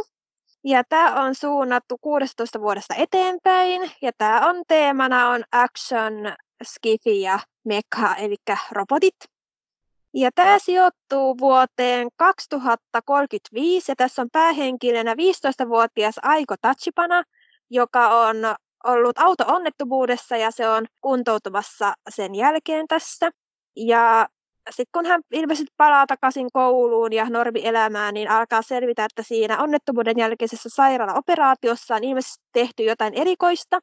Ja 0.68 0.84
tämä 0.90 1.24
on 1.24 1.36
suunnattu 1.36 1.98
16 2.02 2.62
vuodesta 2.62 2.96
eteenpäin. 2.96 3.92
Ja 4.02 4.12
tämä 4.18 4.50
on 4.50 4.64
teemana 4.68 5.30
on 5.30 5.44
action, 5.52 6.14
skifi 6.64 7.22
ja 7.22 7.40
mecha, 7.66 8.16
eli 8.16 8.36
robotit. 8.72 9.16
Ja 10.14 10.32
tämä 10.36 10.60
sijoittuu 10.60 11.38
vuoteen 11.40 12.08
2035 12.16 13.92
ja 13.92 13.96
tässä 13.96 14.22
on 14.22 14.28
päähenkilönä 14.32 15.14
15-vuotias 15.14 16.16
Aiko 16.24 16.56
Tachipana, 16.62 17.24
joka 17.70 18.08
on 18.08 18.36
ollut 18.84 19.20
auto-onnettomuudessa 19.20 20.38
ja 20.38 20.52
se 20.52 20.70
on 20.70 20.86
kuntoutumassa 21.02 21.94
sen 22.10 22.36
jälkeen 22.36 22.88
tässä. 22.88 23.30
Ja 23.76 24.28
sitten 24.70 24.92
kun 24.94 25.06
hän 25.06 25.22
ilmeisesti 25.32 25.74
palaa 25.78 26.08
takaisin 26.08 26.48
kouluun 26.54 27.14
ja 27.14 27.30
normielämään, 27.30 28.14
niin 28.14 28.30
alkaa 28.30 28.62
selvitä, 28.62 29.06
että 29.06 29.24
siinä 29.24 29.64
onnettomuuden 29.64 30.18
jälkeisessä 30.18 30.70
sairaalaoperaatiossa 30.70 31.96
on 31.96 32.04
ilmeisesti 32.04 32.46
tehty 32.52 32.84
jotain 32.84 33.14
erikoista. 33.14 33.80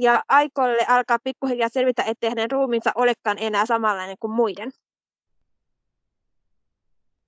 Ja 0.00 0.22
aikoille 0.28 0.86
alkaa 0.88 1.18
pikkuhiljaa 1.24 1.68
selvitä, 1.68 2.02
ettei 2.02 2.30
hänen 2.30 2.50
ruumiinsa 2.50 2.92
olekaan 2.94 3.38
enää 3.40 3.66
samanlainen 3.66 4.16
kuin 4.20 4.32
muiden. 4.32 4.70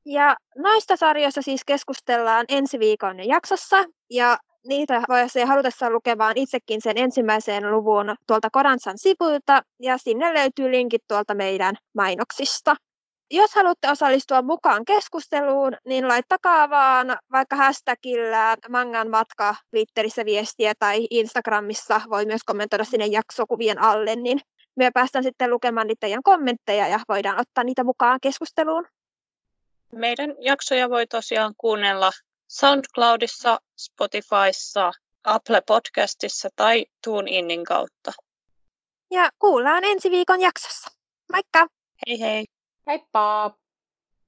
Ja 0.04 0.36
noista 0.56 0.96
sarjoista 0.96 1.42
siis 1.42 1.64
keskustellaan 1.64 2.44
ensi 2.48 2.78
viikon 2.78 3.28
jaksossa. 3.28 3.84
Ja 4.10 4.38
niitä 4.66 5.02
voi 5.08 5.44
halutessaan 5.46 5.92
lukemaan 5.92 6.32
itsekin 6.36 6.80
sen 6.82 6.98
ensimmäisen 6.98 7.70
luvun 7.70 8.14
tuolta 8.26 8.50
Koransan 8.50 8.98
sivuilta, 8.98 9.62
ja 9.80 9.98
sinne 9.98 10.34
löytyy 10.34 10.70
linkit 10.70 11.02
tuolta 11.08 11.34
meidän 11.34 11.74
mainoksista. 11.94 12.76
Jos 13.30 13.54
haluatte 13.54 13.90
osallistua 13.90 14.42
mukaan 14.42 14.84
keskusteluun, 14.84 15.72
niin 15.86 16.08
laittakaa 16.08 16.70
vaan 16.70 17.16
vaikka 17.32 17.56
hashtagillä 17.56 18.56
Mangan 18.68 19.10
matka 19.10 19.54
Twitterissä 19.70 20.24
viestiä 20.24 20.72
tai 20.78 21.06
Instagramissa 21.10 22.00
voi 22.10 22.26
myös 22.26 22.40
kommentoida 22.46 22.84
sinne 22.84 23.06
jaksokuvien 23.06 23.82
alle, 23.82 24.16
niin 24.16 24.40
me 24.76 24.90
päästään 24.94 25.24
sitten 25.24 25.50
lukemaan 25.50 25.86
niitä 25.86 26.00
teidän 26.00 26.22
kommentteja 26.22 26.88
ja 26.88 27.00
voidaan 27.08 27.40
ottaa 27.40 27.64
niitä 27.64 27.84
mukaan 27.84 28.18
keskusteluun. 28.22 28.86
Meidän 29.92 30.34
jaksoja 30.40 30.90
voi 30.90 31.06
tosiaan 31.06 31.54
kuunnella 31.58 32.10
SoundCloudissa, 32.52 33.58
Spotifyssa, 33.76 34.92
Apple 35.24 35.62
Podcastissa 35.66 36.48
tai 36.56 36.86
TuneInin 37.04 37.64
kautta. 37.64 38.12
Ja 39.10 39.30
kuullaan 39.38 39.84
ensi 39.84 40.10
viikon 40.10 40.40
jaksossa. 40.40 40.90
Moikka! 41.32 41.66
Hei 42.06 42.20
hei! 42.20 42.44
Heippa! 42.86 43.54